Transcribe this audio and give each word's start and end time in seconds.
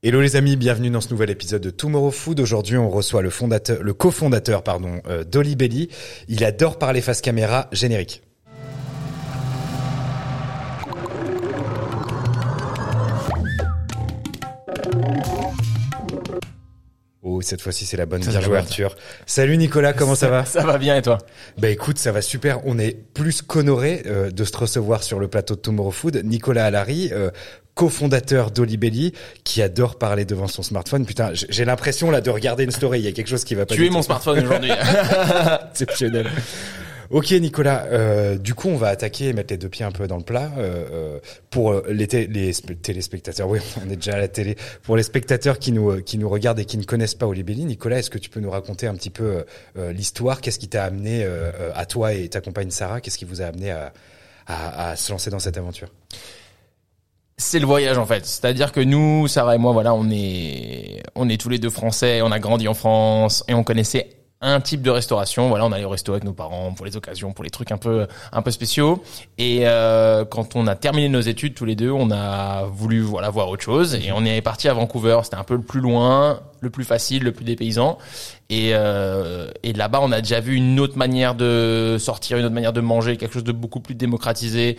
Hello 0.00 0.20
les 0.20 0.36
amis, 0.36 0.54
bienvenue 0.54 0.90
dans 0.90 1.00
ce 1.00 1.10
nouvel 1.10 1.28
épisode 1.28 1.60
de 1.60 1.70
Tomorrow 1.70 2.12
Food. 2.12 2.38
Aujourd'hui, 2.38 2.76
on 2.76 2.88
reçoit 2.88 3.20
le 3.20 3.30
fondateur, 3.30 3.82
le 3.82 3.92
cofondateur, 3.92 4.62
pardon, 4.62 5.02
euh, 5.08 5.24
d'Oli 5.24 5.56
Belly. 5.56 5.88
Il 6.28 6.44
adore 6.44 6.78
parler 6.78 7.00
face 7.00 7.20
caméra, 7.20 7.66
générique. 7.72 8.22
Oh, 17.38 17.42
cette 17.42 17.62
fois-ci, 17.62 17.86
c'est 17.86 17.96
la 17.96 18.06
bonne. 18.06 18.20
Bien 18.20 18.40
joué. 18.40 18.58
Arthur. 18.58 18.96
Salut 19.24 19.56
Nicolas, 19.56 19.92
comment 19.92 20.16
ça 20.16 20.28
va? 20.28 20.44
Ça 20.44 20.64
va 20.64 20.76
bien 20.76 20.96
et 20.96 21.02
toi? 21.02 21.18
Bah 21.56 21.68
écoute, 21.68 21.98
ça 21.98 22.10
va 22.10 22.20
super. 22.20 22.66
On 22.66 22.80
est 22.80 22.96
plus 23.14 23.42
qu'honoré 23.42 24.02
euh, 24.06 24.30
de 24.30 24.44
se 24.44 24.56
recevoir 24.56 25.04
sur 25.04 25.20
le 25.20 25.28
plateau 25.28 25.54
de 25.54 25.60
Tomorrow 25.60 25.92
Food. 25.92 26.22
Nicolas 26.24 26.66
Allary, 26.66 27.10
euh, 27.12 27.30
cofondateur 27.74 28.50
d'Olibelly, 28.50 29.12
qui 29.44 29.62
adore 29.62 29.98
parler 29.98 30.24
devant 30.24 30.48
son 30.48 30.64
smartphone. 30.64 31.06
Putain, 31.06 31.30
j'ai 31.32 31.64
l'impression 31.64 32.10
là 32.10 32.20
de 32.20 32.30
regarder 32.30 32.64
une 32.64 32.72
story. 32.72 32.98
Il 32.98 33.04
y 33.04 33.08
a 33.08 33.12
quelque 33.12 33.30
chose 33.30 33.44
qui 33.44 33.54
va 33.54 33.66
pas. 33.66 33.74
Tu 33.76 33.86
es 33.86 33.90
mon 33.90 34.02
smartphone 34.02 34.40
aujourd'hui. 34.40 34.72
exceptionnel. 35.70 36.26
Ok 37.10 37.30
Nicolas, 37.30 37.86
euh, 37.86 38.36
du 38.36 38.54
coup 38.54 38.68
on 38.68 38.76
va 38.76 38.88
attaquer 38.88 39.28
et 39.28 39.32
mettre 39.32 39.54
les 39.54 39.56
deux 39.56 39.70
pieds 39.70 39.84
un 39.86 39.92
peu 39.92 40.06
dans 40.06 40.18
le 40.18 40.22
plat 40.24 40.52
euh, 40.58 40.86
euh, 40.92 41.18
pour 41.48 41.72
euh, 41.72 41.82
les, 41.88 42.06
té- 42.06 42.26
les 42.26 42.52
sp- 42.52 42.78
téléspectateurs. 42.78 43.48
Oui, 43.48 43.60
on 43.82 43.88
est 43.90 43.96
déjà 43.96 44.12
à 44.12 44.18
la 44.18 44.28
télé. 44.28 44.56
Pour 44.82 44.94
les 44.94 45.02
spectateurs 45.02 45.58
qui 45.58 45.72
nous 45.72 45.90
euh, 45.90 46.00
qui 46.02 46.18
nous 46.18 46.28
regardent 46.28 46.58
et 46.58 46.66
qui 46.66 46.76
ne 46.76 46.82
connaissent 46.82 47.14
pas 47.14 47.26
Olibelli, 47.26 47.64
Nicolas, 47.64 48.00
est-ce 48.00 48.10
que 48.10 48.18
tu 48.18 48.28
peux 48.28 48.40
nous 48.40 48.50
raconter 48.50 48.86
un 48.86 48.94
petit 48.94 49.08
peu 49.08 49.44
l'histoire? 49.76 50.42
Qu'est-ce 50.42 50.58
qui 50.58 50.68
t'a 50.68 50.84
amené 50.84 51.26
à 51.74 51.86
toi 51.86 52.12
et 52.12 52.28
ta 52.28 52.42
compagne 52.42 52.70
Sarah? 52.70 53.00
Qu'est-ce 53.00 53.16
qui 53.16 53.24
vous 53.24 53.40
a 53.40 53.46
amené 53.46 53.70
à, 53.70 53.92
à, 54.46 54.90
à 54.90 54.96
se 54.96 55.10
lancer 55.10 55.30
dans 55.30 55.38
cette 55.38 55.56
aventure? 55.56 55.88
C'est 57.38 57.58
le 57.58 57.66
voyage 57.66 57.96
en 57.96 58.04
fait. 58.04 58.26
C'est-à-dire 58.26 58.70
que 58.70 58.80
nous, 58.80 59.28
Sarah 59.28 59.54
et 59.54 59.58
moi, 59.58 59.72
voilà, 59.72 59.94
on 59.94 60.10
est, 60.10 61.02
on 61.14 61.28
est 61.30 61.40
tous 61.40 61.48
les 61.48 61.58
deux 61.58 61.70
français, 61.70 62.20
on 62.20 62.32
a 62.32 62.38
grandi 62.38 62.68
en 62.68 62.74
France 62.74 63.44
et 63.48 63.54
on 63.54 63.64
connaissait 63.64 64.10
un 64.40 64.60
type 64.60 64.82
de 64.82 64.90
restauration. 64.90 65.48
Voilà, 65.48 65.66
on 65.66 65.72
allait 65.72 65.84
au 65.84 65.88
resto 65.88 66.12
avec 66.12 66.24
nos 66.24 66.32
parents 66.32 66.72
pour 66.72 66.86
les 66.86 66.96
occasions, 66.96 67.32
pour 67.32 67.44
les 67.44 67.50
trucs 67.50 67.72
un 67.72 67.76
peu, 67.76 68.06
un 68.32 68.42
peu 68.42 68.50
spéciaux. 68.50 69.02
Et 69.36 69.60
euh, 69.62 70.24
quand 70.24 70.54
on 70.54 70.66
a 70.66 70.76
terminé 70.76 71.08
nos 71.08 71.20
études 71.20 71.54
tous 71.54 71.64
les 71.64 71.74
deux, 71.74 71.90
on 71.90 72.10
a 72.10 72.64
voulu 72.64 73.00
voilà 73.00 73.30
voir 73.30 73.48
autre 73.48 73.62
chose 73.62 73.94
et 73.94 74.12
on 74.12 74.24
est 74.24 74.40
parti 74.40 74.68
à 74.68 74.74
Vancouver. 74.74 75.18
C'était 75.24 75.36
un 75.36 75.44
peu 75.44 75.54
le 75.54 75.62
plus 75.62 75.80
loin, 75.80 76.40
le 76.60 76.70
plus 76.70 76.84
facile, 76.84 77.24
le 77.24 77.32
plus 77.32 77.44
dépaysant. 77.44 77.98
Et, 78.50 78.70
euh, 78.72 79.50
et 79.62 79.72
là-bas, 79.72 80.00
on 80.02 80.12
a 80.12 80.20
déjà 80.20 80.40
vu 80.40 80.54
une 80.54 80.78
autre 80.80 80.96
manière 80.96 81.34
de 81.34 81.96
sortir, 81.98 82.38
une 82.38 82.44
autre 82.44 82.54
manière 82.54 82.72
de 82.72 82.80
manger, 82.80 83.16
quelque 83.16 83.34
chose 83.34 83.44
de 83.44 83.52
beaucoup 83.52 83.80
plus 83.80 83.94
démocratisé. 83.94 84.78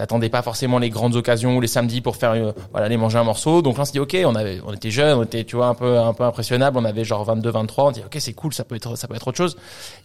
T'attendais 0.00 0.30
pas 0.30 0.40
forcément 0.40 0.78
les 0.78 0.88
grandes 0.88 1.14
occasions 1.14 1.58
ou 1.58 1.60
les 1.60 1.66
samedis 1.66 2.00
pour 2.00 2.16
faire 2.16 2.30
euh, 2.30 2.52
voilà 2.70 2.86
aller 2.86 2.96
manger 2.96 3.18
un 3.18 3.22
morceau. 3.22 3.60
Donc 3.60 3.76
là 3.76 3.82
on 3.82 3.84
s'est 3.84 3.92
dit 3.92 3.98
ok, 3.98 4.16
on 4.24 4.34
avait 4.34 4.58
on 4.66 4.72
était 4.72 4.90
jeunes, 4.90 5.18
on 5.18 5.24
était 5.24 5.44
tu 5.44 5.56
vois 5.56 5.66
un 5.66 5.74
peu 5.74 5.98
un 5.98 6.14
peu 6.14 6.24
impressionnable, 6.24 6.78
on 6.78 6.86
avait 6.86 7.04
genre 7.04 7.22
22 7.22 7.50
23, 7.50 7.84
on 7.84 7.90
dit 7.90 8.00
ok, 8.00 8.16
c'est 8.18 8.32
cool, 8.32 8.54
ça 8.54 8.64
peut 8.64 8.76
être 8.76 8.96
ça 8.96 9.08
peut 9.08 9.14
être 9.14 9.28
autre 9.28 9.36
chose. 9.36 9.58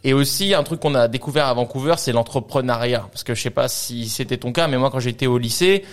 Et 0.03 0.11
aussi 0.11 0.53
un 0.53 0.63
truc 0.63 0.81
qu'on 0.81 0.95
a 0.95 1.07
découvert 1.07 1.45
à 1.45 1.53
Vancouver, 1.53 1.93
c'est 1.95 2.11
l'entrepreneuriat 2.11 3.07
parce 3.09 3.23
que 3.23 3.35
je 3.35 3.41
sais 3.41 3.51
pas 3.51 3.69
si 3.69 4.09
c'était 4.09 4.35
ton 4.35 4.51
cas 4.51 4.67
mais 4.67 4.77
moi 4.77 4.89
quand 4.91 4.99
j'étais 4.99 5.27
au 5.27 5.37
lycée 5.37 5.85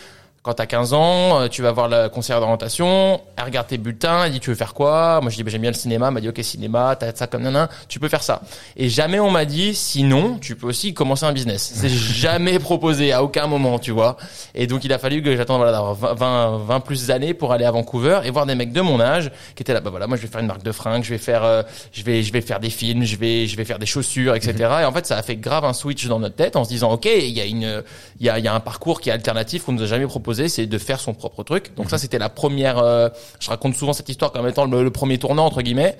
quand 0.42 0.54
t'as 0.54 0.66
15 0.66 0.92
ans, 0.92 1.40
euh, 1.40 1.48
tu 1.48 1.62
vas 1.62 1.70
voir 1.70 1.88
la 1.88 2.08
conseillère 2.08 2.40
d'orientation, 2.40 3.20
elle 3.36 3.44
regarde 3.44 3.68
tes 3.68 3.78
bulletins, 3.78 4.24
elle 4.24 4.32
dit 4.32 4.40
tu 4.40 4.50
veux 4.50 4.56
faire 4.56 4.74
quoi? 4.74 5.20
Moi 5.22 5.30
je 5.30 5.36
dis 5.36 5.44
bah, 5.44 5.50
j'aime 5.52 5.60
bien 5.60 5.70
le 5.70 5.76
cinéma, 5.76 6.08
elle 6.08 6.14
m'a 6.14 6.20
dit 6.20 6.28
ok 6.28 6.40
cinéma, 6.42 6.96
t'as 6.98 7.14
ça 7.14 7.28
comme 7.28 7.42
nanan, 7.42 7.68
tu 7.88 8.00
peux 8.00 8.08
faire 8.08 8.24
ça. 8.24 8.42
Et 8.76 8.88
jamais 8.88 9.20
on 9.20 9.30
m'a 9.30 9.44
dit 9.44 9.72
sinon 9.72 10.38
tu 10.40 10.56
peux 10.56 10.66
aussi 10.66 10.94
commencer 10.94 11.24
un 11.26 11.32
business. 11.32 11.72
C'est 11.76 11.88
jamais 11.88 12.58
proposé 12.58 13.12
à 13.12 13.22
aucun 13.22 13.46
moment, 13.46 13.78
tu 13.78 13.92
vois. 13.92 14.16
Et 14.56 14.66
donc 14.66 14.82
il 14.82 14.92
a 14.92 14.98
fallu 14.98 15.22
que 15.22 15.36
j'attende 15.36 15.58
voilà 15.58 15.70
d'avoir 15.70 15.94
20, 15.94 16.14
20 16.14 16.58
20 16.66 16.80
plus 16.80 17.06
d'années 17.06 17.34
pour 17.34 17.52
aller 17.52 17.64
à 17.64 17.70
Vancouver 17.70 18.22
et 18.24 18.30
voir 18.30 18.44
des 18.44 18.56
mecs 18.56 18.72
de 18.72 18.80
mon 18.80 19.00
âge 19.00 19.30
qui 19.54 19.62
étaient 19.62 19.74
là 19.74 19.80
bah 19.80 19.90
voilà 19.90 20.08
moi 20.08 20.16
je 20.16 20.22
vais 20.22 20.28
faire 20.28 20.40
une 20.40 20.48
marque 20.48 20.64
de 20.64 20.72
fringues, 20.72 21.04
je 21.04 21.10
vais 21.10 21.18
faire 21.18 21.44
euh, 21.44 21.62
je 21.92 22.02
vais 22.02 22.24
je 22.24 22.32
vais 22.32 22.40
faire 22.40 22.58
des 22.58 22.70
films, 22.70 23.04
je 23.04 23.16
vais 23.16 23.46
je 23.46 23.56
vais 23.56 23.64
faire 23.64 23.78
des 23.78 23.86
chaussures 23.86 24.34
etc. 24.34 24.54
Et 24.80 24.84
en 24.84 24.92
fait 24.92 25.06
ça 25.06 25.16
a 25.16 25.22
fait 25.22 25.36
grave 25.36 25.64
un 25.64 25.72
switch 25.72 26.08
dans 26.08 26.18
notre 26.18 26.34
tête 26.34 26.56
en 26.56 26.64
se 26.64 26.68
disant 26.70 26.90
ok 26.90 27.06
il 27.06 27.30
y 27.30 27.40
a 27.40 27.44
une 27.44 27.84
il 28.18 28.26
y 28.26 28.28
a 28.28 28.40
il 28.40 28.44
y 28.44 28.48
a 28.48 28.54
un 28.54 28.60
parcours 28.60 29.00
qui 29.00 29.08
est 29.08 29.12
alternatif 29.12 29.62
qu'on 29.62 29.72
nous 29.72 29.84
a 29.84 29.86
jamais 29.86 30.06
proposé 30.06 30.31
c'est 30.32 30.66
de 30.66 30.78
faire 30.78 31.00
son 31.00 31.14
propre 31.14 31.42
truc. 31.42 31.74
Donc 31.76 31.90
ça 31.90 31.98
c'était 31.98 32.18
la 32.18 32.28
première 32.28 32.78
euh, 32.78 33.08
je 33.40 33.48
raconte 33.50 33.74
souvent 33.74 33.92
cette 33.92 34.08
histoire 34.08 34.32
comme 34.32 34.46
étant 34.48 34.64
le, 34.64 34.82
le 34.82 34.90
premier 34.90 35.18
tournant 35.18 35.46
entre 35.46 35.62
guillemets. 35.62 35.96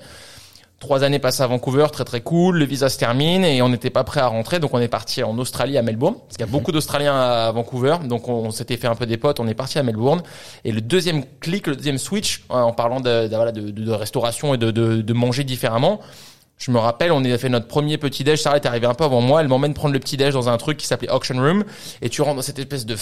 Trois 0.79 1.05
années 1.05 1.19
passées 1.19 1.43
à 1.43 1.47
Vancouver, 1.47 1.87
très 1.93 2.03
très 2.03 2.19
cool. 2.19 2.57
Le 2.57 2.65
visa 2.65 2.89
se 2.89 2.97
termine 2.97 3.45
et 3.45 3.61
on 3.61 3.69
n'était 3.69 3.89
pas 3.89 4.03
prêt 4.03 4.19
à 4.19 4.27
rentrer, 4.27 4.59
donc 4.59 4.73
on 4.73 4.79
est 4.79 4.89
parti 4.89 5.23
en 5.23 5.37
Australie 5.37 5.77
à 5.77 5.81
Melbourne, 5.81 6.15
parce 6.15 6.35
qu'il 6.35 6.45
y 6.45 6.49
a 6.49 6.51
beaucoup 6.51 6.73
d'Australiens 6.73 7.15
à 7.15 7.51
Vancouver, 7.53 7.95
donc 8.03 8.27
on, 8.27 8.51
s'était 8.51 8.75
fait 8.75 8.87
un 8.87 8.95
peu 8.95 9.05
des 9.05 9.15
potes. 9.15 9.39
On 9.39 9.47
est 9.47 9.53
parti 9.53 9.79
à 9.79 9.83
Melbourne 9.83 10.21
et 10.65 10.73
le 10.73 10.81
deuxième 10.81 11.23
clic, 11.39 11.67
le 11.67 11.77
deuxième 11.77 11.97
switch, 11.97 12.43
euh, 12.51 12.55
en 12.55 12.73
parlant 12.73 12.99
de, 12.99 13.27
de, 13.27 13.71
de, 13.71 13.91
restauration 13.91 14.55
et 14.55 14.57
de 14.57 15.13
manger 15.13 15.45
différemment. 15.45 16.01
Je 16.57 16.71
me 16.71 16.79
rappelle, 16.79 17.11
on 17.11 17.23
a 17.25 17.37
fait 17.37 17.49
notre 17.49 17.67
premier 17.67 17.97
petit 17.97 18.23
déj. 18.23 18.41
Sarah 18.41 18.55
est 18.55 18.65
arrivée 18.65 18.87
un 18.87 18.93
peu 18.93 19.03
avant 19.03 19.21
moi. 19.21 19.41
Elle 19.41 19.49
m'emmène 19.49 19.73
prendre 19.73 19.93
le 19.93 19.99
petit 19.99 20.17
déj 20.17 20.33
dans 20.33 20.47
un 20.47 20.57
truc 20.57 20.77
qui 20.77 20.87
s'appelait 20.87 21.11
Auction 21.11 21.35
Room. 21.35 21.65
Et 22.01 22.09
tu 22.09 22.21
rentres 22.21 22.37
dans 22.37 22.41
cette 22.41 22.59
espèce 22.59 22.85
de 22.85 22.95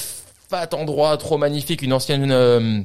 fat 0.51 0.73
endroit 0.73 1.15
trop 1.17 1.37
magnifique, 1.37 1.81
une 1.81 1.93
ancienne 1.93 2.29
euh, 2.29 2.81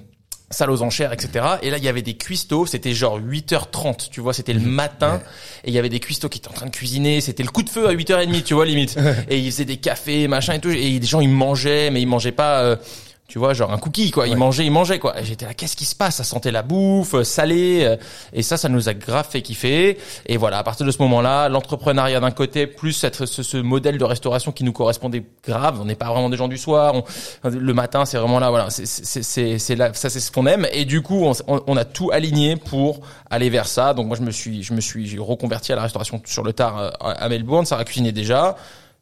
salle 0.51 0.71
aux 0.71 0.83
enchères, 0.83 1.13
etc. 1.13 1.45
Et 1.63 1.71
là, 1.71 1.79
il 1.79 1.85
y 1.85 1.89
avait 1.89 2.03
des 2.03 2.17
cuistots. 2.17 2.65
C'était 2.65 2.93
genre 2.95 3.19
8h30, 3.21 4.09
tu 4.11 4.21
vois. 4.21 4.33
C'était 4.33 4.53
le 4.53 4.61
matin. 4.61 5.21
Et 5.65 5.71
il 5.71 5.75
y 5.75 5.79
avait 5.79 5.89
des 5.89 5.99
cuistots 5.99 6.29
qui 6.29 6.39
étaient 6.39 6.49
en 6.49 6.53
train 6.53 6.67
de 6.67 6.71
cuisiner. 6.71 7.21
C'était 7.21 7.43
le 7.43 7.49
coup 7.49 7.65
de 7.65 7.69
feu 7.69 7.89
à 7.89 7.93
8h30, 7.93 8.45
tu 8.45 8.55
vois, 8.55 8.67
limite. 8.67 8.97
et 9.29 9.39
ils 9.39 9.51
faisaient 9.51 9.65
des 9.65 9.79
cafés, 9.79 10.29
machin 10.29 10.55
et 10.55 10.61
tout. 10.61 10.71
Et 10.71 10.99
les 11.01 11.07
gens, 11.07 11.21
ils 11.21 11.29
mangeaient, 11.29 11.91
mais 11.91 12.01
ils 12.01 12.07
mangeaient 12.07 12.33
pas... 12.33 12.61
euh, 12.61 12.77
tu 13.29 13.41
vois, 13.41 13.55
genre 13.55 13.73
un 13.73 13.79
cookie, 13.79 14.13
quoi. 14.13 14.29
Ils 14.29 14.37
mangeaient, 14.37 14.65
ils 14.65 14.71
mangeaient, 14.71 15.01
quoi. 15.01 15.19
Et 15.21 15.25
j'étais 15.25 15.47
là, 15.47 15.55
qu'est-ce 15.55 15.75
qui 15.77 15.85
se 15.85 15.97
passe? 15.97 16.17
Ça 16.17 16.25
sentait 16.25 16.53
la 16.53 16.63
bouffe, 16.63 17.15
euh, 17.15 17.25
salée. 17.25 17.83
euh, 17.85 17.97
Et 18.33 18.43
ça, 18.43 18.57
ça 18.57 18.69
nous 18.69 18.89
a 18.89 18.95
grave 18.95 19.27
fait 19.29 19.43
kiffer. 19.43 19.99
Et 20.27 20.37
voilà, 20.37 20.59
à 20.59 20.63
partir 20.63 20.87
de 20.87 20.91
ce 20.93 21.03
moment-là, 21.03 21.49
l'entrepreneuriat 21.49 22.21
d'un 22.21 22.31
côté, 22.31 22.67
plus 22.69 22.93
cette, 22.93 23.25
ce, 23.27 23.43
ce 23.43 23.57
modèle 23.57 23.99
de 23.99 24.05
restauration 24.05 24.53
qui 24.53 24.63
nous 24.63 24.73
correspondait 24.73 25.25
grave. 25.45 25.79
On 25.81 25.85
n'est 25.85 25.97
pas 25.97 26.07
vraiment 26.11 26.31
des 26.31 26.37
gens 26.37 26.47
du 26.49 26.57
soir. 26.57 26.95
On- 26.95 27.05
le 27.51 27.75
matin, 27.75 28.05
c'est 28.05 28.17
vraiment 28.19 28.39
là, 28.39 28.51
voilà. 28.51 28.71
C'est- 28.71 28.87
C'est 28.87 29.59
c'est- 29.59 29.75
là, 29.77 29.91
ça, 29.93 30.09
c'est 30.09 30.21
ce 30.21 30.31
qu'on 30.31 30.47
aime. 30.47 30.67
Et 30.73 30.85
du 30.85 31.03
coup, 31.03 31.27
on, 31.49 31.77
a 31.77 31.85
tout 31.85 32.11
aligné 32.13 32.57
pour 32.57 33.01
aller 33.29 33.51
vers 33.51 33.67
ça. 33.67 33.93
Donc 33.93 34.07
moi, 34.07 34.17
je 34.17 34.23
me 34.23 34.31
suis, 34.31 34.63
je 34.63 34.73
me 34.73 34.81
suis 34.81 35.19
reconverti 35.19 35.73
à 35.73 35.77
la 35.77 35.83
restauration 35.83 36.23
sur 36.27 36.45
le 36.45 36.53
tard 36.53 36.79
euh, 36.79 36.91
à 37.01 37.29
Melbourne. 37.29 37.67
Ça 37.67 37.77
a 37.77 37.85
cuisiné 37.85 38.13
déjà 38.13 38.55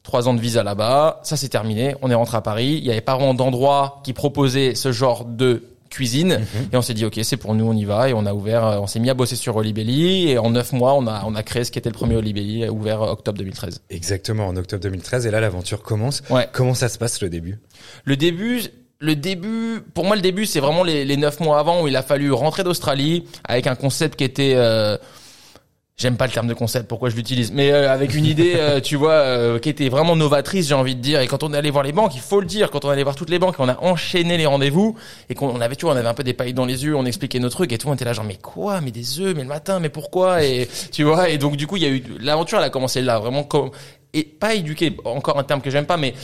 trois 0.04 0.28
ans 0.28 0.34
de 0.34 0.41
visa 0.41 0.62
là-bas, 0.62 1.19
ça 1.25 1.37
c'est 1.37 1.48
terminé, 1.48 1.97
on 2.03 2.10
est 2.10 2.15
rentré 2.15 2.37
à 2.37 2.41
Paris, 2.42 2.78
il 2.78 2.84
y 2.84 2.91
avait 2.92 3.00
pas 3.00 3.16
vraiment 3.16 3.34
d'endroit 3.34 4.00
qui 4.04 4.12
proposait 4.12 4.76
ce 4.76 4.92
genre 4.92 5.25
de 5.25 5.65
cuisine. 5.91 6.41
Et 6.72 6.76
on 6.76 6.82
s'est 6.82 6.94
dit 6.94 7.04
ok 7.04 7.19
c'est 7.22 7.37
pour 7.37 7.54
nous 7.54 7.66
on 7.66 7.72
y 7.72 7.84
va. 7.84 8.09
Et 8.09 8.14
on 8.14 8.26
a 8.26 8.34
ouvert 8.34 8.66
euh, 8.66 8.78
on 8.78 8.87
s'est 8.87 8.98
mis 9.00 9.10
à 9.10 9.14
bosser 9.14 9.37
sur 9.37 9.56
Olibelli 9.56 10.28
et 10.28 10.38
en 10.38 10.50
neuf 10.50 10.72
mois 10.72 10.94
on 10.94 11.06
a 11.06 11.22
on 11.25 11.34
a 11.34 11.43
créé 11.43 11.64
ce 11.64 11.70
qui 11.70 11.78
était 11.78 11.88
le 11.88 11.94
premier 11.94 12.16
Olibelli 12.16 12.69
ouvert 12.69 13.00
octobre 13.00 13.38
2013 13.38 13.82
Exactement, 13.91 14.47
en 14.48 14.56
octobre 14.56 14.82
2013. 14.82 15.26
Et 15.26 15.31
là, 15.31 15.41
l'aventure 15.41 15.82
commence. 15.82 16.22
Ouais. 16.31 16.48
Comment 16.53 16.75
ça 16.75 16.88
se 16.88 16.98
passe 16.98 17.20
le 17.22 17.28
début? 17.31 17.59
Le 18.04 18.16
début 18.16 18.62
le 19.00 19.16
début 19.16 19.81
pour 19.94 20.04
moi 20.04 20.16
le 20.16 20.22
début 20.22 20.47
c'est 20.47 20.60
vraiment 20.60 20.82
les, 20.84 21.04
les 21.04 21.16
neuf 21.16 21.41
mois 21.41 21.59
avant 21.59 21.82
où 21.82 21.88
il 21.88 21.97
a 21.97 22.03
fallu 22.03 22.32
rentrer 22.32 22.62
d'Australie 22.64 23.25
avec 23.44 23.66
un 23.66 23.75
concept 23.75 24.16
qui 24.16 24.25
était 24.25 24.54
euh, 24.56 24.97
J'aime 25.97 26.16
pas 26.16 26.27
le 26.27 26.32
terme 26.32 26.49
de 26.49 26.55
concept, 26.55 26.88
pourquoi 26.88 27.09
je 27.09 27.15
l'utilise, 27.15 27.53
mais 27.53 27.71
euh, 27.71 27.93
avec 27.93 28.16
une 28.16 28.27
idée, 28.27 28.55
euh, 28.56 28.81
tu 28.81 28.97
vois, 28.97 29.12
euh, 29.12 29.60
qui 29.60 29.69
était 29.69 29.88
vraiment 29.88 30.16
novatrice, 30.16 30.66
j'ai 30.66 30.75
envie 30.75 30.97
de 30.97 31.00
dire. 31.00 31.21
Et 31.21 31.28
quand 31.28 31.44
on 31.44 31.55
est 31.55 31.56
allé 31.56 31.71
voir 31.71 31.84
les 31.84 31.93
banques, 31.93 32.16
il 32.16 32.21
faut 32.21 32.41
le 32.41 32.47
dire, 32.47 32.72
quand 32.72 32.84
on 32.84 32.91
est 32.91 32.94
allé 32.94 33.05
voir 33.05 33.15
toutes 33.15 33.31
les 33.31 33.38
banques, 33.38 33.55
on 33.60 33.69
a 33.69 33.78
enchaîné 33.81 34.37
les 34.37 34.47
rendez-vous 34.47 34.97
et 35.31 35.37
qu'on 35.37 35.47
on 35.50 35.60
avait, 35.60 35.77
tu 35.77 35.84
vois, 35.84 35.94
on 35.94 35.97
avait 35.97 36.09
un 36.09 36.15
peu 36.15 36.25
des 36.25 36.34
pailles 36.34 36.53
dans 36.53 36.65
les 36.65 36.84
yeux, 36.84 36.97
on 36.97 37.06
expliquait 37.06 37.38
nos 37.38 37.49
trucs 37.49 37.72
et 37.72 37.78
tout, 37.78 37.87
on 37.88 37.94
était 37.94 38.05
là 38.05 38.12
genre 38.12 38.25
mais 38.25 38.38
quoi, 38.38 38.81
mais 38.81 38.91
des 38.91 39.21
œufs, 39.21 39.37
mais 39.37 39.43
le 39.43 39.49
matin, 39.49 39.78
mais 39.78 39.88
pourquoi? 39.88 40.43
Et 40.43 40.69
tu 40.91 41.05
vois, 41.05 41.28
et 41.28 41.38
donc 41.38 41.56
du 41.56 41.69
coup 41.69 41.77
il 41.77 41.84
y 41.84 41.87
a 41.87 41.91
eu 41.91 42.03
l'aventure, 42.19 42.59
elle 42.59 42.65
a 42.65 42.71
commencé 42.71 43.00
là, 43.00 43.21
vraiment 43.21 43.44
comme 43.44 43.71
et 44.12 44.25
pas 44.25 44.55
éduquer, 44.55 44.97
encore 45.05 45.38
un 45.38 45.44
terme 45.44 45.61
que 45.61 45.71
j'aime 45.71 45.87
pas, 45.87 45.97
mais 45.97 46.15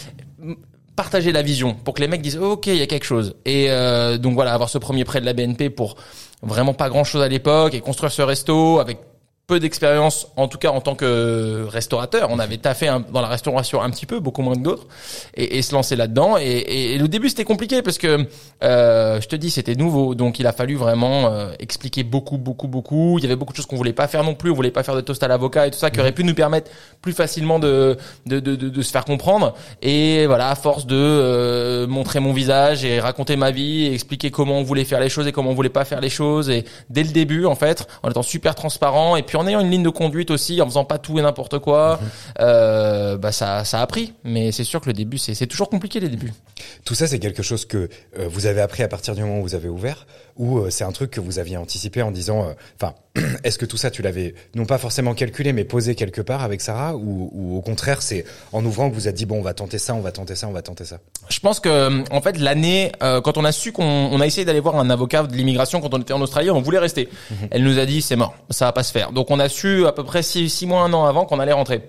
partager 0.96 1.30
la 1.30 1.42
vision 1.42 1.74
pour 1.74 1.94
que 1.94 2.00
les 2.00 2.08
mecs 2.08 2.22
disent 2.22 2.38
ok 2.38 2.66
il 2.66 2.76
y 2.76 2.82
a 2.82 2.86
quelque 2.88 3.06
chose. 3.06 3.36
Et 3.44 3.70
euh, 3.70 4.18
donc 4.18 4.34
voilà 4.34 4.52
avoir 4.52 4.68
ce 4.68 4.78
premier 4.78 5.04
prêt 5.04 5.20
de 5.20 5.26
la 5.26 5.32
BNP 5.32 5.70
pour 5.70 5.94
vraiment 6.42 6.74
pas 6.74 6.88
grand 6.88 7.04
chose 7.04 7.22
à 7.22 7.28
l'époque 7.28 7.74
et 7.74 7.80
construire 7.80 8.10
ce 8.12 8.22
resto 8.22 8.80
avec 8.80 8.98
peu 9.50 9.58
d'expérience, 9.60 10.28
en 10.36 10.46
tout 10.48 10.58
cas 10.58 10.70
en 10.70 10.80
tant 10.80 10.94
que 10.94 11.66
restaurateur. 11.68 12.28
On 12.30 12.38
avait 12.38 12.56
taffé 12.68 12.86
un- 12.88 13.00
dans 13.00 13.20
la 13.20 13.28
restauration 13.36 13.82
un 13.82 13.90
petit 13.90 14.06
peu, 14.06 14.20
beaucoup 14.20 14.42
moins 14.42 14.54
que 14.54 14.62
d'autres, 14.68 14.86
et, 15.34 15.58
et 15.58 15.62
se 15.62 15.72
lancer 15.74 15.96
là-dedans. 15.96 16.36
Et, 16.38 16.44
et- 16.44 16.94
et 16.94 16.98
le 16.98 17.08
début 17.08 17.28
c'était 17.28 17.44
compliqué 17.52 17.82
parce 17.82 17.98
que 17.98 18.26
euh, 18.62 19.20
je 19.20 19.26
te 19.26 19.36
dis 19.36 19.50
c'était 19.50 19.74
nouveau, 19.74 20.14
donc 20.14 20.38
il 20.38 20.46
a 20.46 20.52
fallu 20.52 20.76
vraiment 20.76 21.16
euh, 21.26 21.50
expliquer 21.58 22.02
beaucoup, 22.04 22.38
beaucoup, 22.38 22.68
beaucoup. 22.68 23.18
Il 23.18 23.22
y 23.24 23.26
avait 23.26 23.36
beaucoup 23.36 23.52
de 23.52 23.56
choses 23.56 23.66
qu'on 23.66 23.76
voulait 23.76 23.92
pas 24.02 24.06
faire 24.08 24.22
non 24.24 24.34
plus. 24.34 24.50
On 24.50 24.54
voulait 24.54 24.70
pas 24.70 24.82
faire 24.84 24.94
de 24.96 25.00
toast 25.00 25.22
à 25.22 25.28
l'avocat 25.28 25.66
et 25.66 25.70
tout 25.72 25.78
ça 25.78 25.90
qui 25.90 25.98
aurait 26.00 26.12
pu 26.12 26.24
nous 26.24 26.34
permettre 26.34 26.70
plus 27.02 27.12
facilement 27.12 27.58
de 27.58 27.96
de, 28.26 28.38
de, 28.40 28.54
de, 28.56 28.68
de 28.68 28.82
se 28.82 28.90
faire 28.92 29.04
comprendre. 29.04 29.54
Et 29.82 30.26
voilà, 30.26 30.50
à 30.50 30.54
force 30.54 30.86
de 30.86 30.96
euh, 30.96 31.86
montrer 31.88 32.20
mon 32.20 32.32
visage 32.32 32.84
et 32.84 33.00
raconter 33.00 33.34
ma 33.36 33.50
vie, 33.50 33.86
et 33.86 33.94
expliquer 33.94 34.30
comment 34.30 34.58
on 34.58 34.62
voulait 34.62 34.84
faire 34.84 35.00
les 35.00 35.08
choses 35.08 35.26
et 35.26 35.32
comment 35.32 35.50
on 35.50 35.54
voulait 35.54 35.68
pas 35.80 35.84
faire 35.84 36.00
les 36.00 36.10
choses, 36.20 36.48
et 36.50 36.64
dès 36.88 37.02
le 37.02 37.10
début 37.10 37.46
en 37.46 37.56
fait, 37.56 37.86
en 38.04 38.10
étant 38.10 38.22
super 38.22 38.54
transparent 38.54 39.16
et 39.16 39.22
puis 39.22 39.36
en 39.40 39.46
ayant 39.46 39.60
une 39.60 39.70
ligne 39.70 39.82
de 39.82 39.88
conduite 39.90 40.30
aussi, 40.30 40.60
en 40.60 40.66
faisant 40.66 40.84
pas 40.84 40.98
tout 40.98 41.18
et 41.18 41.22
n'importe 41.22 41.58
quoi, 41.58 41.98
Mhm. 42.00 42.08
euh, 42.40 43.16
bah 43.16 43.32
ça, 43.32 43.64
ça 43.64 43.80
a 43.80 43.86
pris. 43.86 44.12
Mais 44.24 44.52
c'est 44.52 44.64
sûr 44.64 44.80
que 44.80 44.86
le 44.86 44.92
début, 44.92 45.18
c'est, 45.18 45.46
toujours 45.46 45.70
compliqué 45.70 45.98
les 46.00 46.08
débuts. 46.08 46.32
Tout 46.84 46.94
ça, 46.94 47.06
c'est 47.06 47.18
quelque 47.18 47.42
chose 47.42 47.64
que 47.64 47.88
euh, 48.18 48.28
vous 48.28 48.46
avez 48.46 48.60
appris 48.60 48.82
à 48.82 48.88
partir 48.88 49.14
du 49.14 49.22
moment 49.22 49.38
où 49.40 49.42
vous 49.42 49.54
avez 49.54 49.68
ouvert, 49.68 50.06
ou 50.36 50.58
euh, 50.58 50.70
c'est 50.70 50.84
un 50.84 50.92
truc 50.92 51.10
que 51.10 51.20
vous 51.20 51.38
aviez 51.38 51.56
anticipé 51.56 52.02
en 52.02 52.10
disant, 52.10 52.46
enfin, 52.80 52.94
est-ce 53.44 53.58
que 53.58 53.66
tout 53.66 53.76
ça, 53.76 53.90
tu 53.90 54.02
l'avais 54.02 54.34
non 54.54 54.66
pas 54.66 54.78
forcément 54.78 55.14
calculé, 55.14 55.52
mais 55.52 55.64
posé 55.64 55.94
quelque 55.94 56.20
part 56.20 56.42
avec 56.42 56.60
Sarah, 56.60 56.96
ou, 56.96 57.30
ou 57.32 57.56
au 57.56 57.60
contraire, 57.62 58.02
c'est 58.02 58.24
en 58.52 58.64
ouvrant 58.64 58.88
que 58.90 58.94
vous 58.94 59.06
avez 59.06 59.16
dit, 59.16 59.26
bon, 59.26 59.38
on 59.38 59.42
va 59.42 59.54
tenter 59.54 59.78
ça, 59.78 59.94
on 59.94 60.00
va 60.00 60.12
tenter 60.12 60.34
ça, 60.34 60.46
on 60.48 60.52
va 60.52 60.62
tenter 60.62 60.84
ça? 60.84 60.98
Je 61.28 61.40
pense 61.40 61.60
que 61.60 61.70
en 62.12 62.20
fait 62.20 62.38
l'année 62.38 62.92
quand 63.00 63.36
on 63.38 63.44
a 63.44 63.52
su 63.52 63.72
qu'on 63.72 63.84
on 63.84 64.20
a 64.20 64.26
essayé 64.26 64.44
d'aller 64.44 64.60
voir 64.60 64.76
un 64.76 64.90
avocat 64.90 65.22
de 65.22 65.34
l'immigration 65.34 65.80
quand 65.80 65.94
on 65.94 66.00
était 66.00 66.12
en 66.12 66.20
Australie, 66.20 66.50
on 66.50 66.60
voulait 66.60 66.78
rester. 66.78 67.08
Elle 67.50 67.62
nous 67.64 67.78
a 67.78 67.86
dit 67.86 68.02
c'est 68.02 68.16
mort, 68.16 68.34
ça 68.50 68.66
va 68.66 68.72
pas 68.72 68.82
se 68.82 68.92
faire. 68.92 69.12
Donc 69.12 69.29
on 69.30 69.38
a 69.38 69.48
su 69.48 69.86
à 69.86 69.92
peu 69.92 70.04
près 70.04 70.22
six, 70.22 70.50
six 70.50 70.66
mois 70.66 70.82
un 70.82 70.92
an 70.92 71.06
avant 71.06 71.24
qu'on 71.24 71.40
allait 71.40 71.52
rentrer. 71.52 71.82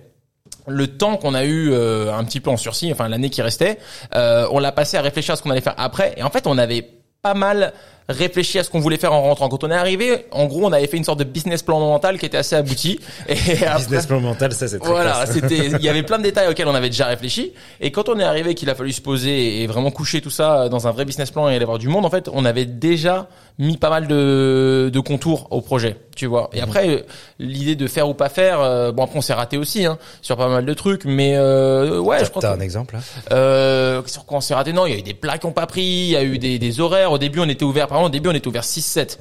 Le 0.68 0.88
temps 0.88 1.18
qu'on 1.18 1.34
a 1.34 1.44
eu 1.44 1.72
euh, 1.72 2.14
un 2.14 2.24
petit 2.24 2.40
peu 2.40 2.50
en 2.50 2.58
sursis, 2.58 2.92
enfin 2.92 3.10
l'année 3.10 3.30
qui 3.30 3.42
restait, 3.42 3.80
euh, 4.16 4.48
on 4.52 4.60
l'a 4.60 4.72
passé 4.72 4.98
à 4.98 5.02
réfléchir 5.02 5.34
à 5.34 5.36
ce 5.36 5.42
qu'on 5.42 5.50
allait 5.50 5.62
faire 5.62 5.76
après. 5.78 6.14
Et 6.18 6.24
en 6.24 6.30
fait 6.30 6.46
on 6.48 6.58
avait 6.58 6.88
pas 7.22 7.34
mal 7.34 7.74
réfléchi 8.10 8.60
à 8.60 8.64
ce 8.64 8.70
qu'on 8.70 8.80
voulait 8.80 8.98
faire 8.98 9.14
en 9.14 9.22
rentrant. 9.22 9.48
Quand 9.50 9.64
on 9.64 9.72
est 9.72 9.76
arrivé, 9.76 10.26
en 10.32 10.46
gros, 10.46 10.66
on 10.66 10.72
avait 10.72 10.88
fait 10.88 10.98
une 10.98 11.04
sorte 11.04 11.20
de 11.20 11.24
business 11.24 11.64
plan 11.64 11.80
mental 11.80 12.18
qui 12.20 12.26
était 12.26 12.38
assez 12.38 12.56
abouti. 12.56 13.00
Et 13.30 13.66
après- 13.66 13.80
Business 13.80 14.06
plan 14.06 14.20
mental, 14.20 14.52
ça, 14.54 14.68
c'est 14.68 14.80
très 14.80 14.90
voilà, 14.90 15.26
c'était, 15.26 15.68
il 15.68 15.82
y 15.82 15.90
avait 15.90 16.04
plein 16.04 16.18
de 16.18 16.24
détails 16.24 16.50
auxquels 16.50 16.68
on 16.68 16.76
avait 16.76 16.90
déjà 16.90 17.06
réfléchi. 17.06 17.54
Et 17.80 17.92
quand 17.92 18.10
on 18.10 18.20
est 18.20 18.24
arrivé, 18.24 18.54
qu'il 18.56 18.70
a 18.70 18.76
fallu 18.76 18.92
se 18.92 19.02
poser 19.02 19.62
et 19.62 19.68
vraiment 19.68 19.92
coucher 19.92 20.22
tout 20.22 20.30
ça 20.30 20.68
dans 20.70 20.88
un 20.88 20.92
vrai 20.92 21.06
business 21.06 21.32
plan 21.32 21.50
et 21.50 21.56
aller 21.56 21.66
voir 21.66 21.80
du 21.80 21.88
monde, 21.88 22.06
en 22.06 22.10
fait, 22.10 22.30
on 22.34 22.46
avait 22.46 22.66
déjà 22.66 23.28
mis 23.60 23.78
pas 23.78 23.90
mal 23.90 24.08
de, 24.08 24.90
de 24.92 25.00
contours 25.00 25.48
au 25.52 25.62
projet, 25.62 25.96
tu 26.16 26.26
vois. 26.26 26.50
Mhm. 26.54 26.58
Et 26.58 26.62
après, 26.62 26.90
euh, 26.90 27.00
l'idée 27.38 27.76
de 27.76 27.86
faire 27.88 28.10
ou 28.10 28.14
pas 28.14 28.30
faire, 28.30 28.60
euh, 28.60 28.92
bon 28.92 29.04
après 29.04 29.18
on 29.20 29.22
s'est 29.22 29.34
raté 29.34 29.58
aussi, 29.58 29.86
hein, 29.86 30.00
sur 30.22 30.36
pas 30.38 30.48
mal 30.48 30.66
de 30.66 30.74
trucs, 30.74 31.06
mais 31.06 31.34
euh, 31.38 32.00
ouais, 32.00 32.24
je 32.26 32.30
crois 32.32 32.42
t'as 32.42 32.56
un 32.56 32.60
exemple, 32.60 32.96
là? 32.96 33.02
Euh, 33.32 34.02
sur 34.08 34.26
quoi 34.26 34.38
on 34.38 34.42
s'est 34.42 34.56
raté? 34.56 34.74
Non, 34.74 34.86
il 34.88 34.94
y 34.94 34.96
a 34.96 35.00
eu 35.00 35.04
des 35.04 35.14
plats 35.14 35.38
qui 35.38 35.46
ont 35.46 35.52
pas 35.52 35.68
pris, 35.68 35.84
il 35.84 36.08
y 36.10 36.16
a 36.16 36.24
eu 36.24 36.40
des, 36.40 36.58
des 36.60 36.80
horaires. 36.80 37.12
Au 37.12 37.18
début, 37.20 37.40
on 37.40 37.50
était 37.50 37.66
ouvert, 37.66 37.88
par 37.92 38.00
exemple, 38.00 38.16
au 38.16 38.20
début, 38.20 38.30
on 38.30 38.34
était 38.34 38.48
ouvert 38.48 38.64
6-7. 38.64 39.18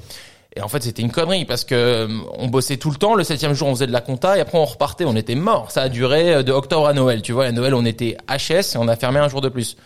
Et 0.54 0.60
en 0.62 0.68
fait, 0.68 0.80
c'était 0.84 1.02
une 1.02 1.10
connerie 1.10 1.44
parce 1.44 1.64
que 1.64 1.74
euh, 1.74 2.08
on 2.38 2.46
bossait 2.46 2.76
tout 2.76 2.90
le 2.90 2.94
temps. 2.94 3.16
Le 3.16 3.24
septième 3.24 3.52
jour, 3.52 3.66
on 3.66 3.74
faisait 3.74 3.88
de 3.88 3.92
la 3.92 4.00
compta 4.00 4.38
et 4.38 4.40
après 4.40 4.58
on 4.58 4.64
repartait. 4.64 5.04
On 5.04 5.16
était 5.16 5.34
mort. 5.34 5.72
Ça 5.72 5.82
a 5.82 5.88
duré 5.88 6.32
euh, 6.32 6.42
de 6.44 6.52
octobre 6.52 6.86
à 6.86 6.92
Noël. 6.92 7.20
Tu 7.20 7.32
vois, 7.32 7.46
à 7.46 7.50
Noël, 7.50 7.74
on 7.74 7.84
était 7.84 8.16
HS 8.28 8.74
et 8.74 8.78
on 8.78 8.86
a 8.86 8.94
fermé 8.94 9.18
un 9.18 9.28
jour 9.28 9.40
de 9.40 9.48
plus. 9.48 9.76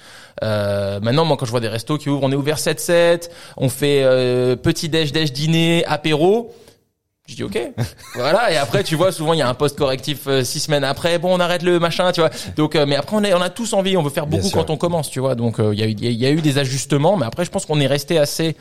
Euh, 0.43 1.01
maintenant, 1.01 1.25
moi, 1.25 1.39
quand 1.39 1.47
je 1.47 1.51
vois 1.51 1.61
des 1.61 1.69
restos 1.69 1.97
qui 1.97 2.11
ouvrent, 2.11 2.25
on 2.25 2.31
est 2.31 2.37
ouvert 2.37 2.59
7-7. 2.59 3.31
On 3.57 3.71
fait 3.71 4.03
euh, 4.05 4.55
petit 4.55 4.91
déj, 4.91 5.13
déj, 5.13 5.33
dîner, 5.33 5.83
apéro. 5.87 6.55
Je 7.27 7.37
dis 7.37 7.43
ok, 7.45 7.59
voilà. 8.15 8.53
Et 8.53 8.57
après, 8.57 8.85
tu 8.85 8.97
vois, 8.97 9.11
souvent 9.13 9.33
il 9.33 9.39
y 9.39 9.43
a 9.43 9.49
un 9.49 9.55
post 9.55 9.79
correctif 9.79 10.27
euh, 10.27 10.45
six 10.45 10.61
semaines 10.61 10.85
après. 10.85 11.19
Bon, 11.19 11.35
on 11.35 11.41
arrête 11.41 11.63
le 11.63 11.79
machin, 11.81 12.13
tu 12.13 12.21
vois. 12.21 12.31
Donc, 12.57 12.77
euh, 12.77 12.85
mais 12.87 12.97
après, 12.97 13.17
on, 13.17 13.25
est, 13.25 13.33
on 13.35 13.41
a 13.41 13.49
tous 13.51 13.73
envie, 13.73 13.97
on 13.97 14.03
veut 14.03 14.11
faire 14.11 14.27
beaucoup 14.27 14.51
quand 14.51 14.71
on 14.71 14.77
commence, 14.77 15.11
tu 15.11 15.21
vois. 15.21 15.35
Donc, 15.35 15.59
euh, 15.59 15.73
il 15.75 15.81
y, 15.81 15.83
a 15.83 15.87
eu, 15.87 15.95
a- 16.09 16.11
y 16.13 16.27
a 16.27 16.31
eu 16.31 16.43
des 16.43 16.59
ajustements, 16.59 17.17
mais 17.17 17.25
après, 17.27 17.45
je 17.45 17.51
pense 17.51 17.65
qu'on 17.67 17.81
est 17.81 17.87
resté 17.87 18.19
assez 18.19 18.57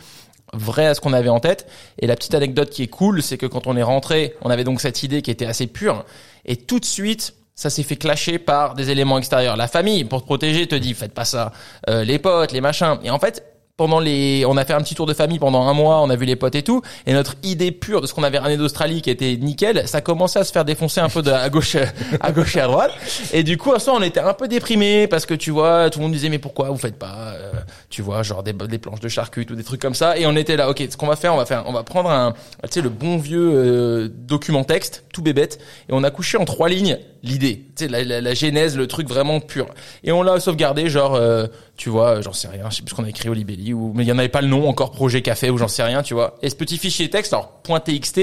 vrai 0.53 0.85
à 0.85 0.93
ce 0.93 1.01
qu'on 1.01 1.13
avait 1.13 1.29
en 1.29 1.39
tête. 1.41 1.67
Et 1.99 2.07
la 2.07 2.15
petite 2.15 2.35
anecdote 2.35 2.69
qui 2.69 2.83
est 2.83 2.87
cool, 2.87 3.21
c'est 3.21 3.37
que 3.37 3.45
quand 3.47 3.67
on 3.67 3.75
est 3.75 3.83
rentré, 3.83 4.35
on 4.41 4.49
avait 4.49 4.63
donc 4.63 4.79
cette 4.81 5.03
idée 5.03 5.21
qui 5.21 5.31
était 5.31 5.45
assez 5.45 5.67
pure, 5.67 6.05
et 6.45 6.55
tout 6.55 6.79
de 6.79 6.85
suite. 6.85 7.33
Ça 7.55 7.69
s'est 7.69 7.83
fait 7.83 7.97
clasher 7.97 8.39
par 8.39 8.73
des 8.73 8.89
éléments 8.89 9.19
extérieurs. 9.19 9.55
La 9.57 9.67
famille, 9.67 10.05
pour 10.05 10.21
te 10.21 10.25
protéger, 10.25 10.65
te 10.67 10.73
dit 10.73 10.95
faites 10.95 11.13
pas 11.13 11.23
ça. 11.23 11.51
Euh, 11.87 12.03
les 12.03 12.17
potes, 12.17 12.51
les 12.51 12.61
machins. 12.61 12.97
Et 13.03 13.11
en 13.11 13.19
fait, 13.19 13.43
pendant 13.75 13.99
les, 13.99 14.45
on 14.47 14.55
a 14.55 14.65
fait 14.65 14.73
un 14.73 14.81
petit 14.81 14.93
tour 14.93 15.07
de 15.07 15.13
famille 15.13 15.39
pendant 15.39 15.63
un 15.67 15.73
mois, 15.73 16.01
on 16.01 16.09
a 16.09 16.15
vu 16.15 16.25
les 16.25 16.35
potes 16.35 16.53
et 16.53 16.61
tout, 16.61 16.81
et 17.07 17.13
notre 17.13 17.35
idée 17.41 17.71
pure 17.71 18.01
de 18.01 18.07
ce 18.07 18.13
qu'on 18.13 18.21
avait 18.23 18.37
ramené 18.37 18.57
d'Australie 18.57 19.01
qui 19.01 19.09
était 19.09 19.35
nickel, 19.37 19.87
ça 19.87 20.01
commençait 20.01 20.39
à 20.39 20.43
se 20.43 20.51
faire 20.51 20.63
défoncer 20.63 21.01
un 21.01 21.09
peu 21.09 21.23
de, 21.23 21.31
à 21.31 21.49
gauche, 21.49 21.75
à 22.21 22.31
gauche 22.31 22.55
et 22.55 22.59
à 22.59 22.67
droite. 22.67 22.91
Et 23.31 23.41
du 23.43 23.57
coup, 23.57 23.73
à 23.73 23.79
moment, 23.79 23.99
on 23.99 24.03
était 24.03 24.19
un 24.19 24.33
peu 24.33 24.47
déprimé 24.47 25.07
parce 25.07 25.25
que 25.25 25.33
tu 25.33 25.49
vois, 25.49 25.89
tout 25.89 25.99
le 25.99 26.03
monde 26.03 26.13
disait 26.13 26.29
mais 26.29 26.37
pourquoi 26.37 26.69
vous 26.69 26.77
faites 26.77 26.99
pas, 26.99 27.33
euh, 27.33 27.51
tu 27.89 28.01
vois, 28.01 28.23
genre 28.23 28.43
des, 28.43 28.53
des 28.53 28.77
planches 28.77 28.99
de 28.99 29.09
charcut 29.09 29.45
ou 29.51 29.55
des 29.55 29.63
trucs 29.63 29.81
comme 29.81 29.95
ça. 29.95 30.17
Et 30.17 30.25
on 30.25 30.35
était 30.35 30.55
là, 30.55 30.69
ok, 30.69 30.83
ce 30.89 30.97
qu'on 30.97 31.07
va 31.07 31.15
faire, 31.15 31.33
on 31.33 31.37
va 31.37 31.45
faire, 31.45 31.63
on 31.67 31.73
va 31.73 31.83
prendre 31.83 32.09
un, 32.09 32.33
tu 32.63 32.69
sais, 32.71 32.81
le 32.81 32.89
bon 32.89 33.17
vieux 33.17 33.51
euh, 33.53 34.09
document 34.11 34.63
texte, 34.63 35.03
tout 35.13 35.21
bébête, 35.21 35.59
et 35.89 35.93
on 35.93 36.03
a 36.03 36.11
couché 36.11 36.37
en 36.37 36.45
trois 36.45 36.69
lignes 36.69 36.99
l'idée, 37.23 37.65
tu 37.77 37.85
sais, 37.85 37.87
la, 37.87 38.03
la, 38.03 38.19
la 38.19 38.33
genèse, 38.33 38.75
le 38.75 38.85
truc 38.87 39.07
vraiment 39.07 39.39
pur. 39.39 39.67
Et 40.03 40.11
on 40.11 40.23
l'a 40.23 40.39
sauvegardé, 40.41 40.89
genre, 40.89 41.15
euh, 41.15 41.47
tu 41.77 41.89
vois, 41.89 42.19
j'en 42.21 42.33
sais 42.33 42.49
rien, 42.49 42.69
je 42.69 42.75
sais 42.75 42.81
plus 42.81 42.91
ce 42.91 42.95
qu'on 42.95 43.05
a 43.05 43.09
écrit 43.09 43.29
au 43.29 43.33
Libelli, 43.33 43.73
ou 43.73 43.93
mais 43.95 44.03
il 44.03 44.07
y 44.07 44.11
en 44.11 44.17
avait 44.17 44.27
pas 44.27 44.41
le 44.41 44.47
nom 44.47 44.67
encore, 44.67 44.91
projet 44.91 45.21
café 45.21 45.49
ou 45.49 45.57
j'en 45.57 45.69
sais 45.69 45.83
rien, 45.83 46.03
tu 46.03 46.13
vois. 46.13 46.35
Et 46.41 46.49
ce 46.49 46.55
petit 46.55 46.77
fichier 46.77 47.09
texte, 47.09 47.33
alors 47.33 47.61
.txt, 47.63 48.19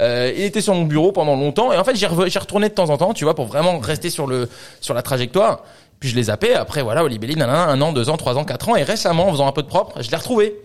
euh, 0.00 0.32
il 0.36 0.42
était 0.42 0.60
sur 0.60 0.74
mon 0.74 0.84
bureau 0.84 1.12
pendant 1.12 1.36
longtemps, 1.36 1.72
et 1.72 1.76
en 1.78 1.84
fait 1.84 1.94
j'y 1.94 2.06
rev- 2.06 2.28
j'y 2.28 2.38
retournais 2.38 2.68
de 2.68 2.74
temps 2.74 2.90
en 2.90 2.96
temps, 2.98 3.14
tu 3.14 3.24
vois, 3.24 3.34
pour 3.34 3.46
vraiment 3.46 3.78
rester 3.78 4.10
sur 4.10 4.26
le 4.26 4.48
sur 4.80 4.94
la 4.94 5.02
trajectoire. 5.02 5.62
Puis 6.00 6.08
je 6.08 6.16
les 6.16 6.24
zappais, 6.24 6.54
après 6.54 6.82
voilà, 6.82 7.04
au 7.04 7.08
Libelli, 7.08 7.36
nanana, 7.36 7.66
un 7.66 7.80
an, 7.82 7.92
deux 7.92 8.08
ans, 8.08 8.16
trois 8.16 8.36
ans, 8.38 8.44
quatre 8.44 8.68
ans, 8.70 8.76
et 8.76 8.82
récemment, 8.82 9.28
en 9.28 9.32
faisant 9.32 9.46
un 9.46 9.52
peu 9.52 9.62
de 9.62 9.68
propre, 9.68 10.02
je 10.02 10.10
l'ai 10.10 10.16
retrouvé. 10.16 10.56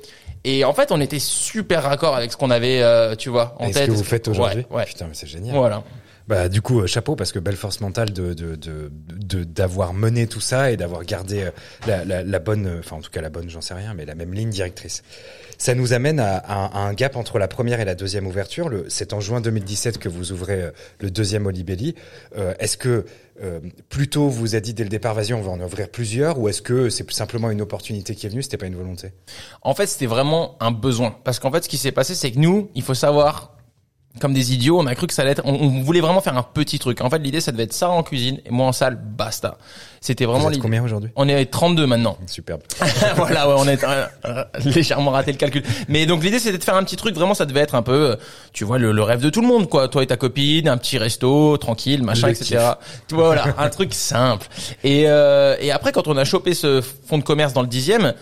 Et 0.45 0.63
en 0.63 0.73
fait, 0.73 0.91
on 0.91 1.01
était 1.01 1.19
super 1.19 1.83
raccord 1.83 2.15
avec 2.15 2.31
ce 2.31 2.37
qu'on 2.37 2.51
avait, 2.51 2.81
euh, 2.81 3.15
tu 3.15 3.29
vois, 3.29 3.55
en 3.59 3.67
Et 3.67 3.73
ce 3.73 3.79
que 3.79 3.91
vous 3.91 4.03
faites 4.03 4.27
aujourd'hui 4.27 4.65
Ouais, 4.69 4.77
ouais. 4.77 4.85
Putain, 4.85 5.05
mais 5.07 5.13
c'est 5.13 5.27
génial. 5.27 5.55
Voilà. 5.55 5.83
Bah 6.27 6.49
du 6.49 6.59
coup 6.59 6.81
euh, 6.81 6.87
chapeau 6.87 7.15
parce 7.15 7.31
que 7.31 7.37
belle 7.37 7.55
force 7.55 7.81
mentale 7.81 8.11
de 8.11 8.33
de 8.33 8.55
de 8.55 8.91
de- 9.11 9.43
d'avoir 9.43 9.93
mené 9.93 10.25
tout 10.25 10.39
ça 10.41 10.71
et 10.71 10.75
d'avoir 10.75 11.03
gardé 11.03 11.43
euh, 11.43 11.51
la, 11.85 12.03
la, 12.03 12.23
la 12.23 12.39
bonne 12.39 12.77
enfin 12.79 12.95
en 12.95 13.01
tout 13.01 13.11
cas 13.11 13.21
la 13.21 13.29
bonne 13.29 13.47
j'en 13.47 13.61
sais 13.61 13.75
rien 13.75 13.93
mais 13.93 14.05
la 14.05 14.15
même 14.15 14.33
ligne 14.33 14.49
directrice. 14.49 15.03
Ça 15.57 15.75
nous 15.75 15.93
amène 15.93 16.19
à, 16.19 16.37
à- 16.37 16.65
à 16.65 16.79
un 16.79 16.93
gap 16.93 17.15
entre 17.15 17.39
la 17.39 17.47
première 17.47 17.79
et 17.79 17.85
la 17.85 17.95
deuxième 17.95 18.27
ouverture. 18.27 18.69
C'est 18.89 19.13
en 19.13 19.19
juin 19.19 19.41
2017 19.41 19.97
que 19.97 20.09
vous 20.09 20.31
ouvrez 20.31 20.61
euh, 20.61 20.71
le 20.99 21.09
deuxième 21.11 21.45
Olibelli. 21.45 21.95
Euh, 22.37 22.53
est-ce 22.59 22.77
que 22.77 23.05
euh, 23.43 23.59
plutôt 23.89 24.29
vous 24.29 24.55
a 24.55 24.59
dit 24.59 24.73
dès 24.73 24.83
le 24.83 24.89
départ 24.89 25.13
vas-y 25.13 25.33
on 25.33 25.41
va 25.41 25.51
en 25.51 25.59
ouvrir 25.59 25.89
plusieurs 25.89 26.39
ou 26.39 26.47
est-ce 26.47 26.61
que 26.61 26.89
c'est 26.89 27.09
simplement 27.11 27.49
une 27.51 27.61
opportunité 27.61 28.15
qui 28.15 28.25
est 28.25 28.29
venue 28.29 28.41
c'était 28.43 28.57
pas 28.57 28.67
une 28.67 28.75
volonté? 28.77 29.11
En 29.61 29.73
fait, 29.75 29.87
c'était 29.87 30.05
vraiment 30.05 30.55
un 30.61 30.71
besoin. 30.71 31.17
Parce 31.23 31.39
qu'en 31.39 31.51
fait, 31.51 31.63
ce 31.63 31.69
qui 31.69 31.77
s'est 31.77 31.91
passé, 31.91 32.15
c'est 32.15 32.31
que 32.31 32.39
nous, 32.39 32.69
il 32.75 32.81
faut 32.83 32.93
savoir, 32.93 33.54
comme 34.19 34.33
des 34.33 34.53
idiots, 34.53 34.79
on 34.79 34.85
a 34.85 34.95
cru 34.95 35.07
que 35.07 35.13
ça 35.13 35.21
allait 35.23 35.31
être, 35.31 35.41
on, 35.45 35.53
on 35.53 35.81
voulait 35.81 36.01
vraiment 36.01 36.21
faire 36.21 36.37
un 36.37 36.43
petit 36.43 36.79
truc. 36.79 37.01
En 37.01 37.09
fait, 37.09 37.19
l'idée, 37.19 37.41
ça 37.41 37.51
devait 37.51 37.63
être 37.63 37.73
ça 37.73 37.89
en 37.89 38.03
cuisine 38.03 38.39
et 38.45 38.51
moi 38.51 38.67
en 38.67 38.71
salle, 38.71 38.95
basta. 38.95 39.57
C'était 40.01 40.25
vraiment 40.25 40.49
l'idée. 40.49 40.61
combien 40.61 40.83
aujourd'hui? 40.83 41.09
On 41.15 41.27
est 41.27 41.45
32 41.45 41.87
maintenant. 41.87 42.15
Superbe. 42.27 42.61
voilà, 43.15 43.47
ouais, 43.47 43.55
on 43.57 43.67
est 43.67 43.83
euh, 43.83 44.05
euh, 44.25 44.43
légèrement 44.63 45.09
raté 45.09 45.31
le 45.31 45.37
calcul. 45.37 45.63
Mais 45.87 46.05
donc 46.05 46.23
l'idée 46.23 46.37
c'était 46.37 46.59
de 46.59 46.63
faire 46.63 46.75
un 46.75 46.83
petit 46.83 46.95
truc. 46.95 47.15
Vraiment, 47.15 47.33
ça 47.33 47.47
devait 47.47 47.61
être 47.61 47.73
un 47.73 47.81
peu, 47.81 48.11
euh, 48.11 48.15
tu 48.53 48.65
vois, 48.65 48.77
le, 48.77 48.91
le 48.91 49.01
rêve 49.01 49.21
de 49.21 49.31
tout 49.31 49.41
le 49.41 49.47
monde, 49.47 49.67
quoi. 49.67 49.87
Toi 49.87 50.03
et 50.03 50.07
ta 50.07 50.15
copine, 50.15 50.67
un 50.67 50.77
petit 50.77 50.99
resto, 50.99 51.57
tranquille, 51.57 52.03
machin, 52.03 52.27
Le 52.27 52.33
etc. 52.33 52.73
Tu 53.07 53.15
vois, 53.15 53.25
voilà, 53.25 53.55
un 53.57 53.69
truc 53.69 53.95
simple. 53.95 54.47
Et 54.83 55.05
euh, 55.07 55.55
et 55.59 55.71
après, 55.71 55.91
quand 55.91 56.07
on 56.07 56.17
a 56.17 56.23
chopé 56.23 56.53
ce 56.53 56.81
fonds 56.81 57.17
de 57.17 57.23
commerce 57.23 57.53
dans 57.53 57.61
le 57.63 57.67
dixième. 57.67 58.13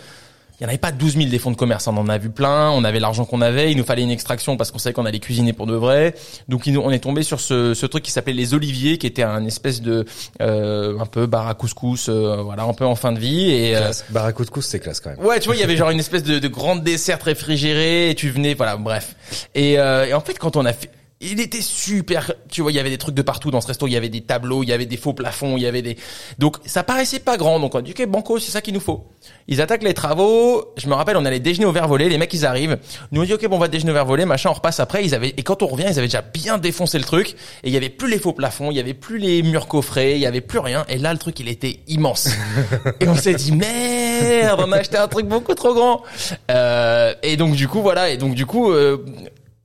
Il 0.60 0.62
n'y 0.62 0.66
en 0.66 0.68
avait 0.68 0.78
pas 0.78 0.92
12 0.92 1.16
000 1.16 1.30
des 1.30 1.38
fonds 1.40 1.50
de 1.50 1.56
commerce, 1.56 1.88
on 1.88 1.96
en 1.96 2.08
a 2.08 2.16
vu 2.16 2.30
plein, 2.30 2.70
on 2.70 2.84
avait 2.84 3.00
l'argent 3.00 3.24
qu'on 3.24 3.40
avait, 3.40 3.72
il 3.72 3.76
nous 3.76 3.84
fallait 3.84 4.02
une 4.02 4.10
extraction 4.10 4.56
parce 4.56 4.70
qu'on 4.70 4.78
savait 4.78 4.92
qu'on 4.92 5.04
allait 5.04 5.18
cuisiner 5.18 5.52
pour 5.52 5.66
de 5.66 5.74
vrai. 5.74 6.14
Donc 6.48 6.68
on 6.68 6.90
est 6.92 7.00
tombé 7.00 7.24
sur 7.24 7.40
ce, 7.40 7.74
ce 7.74 7.86
truc 7.86 8.04
qui 8.04 8.12
s'appelait 8.12 8.34
les 8.34 8.54
oliviers, 8.54 8.96
qui 8.96 9.08
était 9.08 9.24
un 9.24 9.44
espèce 9.46 9.82
de 9.82 10.04
euh, 10.40 10.98
un 11.00 11.06
peu 11.06 11.26
bar 11.26 11.48
à 11.48 11.54
couscous, 11.54 12.08
euh, 12.08 12.36
voilà, 12.42 12.62
un 12.62 12.72
peu 12.72 12.84
en 12.84 12.94
fin 12.94 13.10
de 13.10 13.18
vie. 13.18 13.50
Et 13.50 13.76
euh. 13.76 13.90
Bar 14.10 14.26
à 14.26 14.32
cousse 14.32 14.66
c'est 14.66 14.78
classe 14.78 15.00
quand 15.00 15.10
même. 15.10 15.24
Ouais, 15.24 15.40
tu 15.40 15.46
vois, 15.46 15.56
il 15.56 15.60
y 15.60 15.64
avait 15.64 15.76
genre 15.78 15.90
une 15.90 15.98
espèce 15.98 16.22
de, 16.22 16.38
de 16.38 16.48
grande 16.48 16.84
dessert 16.84 17.20
réfrigérée 17.20 18.10
et 18.10 18.14
tu 18.14 18.30
venais, 18.30 18.54
voilà, 18.54 18.76
bref. 18.76 19.16
Et, 19.56 19.78
euh, 19.80 20.06
et 20.06 20.14
en 20.14 20.20
fait, 20.20 20.38
quand 20.38 20.56
on 20.56 20.64
a 20.64 20.72
fait, 20.72 20.88
il 21.24 21.40
était 21.40 21.60
super, 21.60 22.32
tu 22.50 22.62
vois, 22.62 22.72
il 22.72 22.74
y 22.74 22.78
avait 22.78 22.90
des 22.90 22.98
trucs 22.98 23.14
de 23.14 23.22
partout 23.22 23.50
dans 23.50 23.60
ce 23.60 23.66
resto, 23.68 23.86
il 23.86 23.92
y 23.92 23.96
avait 23.96 24.08
des 24.08 24.20
tableaux, 24.20 24.62
il 24.62 24.68
y 24.68 24.72
avait 24.72 24.86
des 24.86 24.96
faux 24.96 25.12
plafonds, 25.12 25.56
il 25.56 25.62
y 25.62 25.66
avait 25.66 25.82
des, 25.82 25.96
donc 26.38 26.56
ça 26.64 26.82
paraissait 26.82 27.20
pas 27.20 27.36
grand, 27.36 27.60
donc 27.60 27.74
on 27.74 27.78
a 27.78 27.82
dit, 27.82 27.92
ok, 27.92 28.06
banco, 28.06 28.38
c'est 28.38 28.52
ça 28.52 28.60
qu'il 28.60 28.74
nous 28.74 28.80
faut. 28.80 29.06
Ils 29.48 29.60
attaquent 29.60 29.82
les 29.82 29.94
travaux, 29.94 30.72
je 30.76 30.88
me 30.88 30.94
rappelle, 30.94 31.16
on 31.16 31.24
allait 31.24 31.40
déjeuner 31.40 31.66
au 31.66 31.72
verre 31.72 31.88
volé, 31.88 32.08
les 32.08 32.18
mecs 32.18 32.32
ils 32.32 32.46
arrivent, 32.46 32.78
nous 33.12 33.22
on 33.22 33.24
dit, 33.24 33.34
ok, 33.34 33.46
bon, 33.48 33.56
on 33.56 33.60
va 33.60 33.68
déjeuner 33.68 33.90
au 33.90 33.94
verre 33.94 34.06
volé, 34.06 34.24
machin, 34.24 34.50
on 34.50 34.54
repasse 34.54 34.80
après, 34.80 35.04
ils 35.04 35.14
avaient, 35.14 35.34
et 35.36 35.42
quand 35.42 35.62
on 35.62 35.66
revient, 35.66 35.86
ils 35.88 35.98
avaient 35.98 36.08
déjà 36.08 36.22
bien 36.22 36.58
défoncé 36.58 36.98
le 36.98 37.04
truc, 37.04 37.30
et 37.62 37.68
il 37.68 37.72
y 37.72 37.76
avait 37.76 37.88
plus 37.88 38.10
les 38.10 38.18
faux 38.18 38.32
plafonds, 38.32 38.70
il 38.70 38.76
y 38.76 38.80
avait 38.80 38.94
plus 38.94 39.18
les 39.18 39.42
murs 39.42 39.66
coffrés, 39.66 40.14
il 40.14 40.20
y 40.20 40.26
avait 40.26 40.40
plus 40.40 40.58
rien, 40.58 40.84
et 40.88 40.98
là, 40.98 41.12
le 41.12 41.18
truc, 41.18 41.40
il 41.40 41.48
était 41.48 41.80
immense. 41.88 42.28
Et 43.00 43.08
on 43.08 43.16
s'est 43.16 43.34
dit 43.34 43.52
merde, 43.52 44.60
on 44.66 44.72
a 44.72 44.76
acheté 44.76 44.96
un 44.96 45.08
truc 45.08 45.26
beaucoup 45.26 45.54
trop 45.54 45.74
grand. 45.74 46.02
Euh, 46.50 47.14
et 47.22 47.36
donc 47.36 47.54
du 47.54 47.68
coup 47.68 47.82
voilà, 47.82 48.10
et 48.10 48.16
donc 48.16 48.34
du 48.34 48.46
coup 48.46 48.70
euh, 48.70 49.04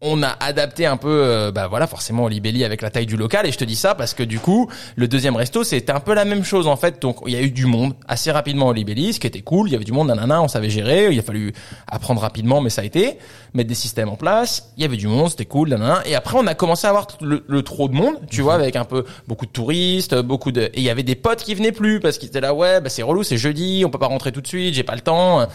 on 0.01 0.23
a 0.23 0.29
adapté 0.39 0.85
un 0.85 0.95
peu, 0.95 1.09
euh, 1.09 1.51
bah 1.51 1.67
voilà, 1.67 1.85
forcément 1.85 2.23
au 2.23 2.29
Libelli 2.29 2.63
avec 2.63 2.81
la 2.81 2.89
taille 2.89 3.05
du 3.05 3.17
local. 3.17 3.45
Et 3.45 3.51
je 3.51 3.57
te 3.57 3.65
dis 3.65 3.75
ça 3.75 3.95
parce 3.95 4.13
que 4.13 4.23
du 4.23 4.39
coup, 4.39 4.69
le 4.95 5.09
deuxième 5.09 5.35
resto, 5.35 5.65
c'était 5.65 5.91
un 5.91 5.99
peu 5.99 6.13
la 6.13 6.23
même 6.23 6.45
chose 6.45 6.67
en 6.67 6.77
fait. 6.77 7.01
Donc 7.01 7.17
il 7.27 7.33
y 7.33 7.35
a 7.35 7.41
eu 7.41 7.51
du 7.51 7.65
monde 7.65 7.93
assez 8.07 8.31
rapidement 8.31 8.67
au 8.67 8.73
Libelli, 8.73 9.13
ce 9.13 9.19
qui 9.19 9.27
était 9.27 9.41
cool. 9.41 9.67
Il 9.67 9.73
y 9.73 9.75
avait 9.75 9.83
du 9.83 9.91
monde, 9.91 10.07
nanana, 10.07 10.41
on 10.41 10.47
savait 10.47 10.69
gérer. 10.69 11.09
Il 11.11 11.19
a 11.19 11.21
fallu 11.21 11.53
apprendre 11.87 12.21
rapidement, 12.21 12.61
mais 12.61 12.69
ça 12.69 12.81
a 12.81 12.85
été 12.85 13.17
mettre 13.53 13.67
des 13.67 13.75
systèmes 13.75 14.07
en 14.07 14.15
place. 14.15 14.71
Il 14.77 14.83
y 14.83 14.85
avait 14.85 14.95
du 14.95 15.07
monde, 15.07 15.31
c'était 15.31 15.45
cool, 15.45 15.69
nanana. 15.69 16.01
Et 16.05 16.15
après, 16.15 16.37
on 16.37 16.47
a 16.47 16.55
commencé 16.55 16.87
à 16.87 16.91
avoir 16.91 17.07
le, 17.19 17.43
le 17.45 17.61
trop 17.61 17.89
de 17.89 17.93
monde, 17.93 18.15
tu 18.29 18.41
vois, 18.41 18.53
avec 18.53 18.77
un 18.77 18.85
peu 18.85 19.03
beaucoup 19.27 19.45
de 19.45 19.51
touristes, 19.51 20.15
beaucoup 20.15 20.53
de. 20.53 20.61
Et 20.61 20.77
il 20.77 20.83
y 20.83 20.89
avait 20.89 21.03
des 21.03 21.15
potes 21.15 21.43
qui 21.43 21.55
venaient 21.55 21.73
plus 21.73 21.99
parce 21.99 22.17
qu'ils 22.17 22.29
étaient 22.29 22.41
là, 22.41 22.53
ouais, 22.53 22.79
bah 22.79 22.89
c'est 22.89 23.03
relou, 23.03 23.23
c'est 23.23 23.37
jeudi, 23.37 23.83
on 23.85 23.89
peut 23.89 23.99
pas 23.99 24.07
rentrer 24.07 24.31
tout 24.31 24.41
de 24.41 24.47
suite, 24.47 24.75
j'ai 24.75 24.83
pas 24.83 24.95
le 24.95 25.01
temps. 25.01 25.45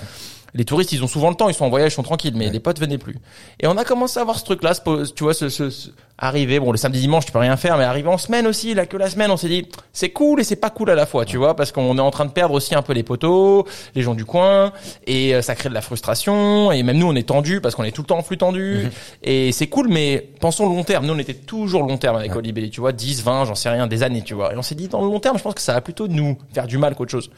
Les 0.55 0.65
touristes, 0.65 0.93
ils 0.93 1.03
ont 1.03 1.09
souvent 1.09 1.31
le 1.31 1.35
temps, 1.35 1.49
ils 1.49 1.55
sont 1.55 1.65
en 1.65 1.69
voyage, 1.69 1.93
ils 1.93 1.97
sont 1.97 2.05
tranquilles, 2.05 2.35
mais 2.37 2.49
les 2.49 2.61
potes 2.61 2.79
venaient 2.79 2.99
plus. 2.99 3.17
Et 3.61 3.67
on 3.67 3.77
a 3.77 3.85
commencé 3.85 4.21
à 4.21 4.25
voir 4.25 4.39
ce 4.39 4.45
truc-là, 4.45 4.73
tu 5.17 5.25
vois, 5.25 5.35
ce, 5.35 5.49
ce, 5.49 5.69
ce, 5.69 5.91
arriver. 6.17 6.61
Bon, 6.61 6.71
le 6.71 6.79
samedi 6.79 7.01
dimanche, 7.01 7.27
tu 7.27 7.33
peux 7.33 7.39
rien 7.39 7.57
faire, 7.57 7.77
mais 7.77 7.85
arriver 7.85 8.09
en 8.09 8.19
semaine 8.19 8.47
aussi, 8.47 8.73
là 8.73 8.87
que 8.87 8.97
la 8.97 9.11
semaine, 9.11 9.33
on 9.33 9.37
s'est 9.37 9.49
dit, 9.49 9.67
c'est 9.93 10.11
cool 10.11 10.41
et 10.41 10.45
c'est 10.45 10.57
pas 10.57 10.71
cool 10.71 10.91
à 10.91 10.95
la 10.95 11.07
fois, 11.07 11.25
tu 11.25 11.37
vois, 11.37 11.57
parce 11.57 11.73
qu'on 11.73 11.99
est 11.99 12.01
en 12.01 12.11
train 12.11 12.25
de 12.25 12.31
perdre 12.31 12.55
aussi 12.55 12.75
un 12.75 12.83
peu 12.83 12.93
les 12.93 13.03
poteaux, 13.03 13.67
les 13.97 14.03
gens 14.03 14.15
du 14.15 14.25
coin, 14.25 14.73
et 15.07 15.35
euh, 15.35 15.43
ça 15.43 15.57
crée 15.57 15.69
de 15.69 15.75
la 15.75 15.81
frustration. 15.81 16.71
Et 16.71 16.83
même 16.83 16.99
nous, 16.99 17.09
on 17.09 17.17
est 17.17 17.29
tendu 17.29 17.61
parce 17.61 17.75
qu'on 17.75 17.85
est 17.85 17.91
tout 17.91 18.03
le 18.03 18.07
temps 18.07 18.19
en 18.19 18.23
flux 18.23 18.39
tendu. 18.39 18.85
Mhm. 18.85 18.91
Et 19.25 19.53
c'est 19.53 19.67
cool, 19.67 19.89
mais 19.89 20.29
pensons 20.41 20.69
long 20.69 20.85
terme. 20.85 21.07
Nous, 21.07 21.15
on 21.15 21.19
était 21.19 21.35
toujours 21.35 21.83
long 21.83 21.99
terme 21.99 22.17
avec 22.17 22.35
Olibelli, 22.35 22.71
tu 22.71 22.81
vois, 22.81 22.93
10, 22.93 23.23
20, 23.23 23.47
j'en 23.47 23.55
sais 23.55 23.71
rien, 23.71 23.87
des 23.87 24.03
années, 24.03 24.23
tu 24.23 24.35
vois. 24.35 24.53
Et 24.53 24.57
on 24.57 24.63
s'est 24.63 24.77
dit, 24.77 24.87
dans 24.87 25.01
le 25.01 25.09
long 25.09 25.19
terme, 25.19 25.37
je 25.37 25.43
pense 25.43 25.55
que 25.55 25.61
ça 25.61 25.75
va 25.75 25.81
plutôt 25.81 26.07
nous 26.07 26.39
faire 26.53 26.67
du 26.69 26.79
mal 26.79 26.95
qu'autre 26.95 27.11
chose. 27.11 27.31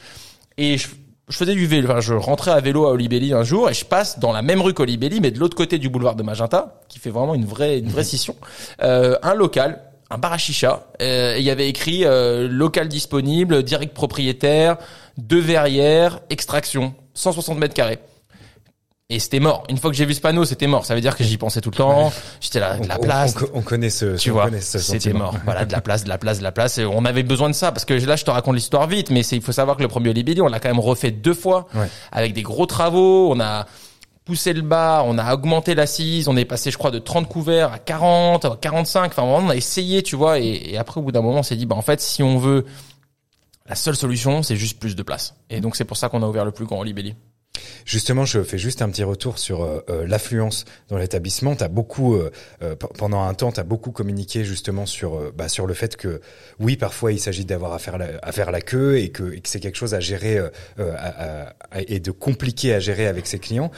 Et 0.59 0.77
je, 0.79 0.89
je 1.29 1.37
faisais 1.37 1.55
du 1.55 1.67
vélo, 1.67 2.01
je 2.01 2.15
rentrais 2.15 2.53
à 2.53 2.61
vélo 2.61 2.87
à 2.87 2.91
Olibelli 2.91 3.33
un 3.33 3.43
jour 3.43 3.69
et 3.69 3.75
je 3.75 3.85
passe 3.85 4.21
dans 4.21 4.33
la 4.33 4.43
même 4.43 4.61
rue 4.61 4.75
qu'Olibelli, 4.75 5.21
mais 5.21 5.33
de 5.33 5.41
l'autre 5.41 5.57
côté 5.57 5.79
du 5.79 5.89
boulevard 5.89 6.15
de 6.15 6.23
Magenta, 6.23 6.81
qui 6.89 7.01
fait 7.01 7.11
vraiment 7.11 7.35
une 7.35 7.45
vraie, 7.45 7.79
une 7.79 7.89
vraie 7.89 8.05
scission, 8.05 8.37
euh, 8.83 9.17
un 9.23 9.35
local, 9.35 9.81
un 10.09 10.19
bar. 10.19 10.37
Euh, 11.03 11.35
il 11.37 11.45
y 11.45 11.51
avait 11.51 11.69
écrit 11.69 12.05
euh, 12.05 12.47
local 12.49 12.87
disponible, 12.87 13.65
direct 13.65 13.93
propriétaire, 13.93 14.77
deux 15.19 15.41
verrières, 15.41 16.21
extraction, 16.31 16.95
160 17.15 17.59
mètres 17.59 17.75
carrés. 17.75 17.99
Et 19.09 19.21
c'était 19.21 19.39
mort. 19.39 19.63
Une 19.69 19.79
fois 19.79 19.91
que 19.91 19.97
j'ai 19.97 20.05
vu 20.05 20.15
ce 20.15 20.21
panneau, 20.21 20.45
c'était 20.45 20.67
mort. 20.67 20.85
Ça 20.85 20.97
veut 20.97 21.01
dire 21.01 21.17
que 21.17 21.23
j'y 21.23 21.37
pensais 21.37 21.61
tout 21.61 21.71
le 21.71 21.77
temps. 21.77 22.13
J'étais 22.41 22.59
là, 22.59 22.77
de 22.77 22.89
la 22.89 22.99
place. 22.99 23.37
On, 23.55 23.63
connaît 23.63 23.89
ce, 23.89 24.17
tu 24.17 24.31
vois, 24.31 24.51
c'était 24.61 25.13
mort. 25.13 25.37
voilà, 25.45 25.65
de 25.65 25.71
la 25.71 25.81
place, 25.81 26.03
de 26.03 26.09
la 26.09 26.19
place, 26.19 26.39
de 26.39 26.43
la 26.43 26.51
place. 26.51 26.79
Et 26.79 26.85
on 26.85 27.05
avait 27.05 27.23
besoin 27.23 27.49
de 27.49 27.55
ça 27.55 27.71
parce 27.71 27.85
que 27.85 27.95
là, 27.95 28.17
je 28.17 28.25
te 28.25 28.33
raconte 28.33 28.57
l'histoire 28.57 28.89
vite, 28.89 29.11
mais 29.11 29.21
il 29.21 29.41
faut 29.41 29.53
savoir 29.53 29.77
que 29.77 29.83
le 29.83 29.89
premier 29.89 30.13
Libéli, 30.13 30.41
on 30.41 30.49
l'a 30.49 30.59
quand 30.59 30.69
même 30.69 30.81
refait 30.81 31.13
deux 31.13 31.35
fois 31.35 31.69
avec 32.11 32.33
des 32.33 32.43
gros 32.43 32.67
travaux. 32.67 33.33
On 33.33 33.39
a 33.39 33.67
poussé 34.25 34.53
le 34.53 34.63
bas, 34.63 35.05
on 35.07 35.19
a 35.19 35.35
augmenté 35.35 35.77
l'assise, 35.77 36.27
on 36.27 36.37
est 36.37 36.45
passé, 36.45 36.73
je 36.73 36.77
crois, 36.79 36.91
de 36.91 36.99
30 36.99 37.29
couverts 37.29 37.73
à 37.73 37.79
40, 37.79 38.45
à 38.45 38.59
45. 38.61 39.13
Enfin, 39.13 39.23
vraiment, 39.23 39.47
on 39.47 39.51
a 39.51 39.55
essayé, 39.55 40.03
tu 40.03 40.17
vois. 40.17 40.41
Et, 40.41 40.73
et 40.73 40.79
après, 40.79 40.99
au 40.99 41.05
bout 41.05 41.13
d'un 41.13 41.23
moment, 41.23 41.39
on 41.39 41.45
s'est 41.45 41.55
dit, 41.55 41.65
bah 41.65 41.77
en 41.77 41.83
fait, 41.83 42.01
si 42.01 42.25
on 42.25 42.39
veut, 42.39 42.67
la 43.69 43.77
seule 43.77 43.95
solution, 43.95 44.43
c'est 44.43 44.57
juste 44.57 44.81
plus 44.81 44.97
de 44.97 45.03
place. 45.05 45.37
Et 45.49 45.61
donc, 45.61 45.77
c'est 45.77 45.85
pour 45.85 45.97
ça 45.97 46.09
qu'on 46.09 46.25
a 46.25 46.27
ouvert 46.27 46.45
le 46.45 46.51
plus 46.51 46.67
grand 46.67 46.83
Libelli. 46.83 47.15
Justement, 47.85 48.25
je 48.25 48.43
fais 48.43 48.59
juste 48.59 48.83
un 48.83 48.89
petit 48.91 49.05
retour 49.05 49.39
sur 49.39 49.63
euh, 49.63 49.85
euh, 49.91 50.07
l'affluence 50.07 50.65
dans 50.89 50.99
l'établissement. 50.99 51.55
Tu 51.55 51.63
as 51.63 51.69
beaucoup, 51.69 52.17
euh, 52.17 52.31
pendant 52.99 53.23
un 53.23 53.35
temps, 53.35 53.53
tu 53.53 53.61
as 53.61 53.65
beaucoup 53.65 53.93
communiqué 53.93 54.45
justement 54.45 54.87
sur, 54.87 55.33
bah, 55.33 55.49
sur 55.49 55.67
le 55.67 55.75
fait 55.75 55.97
que, 55.97 56.21
oui, 56.59 56.77
parfois 56.77 57.13
il 57.13 57.21
s'agit 57.21 57.45
d'avoir 57.45 57.73
à 57.73 57.79
faire, 57.79 57.99
la, 57.99 58.09
à 58.23 58.33
faire 58.33 58.51
la 58.51 58.61
queue 58.61 58.99
et 58.99 59.11
que, 59.11 59.37
c'est 59.45 59.61
quelque 59.61 59.77
chose 59.77 59.95
à 59.95 60.01
gérer 60.01 60.41
et 61.87 62.01
de 62.01 62.11
compliqué 62.11 62.75
à 62.75 62.81
gérer 62.81 63.07
avec 63.07 63.27
ses 63.27 63.39
clients. 63.39 63.71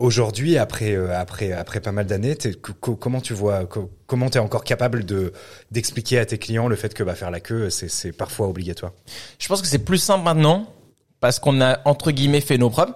Aujourd'hui, 0.00 0.58
après, 0.58 0.96
après, 0.96 1.52
après 1.52 1.80
pas 1.80 1.92
mal 1.92 2.06
d'années, 2.06 2.36
comment 2.60 3.20
tu 3.20 3.34
vois, 3.34 3.68
comment 4.06 4.30
tu 4.30 4.38
es 4.38 4.40
encore 4.40 4.64
capable 4.64 5.04
de 5.04 5.32
d'expliquer 5.70 6.18
à 6.18 6.26
tes 6.26 6.38
clients 6.38 6.66
le 6.66 6.76
fait 6.76 6.92
que 6.92 7.04
bah, 7.04 7.14
faire 7.14 7.30
la 7.30 7.40
queue, 7.40 7.70
c'est 7.70 8.12
parfois 8.12 8.48
obligatoire? 8.48 8.92
Je 9.38 9.46
pense 9.46 9.62
que 9.62 9.68
c'est 9.68 9.78
plus 9.84 9.98
simple 9.98 10.24
maintenant 10.24 10.66
parce 11.20 11.38
qu'on 11.38 11.60
a 11.60 11.80
entre 11.84 12.10
guillemets 12.10 12.40
fait 12.40 12.58
nos 12.58 12.70
preuves. 12.70 12.92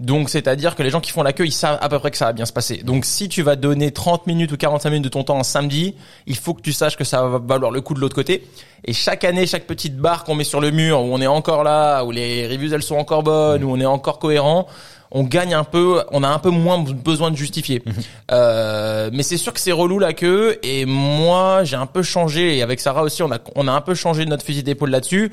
Donc, 0.00 0.30
c'est-à-dire 0.30 0.74
que 0.74 0.82
les 0.82 0.90
gens 0.90 1.00
qui 1.00 1.10
font 1.10 1.22
la 1.22 1.32
queue, 1.32 1.46
ils 1.46 1.52
savent 1.52 1.78
à 1.80 1.88
peu 1.88 1.98
près 1.98 2.10
que 2.10 2.16
ça 2.16 2.26
va 2.26 2.32
bien 2.32 2.46
se 2.46 2.52
passer. 2.52 2.78
Donc, 2.78 3.04
si 3.04 3.28
tu 3.28 3.42
vas 3.42 3.56
donner 3.56 3.90
30 3.90 4.26
minutes 4.26 4.52
ou 4.52 4.56
45 4.56 4.90
minutes 4.90 5.04
de 5.04 5.08
ton 5.08 5.24
temps 5.24 5.38
un 5.38 5.44
samedi, 5.44 5.94
il 6.26 6.36
faut 6.36 6.54
que 6.54 6.62
tu 6.62 6.72
saches 6.72 6.96
que 6.96 7.04
ça 7.04 7.26
va 7.26 7.38
valoir 7.38 7.70
le 7.70 7.80
coup 7.80 7.94
de 7.94 8.00
l'autre 8.00 8.14
côté. 8.14 8.46
Et 8.84 8.92
chaque 8.92 9.24
année, 9.24 9.46
chaque 9.46 9.66
petite 9.66 9.96
barre 9.96 10.24
qu'on 10.24 10.34
met 10.34 10.44
sur 10.44 10.60
le 10.60 10.70
mur, 10.70 11.00
où 11.00 11.14
on 11.14 11.20
est 11.20 11.26
encore 11.26 11.62
là, 11.62 12.04
où 12.04 12.10
les 12.10 12.48
reviews 12.48 12.74
elles 12.74 12.82
sont 12.82 12.96
encore 12.96 13.22
bonnes, 13.22 13.62
où 13.62 13.70
on 13.70 13.78
est 13.78 13.86
encore 13.86 14.18
cohérent, 14.18 14.66
on 15.12 15.24
gagne 15.24 15.54
un 15.54 15.64
peu, 15.64 16.02
on 16.10 16.22
a 16.22 16.28
un 16.28 16.38
peu 16.38 16.50
moins 16.50 16.78
besoin 16.78 17.30
de 17.30 17.36
justifier. 17.36 17.82
Mhm. 17.84 17.92
euh, 18.32 19.10
mais 19.12 19.22
c'est 19.22 19.36
sûr 19.36 19.52
que 19.52 19.60
c'est 19.60 19.72
relou 19.72 19.98
la 19.98 20.14
queue. 20.14 20.58
Et 20.62 20.86
moi, 20.86 21.64
j'ai 21.64 21.76
un 21.76 21.86
peu 21.86 22.02
changé. 22.02 22.56
Et 22.56 22.62
avec 22.62 22.80
Sarah 22.80 23.02
aussi, 23.02 23.22
on 23.22 23.30
a, 23.30 23.38
on 23.54 23.68
a 23.68 23.72
un 23.72 23.82
peu 23.82 23.94
changé 23.94 24.24
notre 24.24 24.44
fusil 24.44 24.62
d'épaule 24.62 24.90
là-dessus 24.90 25.30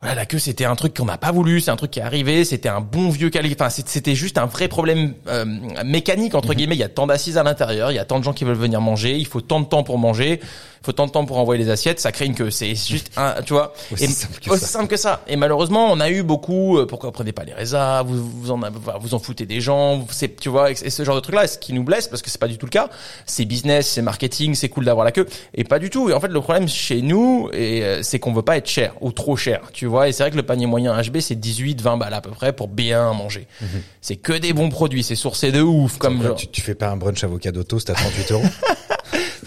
voilà, 0.00 0.14
la 0.14 0.26
queue, 0.26 0.38
c'était 0.38 0.64
un 0.64 0.76
truc 0.76 0.96
qu'on 0.96 1.06
n'a 1.06 1.18
pas 1.18 1.32
voulu, 1.32 1.60
c'est 1.60 1.72
un 1.72 1.76
truc 1.76 1.90
qui 1.90 1.98
est 1.98 2.04
arrivé, 2.04 2.44
c'était 2.44 2.68
un 2.68 2.80
bon 2.80 3.08
vieux 3.08 3.30
cali, 3.30 3.52
enfin 3.58 3.68
c'était 3.68 4.14
juste 4.14 4.38
un 4.38 4.46
vrai 4.46 4.68
problème 4.68 5.14
euh, 5.26 5.44
mécanique 5.84 6.36
entre 6.36 6.50
mhm. 6.50 6.54
guillemets. 6.54 6.76
Il 6.76 6.80
y 6.80 6.84
a 6.84 6.88
tant 6.88 7.08
d'assises 7.08 7.36
à 7.36 7.42
l'intérieur, 7.42 7.90
il 7.90 7.96
y 7.96 7.98
a 7.98 8.04
tant 8.04 8.20
de 8.20 8.24
gens 8.24 8.32
qui 8.32 8.44
veulent 8.44 8.54
venir 8.54 8.80
manger, 8.80 9.16
il 9.16 9.26
faut 9.26 9.40
tant 9.40 9.58
de 9.58 9.66
temps 9.66 9.82
pour 9.82 9.98
manger 9.98 10.40
faut 10.82 10.92
tant 10.92 11.06
de 11.06 11.12
temps 11.12 11.24
pour 11.24 11.38
envoyer 11.38 11.62
les 11.62 11.70
assiettes, 11.70 12.00
ça 12.00 12.12
crée 12.12 12.26
une 12.26 12.34
queue. 12.34 12.50
C'est 12.50 12.74
juste 12.74 13.10
un, 13.16 13.42
tu 13.42 13.52
vois, 13.52 13.74
aussi, 13.92 14.04
et, 14.04 14.08
simple, 14.08 14.40
que 14.40 14.56
simple, 14.56 14.86
que 14.86 14.96
ça. 14.96 15.20
Et 15.26 15.36
malheureusement, 15.36 15.88
on 15.90 16.00
a 16.00 16.10
eu 16.10 16.22
beaucoup. 16.22 16.78
Euh, 16.78 16.86
pourquoi 16.86 17.08
vous 17.08 17.12
prenez 17.12 17.32
pas 17.32 17.44
les 17.44 17.52
résas 17.52 18.02
Vous 18.02 18.26
vous 18.26 18.50
en 18.50 18.60
vous 19.00 19.14
en 19.14 19.18
foutez 19.18 19.46
des 19.46 19.60
gens. 19.60 20.06
C'est 20.10 20.36
tu 20.40 20.48
vois, 20.48 20.70
et 20.70 20.74
ce 20.74 21.04
genre 21.04 21.16
de 21.16 21.20
truc 21.20 21.34
là, 21.34 21.46
ce 21.46 21.58
qui 21.58 21.72
nous 21.72 21.82
blesse 21.82 22.08
parce 22.08 22.22
que 22.22 22.30
c'est 22.30 22.40
pas 22.40 22.48
du 22.48 22.58
tout 22.58 22.66
le 22.66 22.70
cas. 22.70 22.88
C'est 23.26 23.44
business, 23.44 23.88
c'est 23.88 24.02
marketing, 24.02 24.54
c'est 24.54 24.68
cool 24.68 24.84
d'avoir 24.84 25.04
la 25.04 25.12
queue, 25.12 25.26
et 25.54 25.64
pas 25.64 25.78
du 25.78 25.90
tout. 25.90 26.10
Et 26.10 26.14
en 26.14 26.20
fait, 26.20 26.28
le 26.28 26.40
problème 26.40 26.68
chez 26.68 27.02
nous, 27.02 27.50
et 27.52 27.82
euh, 27.82 28.02
c'est 28.02 28.18
qu'on 28.18 28.32
veut 28.32 28.42
pas 28.42 28.56
être 28.56 28.68
cher 28.68 28.94
ou 29.00 29.12
trop 29.12 29.36
cher, 29.36 29.70
tu 29.72 29.86
vois. 29.88 30.08
Et 30.08 30.12
c'est 30.12 30.22
vrai 30.22 30.30
que 30.30 30.36
le 30.36 30.42
panier 30.42 30.66
moyen 30.66 31.00
HB 31.00 31.18
c'est 31.20 31.34
18, 31.34 31.80
20 31.80 31.96
balles 31.96 32.14
à 32.14 32.20
peu 32.20 32.30
près 32.30 32.52
pour 32.52 32.68
bien 32.68 33.12
manger. 33.12 33.46
Mhm. 33.60 33.68
C'est 34.00 34.16
que 34.16 34.32
des 34.32 34.52
bons 34.52 34.68
produits, 34.68 35.02
c'est 35.02 35.16
sourcé 35.16 35.52
de 35.52 35.60
ouf. 35.60 35.98
Comme 35.98 36.22
genre... 36.22 36.36
tu, 36.36 36.46
tu, 36.46 36.60
fais 36.60 36.74
pas 36.74 36.88
un 36.88 36.96
brunch 36.96 37.22
avocado 37.24 37.62
toast 37.64 37.90
à 37.90 37.94
38 37.94 38.32
euros 38.32 38.44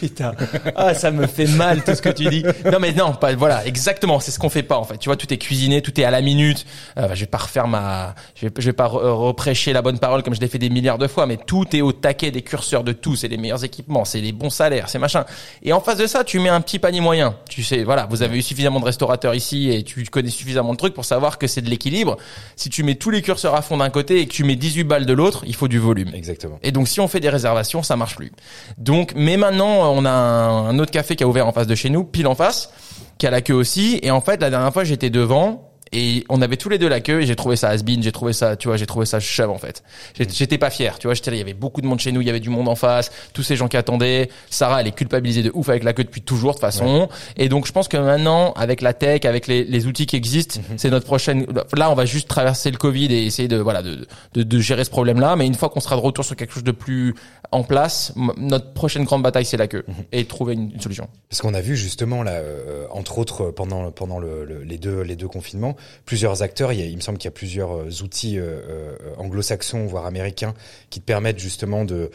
Putain. 0.01 0.33
Ah, 0.75 0.95
ça 0.95 1.11
me 1.11 1.27
fait 1.27 1.45
mal 1.45 1.83
tout 1.83 1.93
ce 1.93 2.01
que 2.01 2.09
tu 2.09 2.27
dis. 2.27 2.43
Non, 2.65 2.79
mais 2.79 2.91
non, 2.91 3.13
pas, 3.13 3.35
voilà, 3.35 3.63
exactement. 3.67 4.19
C'est 4.19 4.31
ce 4.31 4.39
qu'on 4.39 4.49
fait 4.49 4.63
pas, 4.63 4.77
en 4.77 4.83
fait. 4.83 4.97
Tu 4.97 5.09
vois, 5.09 5.15
tout 5.15 5.31
est 5.31 5.37
cuisiné, 5.37 5.83
tout 5.83 5.99
est 6.01 6.03
à 6.03 6.09
la 6.09 6.21
minute. 6.21 6.65
Euh, 6.97 7.09
je 7.13 7.19
vais 7.19 7.27
pas 7.27 7.37
refaire 7.37 7.67
ma, 7.67 8.15
je 8.33 8.47
vais, 8.47 8.53
je 8.57 8.65
vais 8.65 8.73
pas 8.73 8.87
reprêcher 8.87 9.73
la 9.73 9.83
bonne 9.83 9.99
parole 9.99 10.23
comme 10.23 10.33
je 10.33 10.39
l'ai 10.39 10.47
fait 10.47 10.57
des 10.57 10.71
milliards 10.71 10.97
de 10.97 11.07
fois, 11.07 11.27
mais 11.27 11.37
tout 11.37 11.75
est 11.75 11.81
au 11.81 11.91
taquet 11.91 12.31
des 12.31 12.41
curseurs 12.41 12.83
de 12.83 12.93
tout. 12.93 13.15
C'est 13.15 13.27
les 13.27 13.37
meilleurs 13.37 13.63
équipements, 13.63 14.03
c'est 14.03 14.21
les 14.21 14.31
bons 14.31 14.49
salaires, 14.49 14.89
c'est 14.89 14.97
machin. 14.97 15.23
Et 15.61 15.71
en 15.71 15.81
face 15.81 15.97
de 15.97 16.07
ça, 16.07 16.23
tu 16.23 16.39
mets 16.39 16.49
un 16.49 16.61
petit 16.61 16.79
panier 16.79 16.99
moyen. 16.99 17.35
Tu 17.47 17.61
sais, 17.61 17.83
voilà, 17.83 18.07
vous 18.09 18.23
avez 18.23 18.39
eu 18.39 18.41
suffisamment 18.41 18.79
de 18.79 18.85
restaurateurs 18.85 19.35
ici 19.35 19.69
et 19.69 19.83
tu 19.83 20.03
connais 20.05 20.31
suffisamment 20.31 20.71
de 20.71 20.77
trucs 20.77 20.95
pour 20.95 21.05
savoir 21.05 21.37
que 21.37 21.45
c'est 21.45 21.61
de 21.61 21.69
l'équilibre. 21.69 22.17
Si 22.55 22.69
tu 22.69 22.83
mets 22.83 22.95
tous 22.95 23.11
les 23.11 23.21
curseurs 23.21 23.53
à 23.53 23.61
fond 23.61 23.77
d'un 23.77 23.91
côté 23.91 24.19
et 24.21 24.25
que 24.25 24.33
tu 24.33 24.43
mets 24.43 24.55
18 24.55 24.83
balles 24.83 25.05
de 25.05 25.13
l'autre, 25.13 25.43
il 25.45 25.53
faut 25.53 25.67
du 25.67 25.77
volume. 25.77 26.09
Exactement. 26.15 26.57
Et 26.63 26.71
donc, 26.71 26.87
si 26.87 26.99
on 26.99 27.07
fait 27.07 27.19
des 27.19 27.29
réservations, 27.29 27.83
ça 27.83 27.95
marche 27.95 28.15
plus. 28.15 28.31
Donc, 28.79 29.13
mais 29.15 29.37
maintenant, 29.37 29.90
on 29.91 30.05
a 30.05 30.11
un, 30.11 30.77
autre 30.79 30.91
café 30.91 31.15
qui 31.15 31.23
a 31.23 31.27
ouvert 31.27 31.47
en 31.47 31.51
face 31.51 31.67
de 31.67 31.75
chez 31.75 31.89
nous, 31.89 32.03
pile 32.03 32.27
en 32.27 32.35
face, 32.35 32.71
qui 33.17 33.27
a 33.27 33.31
la 33.31 33.41
queue 33.41 33.53
aussi. 33.53 33.99
Et 34.03 34.11
en 34.11 34.21
fait, 34.21 34.41
la 34.41 34.49
dernière 34.49 34.73
fois, 34.73 34.83
j'étais 34.83 35.09
devant 35.09 35.70
et 35.93 36.23
on 36.29 36.41
avait 36.41 36.57
tous 36.57 36.69
les 36.69 36.77
deux 36.77 36.87
la 36.87 37.01
queue 37.01 37.21
et 37.21 37.25
j'ai 37.25 37.35
trouvé 37.35 37.55
ça 37.55 37.69
has 37.69 37.79
j'ai 37.85 38.11
trouvé 38.11 38.31
ça, 38.33 38.55
tu 38.55 38.69
vois, 38.69 38.77
j'ai 38.77 38.85
trouvé 38.85 39.05
ça 39.05 39.19
chèvre 39.19 39.53
en 39.53 39.57
fait. 39.57 39.83
J'étais 40.17 40.57
pas 40.57 40.69
fier, 40.69 40.97
tu 40.99 41.07
vois, 41.07 41.13
j'étais 41.13 41.31
il 41.31 41.37
y 41.37 41.41
avait 41.41 41.53
beaucoup 41.53 41.81
de 41.81 41.87
monde 41.87 41.99
chez 41.99 42.11
nous, 42.11 42.21
il 42.21 42.27
y 42.27 42.29
avait 42.29 42.39
du 42.39 42.49
monde 42.49 42.67
en 42.67 42.75
face, 42.75 43.11
tous 43.33 43.43
ces 43.43 43.55
gens 43.55 43.67
qui 43.67 43.77
attendaient. 43.77 44.29
Sarah, 44.49 44.81
elle 44.81 44.87
est 44.87 44.95
culpabilisée 44.95 45.43
de 45.43 45.51
ouf 45.53 45.69
avec 45.69 45.83
la 45.83 45.93
queue 45.93 46.03
depuis 46.03 46.21
toujours 46.21 46.51
de 46.51 46.55
toute 46.55 46.61
façon. 46.61 47.09
Et 47.37 47.49
donc 47.49 47.67
je 47.67 47.71
pense 47.71 47.87
que 47.87 47.97
maintenant, 47.97 48.53
avec 48.53 48.81
la 48.81 48.93
tech, 48.93 49.25
avec 49.25 49.47
les, 49.47 49.63
les 49.63 49.87
outils 49.87 50.05
qui 50.05 50.15
existent, 50.15 50.59
mhm. 50.59 50.77
c'est 50.77 50.89
notre 50.89 51.05
prochaine. 51.05 51.45
Là, 51.75 51.91
on 51.91 51.95
va 51.95 52.05
juste 52.05 52.27
traverser 52.27 52.71
le 52.71 52.77
Covid 52.77 53.13
et 53.13 53.25
essayer 53.25 53.47
de 53.47 53.57
voilà 53.57 53.81
de, 53.81 54.07
de, 54.33 54.43
de 54.43 54.59
gérer 54.59 54.83
ce 54.83 54.89
problème-là. 54.89 55.35
Mais 55.35 55.45
une 55.45 55.55
fois 55.55 55.69
qu'on 55.69 55.79
sera 55.81 55.95
de 55.95 56.01
retour 56.01 56.23
sur 56.23 56.35
quelque 56.35 56.53
chose 56.53 56.63
de 56.63 56.71
plus 56.71 57.15
en 57.51 57.63
place, 57.63 58.13
notre 58.37 58.73
prochaine 58.73 59.03
grande 59.03 59.23
bataille, 59.23 59.45
c'est 59.45 59.57
la 59.57 59.67
queue 59.67 59.83
mhm. 59.87 59.95
et 60.11 60.25
trouver 60.25 60.53
une, 60.53 60.79
solution. 60.79 61.07
Parce 61.29 61.41
qu'on 61.41 61.53
a 61.53 61.61
vu 61.61 61.75
justement 61.75 62.23
là, 62.23 62.31
euh, 62.31 62.85
entre 62.91 63.19
autres 63.19 63.51
pendant 63.51 63.91
pendant 63.91 64.19
le, 64.19 64.63
les 64.63 64.77
deux 64.77 65.01
les 65.01 65.15
deux 65.15 65.27
confinements 65.27 65.75
plusieurs 66.05 66.41
acteurs. 66.41 66.73
Il, 66.73 66.95
me 66.95 67.01
semble 67.01 67.17
qu'il 67.17 67.27
y 67.27 67.33
a 67.33 67.35
plusieurs 67.35 67.71
euh, 67.71 68.03
outils 68.03 68.37
euh, 68.37 68.43
euh, 68.43 68.95
anglo-saxons, 69.17 69.85
voire 69.85 70.05
américains, 70.05 70.53
qui 70.89 70.99
te 70.99 71.05
permettent 71.05 71.39
justement 71.39 71.85
de, 71.85 72.11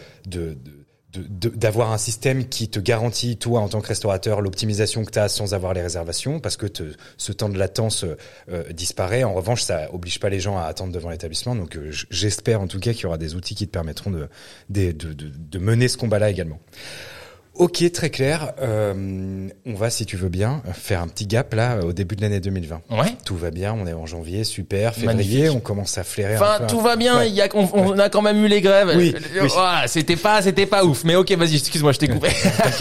d'avoir 1.14 1.92
un 1.92 1.98
système 1.98 2.46
qui 2.46 2.68
te 2.68 2.78
garantit, 2.78 3.38
toi, 3.38 3.60
en 3.60 3.68
tant 3.68 3.80
que 3.80 3.88
restaurateur, 3.88 4.40
l'optimisation 4.42 5.04
que 5.04 5.10
tu 5.10 5.18
as 5.18 5.28
sans 5.28 5.54
avoir 5.54 5.72
les 5.72 5.80
réservations, 5.80 6.40
parce 6.40 6.56
que 6.56 6.66
ce 7.16 7.32
temps 7.32 7.48
de 7.48 7.58
latence 7.58 8.04
disparaît. 8.70 9.24
En 9.24 9.32
revanche, 9.32 9.62
ça 9.62 9.88
oblige 9.94 10.20
pas 10.20 10.28
les 10.28 10.40
gens 10.40 10.58
à 10.58 10.64
attendre 10.64 10.92
devant 10.92 11.08
l'établissement. 11.08 11.54
Donc, 11.54 11.78
j'espère 12.10 12.60
en 12.60 12.66
tout 12.66 12.80
cas 12.80 12.92
qu'il 12.92 13.04
y 13.04 13.06
aura 13.06 13.16
des 13.16 13.34
outils 13.34 13.54
qui 13.54 13.66
te 13.66 13.72
permettront 13.72 14.10
de, 14.10 14.28
de 14.68 15.58
mener 15.58 15.88
ce 15.88 15.96
combat-là 15.96 16.28
également. 16.28 16.60
Ok, 17.58 17.90
très 17.92 18.10
clair. 18.10 18.52
Euh, 18.60 19.48
on 19.64 19.74
va, 19.74 19.88
si 19.88 20.04
tu 20.04 20.16
veux 20.16 20.28
bien, 20.28 20.62
faire 20.74 21.00
un 21.00 21.08
petit 21.08 21.26
gap 21.26 21.54
là 21.54 21.78
au 21.84 21.92
début 21.92 22.14
de 22.14 22.20
l'année 22.20 22.40
2020. 22.40 22.82
Ouais. 22.90 23.16
Tout 23.24 23.36
va 23.36 23.50
bien, 23.50 23.74
on 23.78 23.86
est 23.86 23.94
en 23.94 24.04
janvier, 24.04 24.44
super. 24.44 24.94
Février, 24.94 25.48
on 25.48 25.60
commence 25.60 25.96
à 25.96 26.04
flairer. 26.04 26.36
Enfin, 26.36 26.66
tout 26.66 26.80
va 26.80 26.96
bien. 26.96 27.24
Il 27.24 27.32
y 27.32 27.40
a, 27.40 27.48
on, 27.54 27.98
a 27.98 28.10
quand 28.10 28.20
même 28.20 28.44
eu 28.44 28.48
les 28.48 28.60
grèves. 28.60 28.92
Oui. 28.96 29.14
c'était 29.86 30.16
pas, 30.16 30.42
c'était 30.42 30.66
pas 30.66 30.84
ouf. 30.84 31.04
Mais 31.04 31.16
ok, 31.16 31.32
vas-y, 31.32 31.56
excuse-moi, 31.56 31.92
je 31.92 31.98
t'ai 31.98 32.08
coupé. 32.08 32.28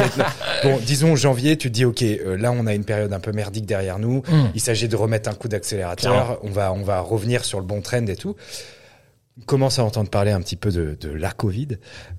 bon, 0.63 0.77
disons 0.85 1.15
janvier, 1.15 1.57
tu 1.57 1.69
te 1.69 1.73
dis 1.73 1.85
ok, 1.85 2.01
euh, 2.03 2.37
là 2.37 2.51
on 2.51 2.67
a 2.67 2.73
une 2.73 2.85
période 2.85 3.13
un 3.13 3.19
peu 3.19 3.31
merdique 3.31 3.65
derrière 3.65 3.97
nous. 3.97 4.23
Hmm. 4.27 4.49
Il 4.55 4.61
s'agit 4.61 4.89
de 4.89 4.95
remettre 4.95 5.29
un 5.29 5.33
coup 5.33 5.47
d'accélérateur. 5.47 6.39
On 6.43 6.49
va, 6.49 6.73
on 6.73 6.83
va 6.83 6.99
revenir 6.99 7.45
sur 7.45 7.59
le 7.59 7.65
bon 7.65 7.81
trend 7.81 8.05
et 8.07 8.15
tout 8.15 8.35
commence 9.45 9.79
à 9.79 9.83
entendre 9.83 10.09
parler 10.09 10.31
un 10.31 10.41
petit 10.41 10.55
peu 10.55 10.71
de, 10.71 11.09
la 11.09 11.31
Covid. 11.31 11.77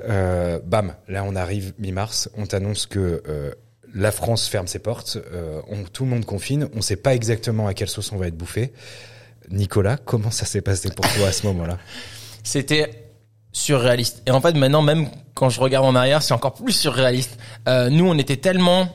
Euh, 0.08 0.60
bam, 0.64 0.94
là 1.08 1.24
on 1.24 1.34
arrive 1.34 1.72
mi-mars, 1.78 2.28
on 2.36 2.46
t'annonce 2.46 2.86
que 2.86 3.22
euh, 3.26 3.52
la 3.94 4.12
France 4.12 4.48
ferme 4.48 4.66
ses 4.66 4.78
portes, 4.78 5.18
euh, 5.32 5.60
tout 5.92 6.04
le 6.04 6.10
monde 6.10 6.24
confine, 6.24 6.68
on 6.74 6.82
sait 6.82 6.96
pas 6.96 7.14
exactement 7.14 7.66
à 7.66 7.74
quelle 7.74 7.88
sauce 7.88 8.12
on 8.12 8.16
va 8.16 8.26
être 8.26 8.36
bouffé. 8.36 8.72
Nicolas, 9.50 9.96
comment 9.96 10.30
ça 10.30 10.44
s'est 10.44 10.60
passé 10.60 10.90
pour 10.90 11.06
toi 11.14 11.28
à 11.28 11.32
ce 11.32 11.46
moment-là? 11.46 11.78
C'était 12.42 12.90
surréaliste. 13.52 14.22
Et 14.26 14.30
en 14.30 14.40
fait, 14.40 14.54
maintenant, 14.54 14.82
même 14.82 15.08
quand 15.34 15.48
je 15.48 15.60
regarde 15.60 15.86
en 15.86 15.94
arrière, 15.94 16.20
c'est 16.20 16.34
encore 16.34 16.52
plus 16.52 16.72
surréaliste. 16.72 17.38
Nous, 17.66 18.04
on 18.04 18.18
était 18.18 18.36
tellement, 18.36 18.88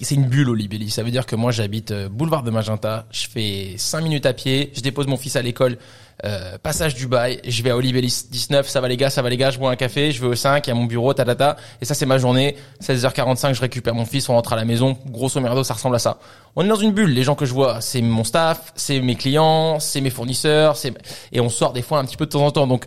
c'est 0.00 0.14
une 0.14 0.26
bulle 0.26 0.48
au 0.50 0.54
Libelli. 0.54 0.88
Ça 0.88 1.02
veut 1.02 1.10
dire 1.10 1.26
que 1.26 1.34
moi, 1.34 1.50
j'habite 1.50 1.92
boulevard 1.92 2.44
de 2.44 2.50
Magenta. 2.52 3.06
Je 3.10 3.26
fais 3.26 3.74
5 3.76 4.02
minutes 4.02 4.24
à 4.24 4.34
pied. 4.34 4.72
Je 4.74 4.80
dépose 4.80 5.08
mon 5.08 5.16
fils 5.16 5.34
à 5.34 5.42
l'école. 5.42 5.78
Euh, 6.24 6.58
passage 6.58 6.96
du 6.96 7.06
bail, 7.06 7.40
je 7.46 7.62
vais 7.62 7.70
à 7.70 7.76
Olibellis 7.76 8.24
19, 8.28 8.68
ça 8.68 8.80
va 8.80 8.88
les 8.88 8.96
gars, 8.96 9.08
ça 9.08 9.22
va 9.22 9.30
les 9.30 9.36
gars, 9.36 9.50
je 9.50 9.58
bois 9.58 9.70
un 9.70 9.76
café, 9.76 10.10
je 10.10 10.20
vais 10.20 10.26
au 10.26 10.34
5, 10.34 10.66
il 10.66 10.70
y 10.70 10.72
a 10.72 10.74
mon 10.74 10.84
bureau, 10.86 11.14
ta 11.14 11.24
ta 11.24 11.56
et 11.80 11.84
ça 11.84 11.94
c'est 11.94 12.06
ma 12.06 12.18
journée, 12.18 12.56
16h45, 12.82 13.54
je 13.54 13.60
récupère 13.60 13.94
mon 13.94 14.04
fils, 14.04 14.28
on 14.28 14.32
rentre 14.34 14.52
à 14.52 14.56
la 14.56 14.64
maison, 14.64 14.96
grosso 15.06 15.40
merdo, 15.40 15.62
ça 15.62 15.74
ressemble 15.74 15.94
à 15.94 16.00
ça. 16.00 16.18
On 16.56 16.64
est 16.64 16.68
dans 16.68 16.74
une 16.74 16.90
bulle, 16.90 17.10
les 17.12 17.22
gens 17.22 17.36
que 17.36 17.46
je 17.46 17.52
vois, 17.54 17.80
c'est 17.80 18.02
mon 18.02 18.24
staff, 18.24 18.72
c'est 18.74 18.98
mes 19.00 19.14
clients, 19.14 19.78
c'est 19.78 20.00
mes 20.00 20.10
fournisseurs, 20.10 20.76
c'est 20.76 20.92
et 21.30 21.40
on 21.40 21.48
sort 21.48 21.72
des 21.72 21.82
fois 21.82 22.00
un 22.00 22.04
petit 22.04 22.16
peu 22.16 22.26
de 22.26 22.30
temps 22.30 22.44
en 22.44 22.50
temps, 22.50 22.66
donc 22.66 22.86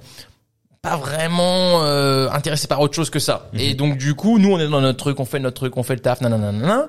pas 0.82 0.98
vraiment 0.98 1.84
euh, 1.84 2.28
intéressé 2.32 2.68
par 2.68 2.82
autre 2.82 2.96
chose 2.96 3.10
que 3.10 3.20
ça. 3.20 3.50
Et 3.54 3.70
Mhm. 3.70 3.76
donc 3.78 3.98
du 3.98 4.14
coup, 4.14 4.40
nous 4.40 4.52
on 4.52 4.60
est 4.60 4.68
dans 4.68 4.82
notre 4.82 4.98
truc, 4.98 5.20
on 5.22 5.26
fait 5.26 5.40
notre 5.40 5.56
truc, 5.56 5.78
on 5.78 5.84
fait 5.84 5.94
le 5.96 6.02
taf, 6.02 6.20
nanana. 6.20 6.52
nanana. 6.52 6.88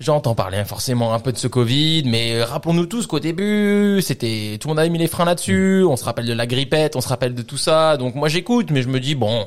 J'entends 0.00 0.34
parler 0.34 0.58
hein, 0.58 0.64
forcément 0.64 1.14
un 1.14 1.20
peu 1.20 1.30
de 1.30 1.38
ce 1.38 1.46
Covid, 1.46 2.02
mais 2.06 2.34
euh, 2.34 2.44
rappelons-nous 2.44 2.86
tous 2.86 3.06
qu'au 3.06 3.20
début, 3.20 4.00
c'était 4.02 4.58
tout 4.60 4.66
le 4.66 4.72
monde 4.72 4.80
avait 4.80 4.88
mis 4.88 4.98
les 4.98 5.06
freins 5.06 5.24
là-dessus. 5.24 5.84
On 5.88 5.96
se 5.96 6.04
rappelle 6.04 6.26
de 6.26 6.32
la 6.32 6.46
grippette, 6.46 6.96
on 6.96 7.00
se 7.00 7.08
rappelle 7.08 7.34
de 7.34 7.42
tout 7.42 7.56
ça. 7.56 7.96
Donc 7.96 8.16
moi 8.16 8.28
j'écoute, 8.28 8.70
mais 8.72 8.82
je 8.82 8.88
me 8.88 8.98
dis 8.98 9.14
bon, 9.14 9.46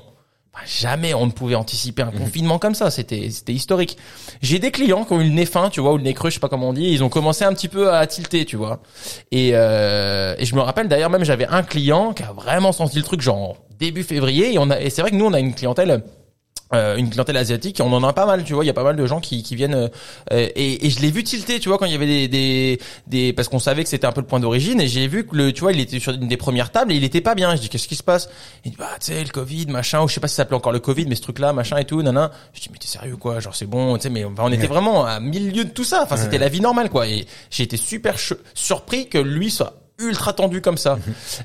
bah, 0.54 0.62
jamais 0.66 1.14
on 1.14 1.26
ne 1.26 1.32
pouvait 1.32 1.56
anticiper 1.56 2.04
un 2.04 2.12
confinement 2.12 2.58
comme 2.58 2.74
ça. 2.74 2.90
C'était 2.90 3.30
c'était 3.32 3.52
historique. 3.52 3.98
J'ai 4.42 4.60
des 4.60 4.72
clients 4.72 5.04
qui 5.04 5.12
ont 5.12 5.20
eu 5.20 5.26
le 5.26 5.32
nez 5.32 5.46
fin, 5.46 5.70
tu 5.70 5.82
vois, 5.82 5.92
ou 5.92 5.98
le 5.98 6.04
nez 6.04 6.14
creux, 6.14 6.30
je 6.30 6.36
sais 6.36 6.40
pas 6.40 6.48
comment 6.48 6.70
on 6.70 6.74
dit. 6.74 6.90
Ils 6.90 7.04
ont 7.04 7.10
commencé 7.10 7.44
un 7.44 7.54
petit 7.54 7.68
peu 7.68 7.94
à 7.94 8.08
tilter, 8.08 8.46
tu 8.46 8.56
vois. 8.56 8.82
Et 9.32 9.52
euh, 9.56 10.36
et 10.38 10.46
je 10.46 10.56
me 10.56 10.62
rappelle 10.62 10.88
d'ailleurs 10.88 11.10
même 11.10 11.26
j'avais 11.26 11.48
un 11.48 11.64
client 11.64 12.14
qui 12.14 12.24
a 12.24 12.32
vraiment 12.32 12.72
senti 12.72 12.96
le 12.96 13.04
truc 13.04 13.20
genre 13.20 13.58
début 13.78 14.04
février 14.04 14.54
et 14.54 14.58
on 14.58 14.70
a 14.70 14.80
et 14.80 14.90
c'est 14.90 15.02
vrai 15.02 15.12
que 15.12 15.18
nous 15.18 15.26
on 15.26 15.34
a 15.34 15.40
une 15.40 15.54
clientèle 15.54 16.02
euh, 16.76 16.96
une 16.98 17.10
clientèle 17.10 17.38
asiatique, 17.38 17.82
on 17.82 17.92
en 17.92 18.04
a 18.04 18.14
pas 18.14 18.26
mal, 18.26 18.44
tu 18.44 18.54
vois, 18.54 18.64
il 18.64 18.68
y 18.68 18.70
a 18.70 18.74
pas 18.74 18.84
mal 18.84 18.96
de 18.96 19.06
gens 19.06 19.20
qui, 19.20 19.42
qui 19.42 19.56
viennent 19.56 19.74
euh, 19.74 19.90
et, 20.32 20.86
et 20.86 20.90
je 20.90 21.00
l'ai 21.00 21.12
vu 21.12 21.24
tilter, 21.24 21.60
tu 21.60 21.70
vois, 21.70 21.78
quand 21.78 21.86
il 21.86 21.92
y 21.92 21.96
avait 21.96 22.06
des 22.06 22.28
des, 22.28 22.80
des 23.08 23.34
parce 23.34 23.48
qu'on 23.48 23.60
savait 23.60 23.84
que 23.84 23.90
c'était 23.90 24.08
un 24.08 24.12
peu 24.12 24.22
le 24.22 24.28
point 24.28 24.40
d'origine 24.40 24.80
et 24.82 24.88
j'ai 24.88 25.08
vu 25.08 25.26
que 25.26 25.36
le 25.36 25.52
tu 25.52 25.62
vois, 25.62 25.72
il 25.72 25.80
était 25.80 26.00
sur 26.00 26.14
une 26.14 26.28
des 26.28 26.38
premières 26.38 26.72
tables 26.72 26.92
et 26.92 26.96
il 26.96 27.04
était 27.04 27.22
pas 27.22 27.36
bien. 27.36 27.56
Je 27.56 27.62
dis 27.62 27.70
qu'est-ce 27.70 27.88
qui 27.88 27.96
se 27.96 28.04
passe? 28.04 28.30
Il 28.64 28.72
dit 28.72 28.78
bah 28.78 28.90
tu 29.00 29.14
sais 29.14 29.24
le 29.24 29.30
Covid, 29.30 29.68
machin, 29.68 30.04
ou 30.04 30.08
je 30.08 30.14
sais 30.14 30.20
pas 30.20 30.28
si 30.28 30.36
ça 30.36 30.44
s'appelait 30.44 30.58
encore 30.58 30.74
le 30.74 30.80
Covid, 30.80 31.06
mais 31.08 31.16
ce 31.16 31.22
truc 31.22 31.40
là, 31.40 31.54
machin 31.54 31.78
et 31.78 31.86
tout, 31.86 32.02
nana. 32.02 32.32
Je 32.54 32.62
dis 32.62 32.70
mais 32.72 32.78
t'es 32.78 32.88
sérieux 32.88 33.18
quoi, 33.18 33.40
genre 33.40 33.56
c'est 33.56 33.66
bon, 33.66 33.96
tu 33.98 34.04
sais 34.04 34.10
mais 34.10 34.26
enfin, 34.26 34.44
on 34.46 34.52
était 34.52 34.68
vraiment 34.68 35.06
à 35.06 35.20
milieu 35.20 35.64
de 35.66 35.70
tout 35.70 35.84
ça, 35.84 36.02
enfin 36.04 36.18
c'était 36.18 36.38
la 36.38 36.50
vie 36.50 36.62
normale 36.62 36.90
quoi. 36.90 37.08
Et 37.08 37.26
j'ai 37.50 37.64
été 37.64 37.78
super 37.78 38.16
surpris 38.54 39.08
que 39.08 39.18
lui 39.18 39.50
soit 39.50 39.85
ultra 39.98 40.34
tendu 40.34 40.62
comme 40.62 40.78
ça. 40.78 40.98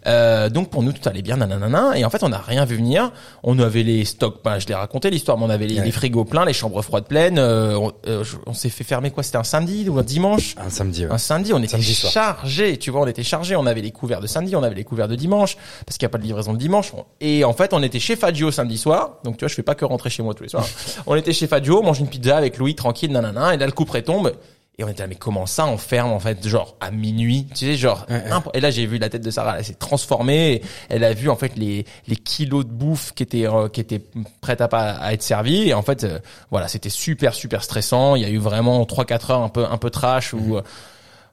Euh, 0.07 0.49
donc 0.49 0.71
pour 0.71 0.83
nous 0.83 0.92
tout 0.92 1.09
allait 1.09 1.23
bien 1.23 1.37
nanana 1.37 1.97
et 1.97 2.04
en 2.04 2.11
fait 2.11 2.23
on 2.23 2.28
n'a 2.30 2.38
rien 2.38 2.64
vu 2.64 2.76
venir. 2.76 3.12
On 3.42 3.59
avait 3.59 3.83
les 3.83 4.04
stocks, 4.04 4.40
bah, 4.42 4.59
je 4.59 4.66
l'ai 4.66 4.75
raconté 4.75 5.09
l'histoire, 5.11 5.38
mais 5.38 5.45
on 5.45 5.50
avait 5.50 5.66
les, 5.66 5.78
Ouais. 5.78 5.85
les 5.85 5.90
frigos 5.92 6.25
pleins, 6.25 6.45
les 6.45 6.52
chambres 6.52 6.83
froides 6.83 7.07
pleines. 7.07 7.38
euh, 7.38 7.76
on 7.78 7.92
euh, 8.09 8.25
on 8.47 8.52
s'est 8.54 8.69
fait 8.71 8.85
fermer 8.85 9.11
quoi 9.11 9.23
C'était 9.23 9.38
un 9.38 9.45
samedi 9.45 9.88
ou 9.88 9.99
un 9.99 10.02
dimanche? 10.02 10.54
Un 10.59 10.69
samedi. 10.71 11.07
ouais. 11.07 11.12
un 11.12 11.19
samedi, 11.19 11.52
on 11.52 11.62
était 11.62 11.80
chargé, 11.80 12.76
tu 12.76 12.90
vois, 12.90 13.02
on 13.02 13.07
était 13.07 13.23
chargé, 13.23 13.54
on 13.57 13.66
avait 13.66 13.83
les 13.83 13.92
couverts 13.92 14.21
de 14.21 14.26
samedi, 14.26 14.57
on 14.57 14.62
avait 14.62 14.75
les 14.75 14.85
couverts 14.85 15.09
de 15.09 15.14
dimanche, 15.16 15.57
parce 15.87 15.97
qu'il 15.99 16.07
n'y 16.07 16.11
a 16.11 16.12
pas 16.12 16.19
de 16.19 16.25
livraison 16.25 16.52
de 16.52 16.59
dimanche. 16.59 16.92
Et 17.21 17.45
en 17.45 17.52
fait, 17.52 17.73
on 17.73 17.83
était 17.83 18.00
chez 18.00 18.16
Fagio 18.16 18.50
samedi 18.50 18.78
soir, 18.78 19.19
donc 19.25 19.37
tu 19.37 19.45
vois, 19.45 19.49
je 19.49 19.54
fais 19.54 19.62
pas 19.62 19.75
que 19.75 19.85
rentrer 19.85 20.11
chez 20.11 20.23
moi 20.23 20.35
tous 20.35 20.42
les 20.42 20.49
soirs. 20.49 20.66
on 21.07 21.14
était 21.14 21.33
chez 21.33 21.47
Fagio, 21.47 21.78
on 21.80 21.85
mange 21.85 22.00
une 22.00 22.09
pizza 22.09 22.37
avec 22.37 22.59
Louis 22.59 22.75
tranquille, 22.75 23.12
nanana, 23.12 23.54
et 23.54 23.57
là 23.59 23.66
le 23.66 23.73
coup 23.73 23.85
près 23.85 24.02
tombe. 24.02 24.33
Et 24.80 24.84
on 24.84 24.88
était 24.88 25.02
là, 25.02 25.08
mais 25.08 25.14
comment 25.14 25.44
ça, 25.44 25.66
on 25.66 25.76
ferme 25.76 26.10
en 26.10 26.20
fait, 26.20 26.49
genre 26.49 26.75
à 26.80 26.90
minuit, 26.90 27.46
tu 27.50 27.66
sais, 27.66 27.76
genre. 27.76 28.06
Ouais, 28.08 28.14
ouais. 28.16 28.30
imp- 28.30 28.49
Et 28.54 28.60
là, 28.60 28.70
j'ai 28.70 28.87
vu 28.87 28.96
la 28.96 29.10
tête 29.10 29.20
de 29.22 29.30
Sarah, 29.30 29.58
elle 29.58 29.64
s'est 29.64 29.75
transformée. 29.75 30.62
Elle 30.88 31.04
a 31.04 31.12
vu 31.12 31.28
en 31.28 31.37
fait 31.37 31.52
les 31.56 31.84
les 32.08 32.16
kilos 32.16 32.64
de 32.64 32.70
bouffe 32.72 33.12
qui 33.12 33.22
étaient 33.22 33.46
euh, 33.46 33.68
qui 33.68 33.82
étaient 33.82 34.00
prêtes 34.40 34.62
à 34.62 34.68
pas 34.68 34.92
à 34.92 35.12
être 35.12 35.22
servies. 35.22 35.68
Et 35.68 35.75
en 35.75 35.82
fait, 35.82 36.04
euh, 36.04 36.18
voilà, 36.50 36.66
c'était 36.66 36.88
super 36.88 37.34
super 37.34 37.62
stressant. 37.62 38.16
Il 38.16 38.22
y 38.22 38.25
a 38.25 38.30
eu 38.30 38.38
vraiment 38.38 38.82
trois 38.87 39.04
quatre 39.04 39.30
heures 39.30 39.42
un 39.42 39.50
peu 39.50 39.66
un 39.66 39.76
peu 39.76 39.90
trash 39.90 40.32
où 40.32 40.56
euh, 40.56 40.62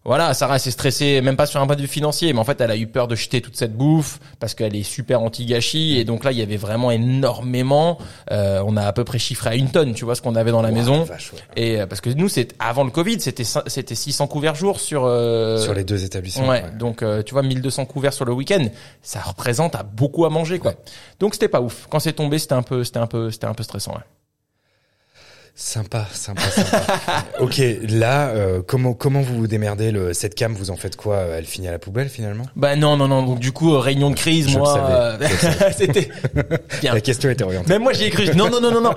voilà, 0.08 0.34
Sarah 0.34 0.58
s'est 0.58 0.72
stressée, 0.72 1.20
même 1.20 1.36
pas 1.36 1.46
sur 1.46 1.62
un 1.62 1.68
point 1.68 1.76
de 1.76 1.82
vue 1.82 1.88
financier, 1.88 2.32
mais 2.32 2.40
en 2.40 2.46
fait, 2.46 2.62
elle 2.62 2.72
a 2.72 2.78
eu 2.78 2.88
peur 2.88 3.10
de 3.10 3.16
jeter 3.16 3.42
toute 3.42 3.58
cette 3.58 3.76
bouffe 3.76 4.20
parce 4.40 4.54
qu'elle 4.54 4.74
est 4.74 4.84
super 4.84 5.22
anti-gâchis. 5.22 5.98
Et 5.98 6.06
donc 6.06 6.24
là, 6.24 6.32
il 6.32 6.38
y 6.38 6.42
avait 6.42 6.56
vraiment 6.56 6.92
énormément. 6.92 7.98
euh, 8.32 8.64
on 8.66 8.78
a 8.78 8.84
à 8.84 8.94
peu 8.94 9.04
près 9.04 9.20
chiffré 9.20 9.50
à 9.50 9.56
une 9.56 9.70
tonne, 9.70 9.94
tu 9.94 10.06
vois, 10.06 10.16
ce 10.16 10.22
qu'on 10.22 10.36
avait 10.36 10.52
dans 10.52 10.62
la 10.62 10.72
maison. 10.72 11.04
vache, 11.04 11.34
ouais. 11.34 11.40
Et 11.58 11.82
euh, 11.82 11.88
parce 11.88 12.00
que 12.00 12.10
nous, 12.10 12.30
c'est 12.30 12.56
avant 12.58 12.86
le 12.86 12.92
Covid, 12.92 13.20
c'était 13.20 13.44
c'était 13.44 13.96
600 13.96 14.28
couverts 14.28 14.56
jour 14.56 14.80
sur 14.80 15.04
euh, 15.06 15.58
Sur 15.58 15.74
les 15.74 15.84
deux 15.84 16.06
établissements. 16.06 16.48
Ouais, 16.48 16.64
ouais. 16.64 16.72
donc 16.80 17.04
euh, 17.04 17.22
tu 17.22 17.34
vois 17.34 17.44
1200 17.44 17.86
couverts 17.86 18.14
sur 18.14 18.24
le 18.24 18.32
week-end, 18.32 18.66
ça 19.02 19.20
représente 19.20 19.76
à 19.76 19.84
beaucoup 19.84 20.26
à 20.26 20.30
manger 20.30 20.60
quoi. 20.60 20.76
Donc 21.20 21.34
c'était 21.34 21.50
pas 21.50 21.60
ouf. 21.60 21.88
Quand 21.90 22.00
c'est 22.00 22.14
tombé, 22.14 22.40
c'était 22.40 22.54
un 22.54 22.64
peu 22.64 22.86
c'était 22.86 23.00
un 23.00 23.08
peu 23.08 23.30
c'était 23.30 23.48
un 23.48 23.54
peu 23.54 23.64
stressant. 23.64 23.92
Ouais. 23.92 24.04
Sympa, 25.60 26.06
sympa, 26.14 26.44
sympa. 26.52 26.86
ok, 27.40 27.60
là, 27.90 28.28
euh, 28.28 28.62
comment 28.66 28.94
comment 28.94 29.22
vous 29.22 29.38
vous 29.38 29.48
démerdez 29.48 29.90
le 29.90 30.14
cette 30.14 30.36
cam 30.36 30.54
Vous 30.54 30.70
en 30.70 30.76
faites 30.76 30.96
quoi? 30.96 31.18
Elle 31.36 31.46
finit 31.46 31.68
à 31.68 31.72
la 31.72 31.80
poubelle 31.80 32.10
finalement? 32.10 32.44
Bah 32.56 32.76
non 32.76 32.96
non 32.96 33.08
non, 33.08 33.24
donc 33.24 33.40
du 33.40 33.52
coup 33.52 33.74
euh, 33.74 33.80
réunion 33.80 34.12
de 34.12 34.16
crise 34.16 34.50
Je 34.50 34.60
moi 34.60 34.78
euh, 34.78 35.18
c'était 35.76 36.10
bien. 36.80 36.94
La 36.94 37.02
question 37.02 37.32
était 37.32 37.44
orientée. 37.44 37.70
Même 37.70 37.82
moi 37.82 37.94
j'y 37.94 38.04
ai 38.04 38.12
cru. 38.12 38.28
Non 38.36 38.52
non 38.52 38.62
non 38.62 38.70
non 38.70 38.82
non. 38.82 38.94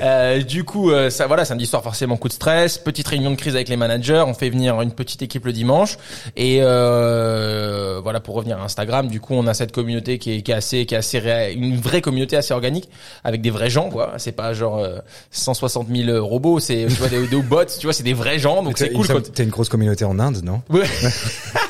Euh, 0.00 0.40
du 0.42 0.64
coup 0.64 0.90
ça 1.10 1.26
voilà 1.26 1.44
samedi 1.44 1.66
soir 1.66 1.82
forcément 1.82 2.16
coup 2.16 2.28
de 2.28 2.32
stress, 2.32 2.78
petite 2.78 3.06
réunion 3.06 3.30
de 3.30 3.36
crise 3.36 3.56
avec 3.56 3.68
les 3.68 3.76
managers, 3.76 4.24
on 4.26 4.32
fait 4.32 4.48
venir 4.48 4.80
une 4.80 4.92
petite 4.92 5.20
équipe 5.20 5.44
le 5.44 5.52
dimanche 5.52 5.98
et 6.36 6.60
euh, 6.62 7.75
voilà 8.16 8.20
pour 8.24 8.34
revenir 8.36 8.58
à 8.58 8.64
Instagram, 8.64 9.08
du 9.08 9.20
coup 9.20 9.34
on 9.34 9.46
a 9.46 9.52
cette 9.52 9.72
communauté 9.72 10.16
qui 10.18 10.32
est, 10.38 10.42
qui 10.42 10.50
est 10.50 10.54
assez 10.54 10.86
qui 10.86 10.94
est 10.94 10.98
assez 10.98 11.18
ré- 11.18 11.52
une 11.52 11.76
vraie 11.78 12.00
communauté 12.00 12.34
assez 12.36 12.54
organique 12.54 12.88
avec 13.24 13.42
des 13.42 13.50
vrais 13.50 13.68
gens 13.68 13.90
quoi. 13.90 14.14
C'est 14.16 14.32
pas 14.32 14.54
genre 14.54 14.78
euh, 14.78 14.98
160 15.32 15.88
000 15.94 16.24
robots, 16.26 16.58
c'est 16.58 16.86
tu 16.88 16.94
vois 16.94 17.08
des, 17.08 17.26
des 17.26 17.42
bots, 17.42 17.64
tu 17.78 17.86
vois 17.86 17.92
c'est 17.92 18.02
des 18.04 18.14
vrais 18.14 18.38
gens 18.38 18.62
donc 18.62 18.78
c'est 18.78 18.90
cool 18.92 19.06
T'as 19.34 19.42
une 19.44 19.50
grosse 19.50 19.68
communauté 19.68 20.04
en 20.06 20.18
Inde, 20.18 20.40
non? 20.42 20.62
Ouais. 20.70 20.86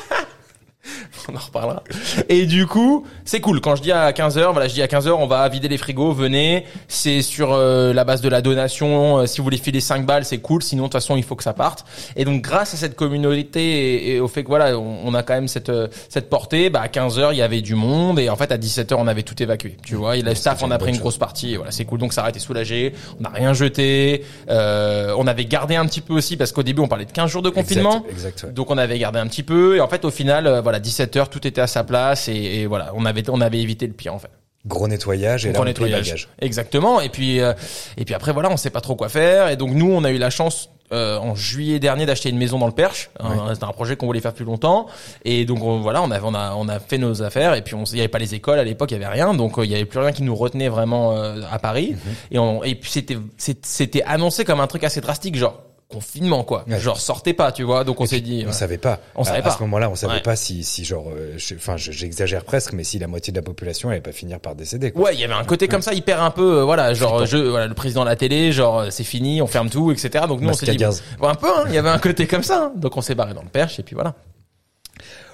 on 1.29 1.35
en 1.35 1.39
reparlera. 1.39 1.83
Et 2.29 2.45
du 2.45 2.65
coup, 2.65 3.05
c'est 3.25 3.41
cool. 3.41 3.61
Quand 3.61 3.75
je 3.75 3.81
dis 3.81 3.91
à 3.91 4.11
15h, 4.11 4.51
voilà, 4.51 4.67
je 4.67 4.73
dis 4.73 4.81
à 4.81 4.87
15h, 4.87 5.11
on 5.11 5.27
va 5.27 5.47
vider 5.49 5.67
les 5.67 5.77
frigos, 5.77 6.13
venez. 6.13 6.65
C'est 6.87 7.21
sur 7.21 7.53
euh, 7.53 7.93
la 7.93 8.03
base 8.03 8.21
de 8.21 8.29
la 8.29 8.41
donation. 8.41 9.19
Euh, 9.19 9.25
si 9.25 9.37
vous 9.37 9.43
voulez 9.43 9.57
filer 9.57 9.81
5 9.81 10.05
balles, 10.05 10.25
c'est 10.25 10.39
cool. 10.39 10.63
Sinon, 10.63 10.83
de 10.83 10.87
toute 10.87 10.93
façon, 10.93 11.15
il 11.17 11.23
faut 11.23 11.35
que 11.35 11.43
ça 11.43 11.53
parte. 11.53 11.85
Et 12.15 12.25
donc, 12.25 12.41
grâce 12.41 12.73
à 12.73 12.77
cette 12.77 12.95
communauté 12.95 13.61
et, 13.61 14.15
et 14.15 14.19
au 14.19 14.27
fait 14.27 14.43
que 14.43 14.47
voilà, 14.49 14.77
on, 14.77 14.99
on 15.05 15.13
a 15.13 15.23
quand 15.23 15.33
même 15.33 15.47
cette 15.47 15.69
euh, 15.69 15.87
cette 16.09 16.29
portée, 16.29 16.69
bah 16.69 16.81
à 16.81 16.87
15h, 16.87 17.29
il 17.31 17.37
y 17.37 17.41
avait 17.41 17.61
du 17.61 17.75
monde 17.75 18.19
et 18.19 18.29
en 18.29 18.35
fait 18.35 18.51
à 18.51 18.57
17h, 18.57 18.95
on 18.97 19.07
avait 19.07 19.23
tout 19.23 19.41
évacué. 19.41 19.77
Tu 19.83 19.95
vois, 19.95 20.17
et 20.17 20.21
le 20.21 20.35
staff 20.35 20.63
on 20.63 20.71
a 20.71 20.77
pris 20.77 20.91
une 20.91 20.97
grosse 20.97 21.17
partie. 21.17 21.53
Et 21.53 21.57
voilà, 21.57 21.71
c'est 21.71 21.85
cool. 21.85 21.99
Donc 21.99 22.13
Sarah 22.13 22.29
était 22.29 22.39
soulagée. 22.39 22.93
On 23.19 23.23
n'a 23.23 23.29
rien 23.29 23.53
jeté. 23.53 24.23
Euh, 24.49 25.13
on 25.17 25.27
avait 25.27 25.45
gardé 25.45 25.75
un 25.75 25.85
petit 25.85 26.01
peu 26.01 26.13
aussi 26.13 26.37
parce 26.37 26.51
qu'au 26.51 26.63
début, 26.63 26.81
on 26.81 26.87
parlait 26.87 27.05
de 27.05 27.11
15 27.11 27.29
jours 27.29 27.41
de 27.41 27.49
confinement. 27.49 28.05
Exact, 28.09 28.11
exact, 28.11 28.43
ouais. 28.43 28.51
Donc 28.51 28.71
on 28.71 28.77
avait 28.77 28.99
gardé 28.99 29.19
un 29.19 29.27
petit 29.27 29.43
peu 29.43 29.77
et 29.77 29.81
en 29.81 29.87
fait 29.87 30.05
au 30.05 30.11
final 30.11 30.47
euh, 30.47 30.61
voilà 30.61 30.79
17 30.79 31.16
tout 31.29 31.45
était 31.47 31.61
à 31.61 31.67
sa 31.67 31.83
place 31.83 32.27
et, 32.27 32.33
et 32.35 32.65
voilà 32.67 32.91
on 32.95 33.05
avait 33.05 33.27
on 33.29 33.41
avait 33.41 33.59
évité 33.59 33.87
le 33.87 33.93
pire 33.93 34.13
en 34.13 34.19
fait. 34.19 34.29
Gros 34.65 34.87
nettoyage 34.87 35.45
et 35.45 35.49
Gros 35.51 35.63
nettoyage. 35.65 36.27
Exactement. 36.39 36.99
Et 37.01 37.09
puis 37.09 37.39
euh, 37.39 37.53
et 37.97 38.05
puis 38.05 38.13
après 38.13 38.33
voilà 38.33 38.49
on 38.51 38.57
sait 38.57 38.69
pas 38.69 38.81
trop 38.81 38.95
quoi 38.95 39.09
faire. 39.09 39.49
Et 39.49 39.55
donc 39.55 39.71
nous 39.71 39.89
on 39.91 40.03
a 40.03 40.11
eu 40.11 40.17
la 40.17 40.29
chance 40.29 40.69
euh, 40.93 41.17
en 41.17 41.35
juillet 41.35 41.79
dernier 41.79 42.05
d'acheter 42.05 42.29
une 42.29 42.37
maison 42.37 42.59
dans 42.59 42.65
le 42.67 42.71
Perche. 42.73 43.09
C'était 43.53 43.63
un 43.65 43.71
projet 43.71 43.95
qu'on 43.95 44.05
voulait 44.07 44.19
faire 44.21 44.31
depuis 44.31 44.45
longtemps. 44.45 44.87
Et 45.25 45.45
donc 45.45 45.61
on- 45.63 45.79
voilà 45.81 46.01
on 46.01 46.11
a 46.11 46.21
on 46.21 46.33
a 46.33 46.53
on 46.55 46.67
a 46.67 46.79
fait 46.79 46.97
nos 46.97 47.23
affaires. 47.23 47.53
Et 47.55 47.61
puis 47.61 47.75
on 47.75 47.83
il 47.85 47.97
y 47.97 47.99
avait 47.99 48.07
pas 48.09 48.19
les 48.19 48.35
écoles 48.35 48.59
à 48.59 48.63
l'époque 48.65 48.91
il 48.91 48.95
y 48.95 48.97
avait 48.97 49.07
rien. 49.13 49.33
Donc 49.33 49.57
euh, 49.57 49.65
il 49.65 49.71
y 49.71 49.75
avait 49.75 49.85
plus 49.85 49.99
rien 49.99 50.11
qui 50.11 50.23
nous 50.23 50.35
retenait 50.35 50.69
vraiment 50.69 51.13
euh, 51.15 51.41
à 51.49 51.59
Paris. 51.59 51.95
Et 52.31 52.39
on 52.39 52.61
et 52.63 52.75
puis 52.75 52.91
c'était 52.91 53.17
c'était 53.37 54.03
annoncé 54.03 54.43
comme 54.43 54.59
un 54.59 54.67
truc 54.67 54.83
assez 54.83 54.99
drastique 55.01 55.35
genre 55.37 55.61
confinement 55.89 56.43
quoi 56.43 56.65
Ouais. 56.67 56.79
genre 56.79 56.99
sortez 56.99 57.33
pas 57.33 57.51
tu 57.51 57.63
vois 57.63 57.83
donc 57.85 58.01
on 58.01 58.05
s'est 58.05 58.19
dit 58.19 58.41
On 58.43 58.47
ouais. 58.47 58.53
savait 58.53 58.77
pas. 58.77 58.99
On 59.15 59.23
savait 59.23 59.39
à, 59.39 59.41
pas. 59.41 59.49
À 59.51 59.57
ce 59.57 59.61
moment-là, 59.63 59.89
on 59.89 59.95
savait 59.95 60.15
Ouais. 60.15 60.21
pas 60.21 60.35
si, 60.35 60.63
si 60.63 60.83
genre, 60.83 61.07
euh, 61.15 61.37
enfin, 61.55 61.77
je- 61.77 61.91
j'exagère 61.91 62.43
presque, 62.43 62.73
mais 62.73 62.83
si 62.83 62.99
la 62.99 63.07
moitié 63.07 63.31
de 63.31 63.37
la 63.37 63.41
population 63.43 63.89
allait 63.89 64.01
pas 64.01 64.11
finir 64.11 64.39
par 64.39 64.55
décéder. 64.55 64.91
Quoi. 64.91 65.03
Ouais, 65.05 65.13
il 65.13 65.19
y 65.19 65.23
avait 65.23 65.33
un 65.33 65.43
côté 65.45 65.67
comme 65.67 65.81
ça 65.81 65.93
hyper 65.93 66.21
un 66.21 66.31
peu, 66.31 66.59
euh, 66.59 66.63
voilà, 66.63 66.93
genre 66.93 67.25
je, 67.25 67.37
voilà, 67.37 67.67
le 67.67 67.73
président 67.73 68.01
de 68.03 68.09
la 68.09 68.15
télé, 68.15 68.51
genre 68.51 68.79
euh, 68.79 68.89
c'est 68.89 69.03
fini, 69.05 69.41
on 69.41 69.47
ferme 69.47 69.69
tout, 69.69 69.91
etc. 69.91 70.25
Donc 70.27 70.39
nous 70.41 70.47
on 70.47 70.51
Masque 70.51 70.65
s'est 70.65 70.71
à 70.71 70.75
dit, 70.75 70.83
un 70.83 71.35
peu, 71.35 71.47
hein, 71.47 71.63
il 71.67 71.73
y 71.73 71.77
avait 71.77 71.89
un 71.89 71.99
côté 71.99 72.27
comme 72.27 72.43
ça. 72.43 72.65
hein. 72.65 72.71
Donc 72.75 72.97
on 72.97 73.01
s'est 73.01 73.15
barré 73.15 73.33
dans 73.33 73.43
le 73.43 73.49
perche 73.49 73.79
et 73.79 73.83
puis 73.83 73.95
voilà. 73.95 74.13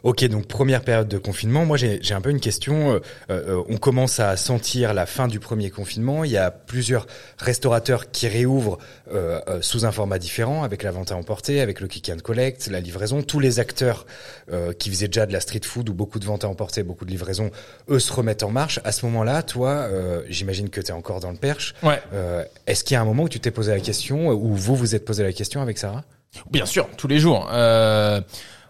Ok, 0.04 0.24
donc 0.26 0.48
première 0.48 0.82
période 0.82 1.08
de 1.08 1.18
confinement. 1.18 1.66
Moi, 1.66 1.78
j'ai 1.78 2.14
un 2.14 2.22
peu 2.22 2.30
une 2.30 2.40
question. 2.40 2.94
Euh, 2.94 3.00
euh, 3.30 3.64
on 3.70 3.78
commence 3.78 4.20
à 4.20 4.36
sentir 4.36 4.94
la 4.94 5.06
fin 5.06 5.28
du 5.28 5.40
premier 5.40 5.70
confinement. 5.70 6.24
Il 6.24 6.32
y 6.32 6.38
a 6.38 6.52
plusieurs 6.52 7.08
restaurateurs 7.38 8.12
qui 8.12 8.28
réouvrent 8.28 8.80
euh, 9.12 9.40
euh, 9.48 9.62
sous 9.62 9.86
un 9.86 9.92
format 9.92 10.20
différent, 10.20 10.64
avec 10.64 10.84
la 10.84 10.92
vente 10.92 11.12
à 11.12 11.16
emporter, 11.16 11.62
avec 11.62 11.80
le 11.80 11.88
click 11.88 12.10
and 12.10 12.20
collect, 12.22 12.68
la 12.68 12.80
livraison. 12.80 13.22
Tous 13.22 13.40
les 13.40 13.60
acteurs 13.60 14.06
euh, 14.52 14.74
qui 14.74 14.90
faisaient 14.90 15.08
déjà 15.08 15.26
de 15.26 15.34
la 15.34 15.40
street 15.40 15.62
food 15.64 15.90
ou 15.90 15.94
beaucoup 15.94 16.20
de 16.20 16.26
vente 16.26 16.44
à 16.44 16.50
emporter, 16.50 16.84
beaucoup 16.84 17.06
de 17.06 17.12
livraison, 17.12 17.50
eux 17.90 18.00
se 18.00 18.12
remettent 18.12 18.44
en 18.44 18.52
marche. 18.52 18.80
À 18.84 18.92
ce 18.92 19.06
moment-là, 19.06 19.44
toi, 19.44 19.70
euh, 19.70 20.24
j'imagine 20.28 20.70
que 20.70 20.82
tu 20.82 20.88
es 20.88 20.92
encore 20.94 21.20
dans 21.22 21.32
le 21.32 21.38
perche. 21.38 21.76
Ouais. 21.82 22.02
Euh, 22.14 22.44
Est-ce 22.68 22.84
qu'il 22.84 22.96
y 22.96 22.98
a 22.98 23.02
un 23.02 23.06
moment 23.06 23.24
où 23.24 23.30
tu 23.30 23.40
t'es 23.40 23.52
posé 23.52 23.72
la 23.72 23.80
question, 23.80 24.28
ou 24.30 24.54
vous 24.56 24.76
vous 24.76 24.96
êtes 24.96 25.06
posé 25.06 25.24
la 25.24 25.32
question 25.32 25.62
avec 25.62 25.78
Sarah? 25.78 26.04
Bien 26.52 26.66
sûr, 26.66 26.90
tous 26.98 27.08
les 27.08 27.20
jours. 27.20 27.50
Euh, 27.54 28.20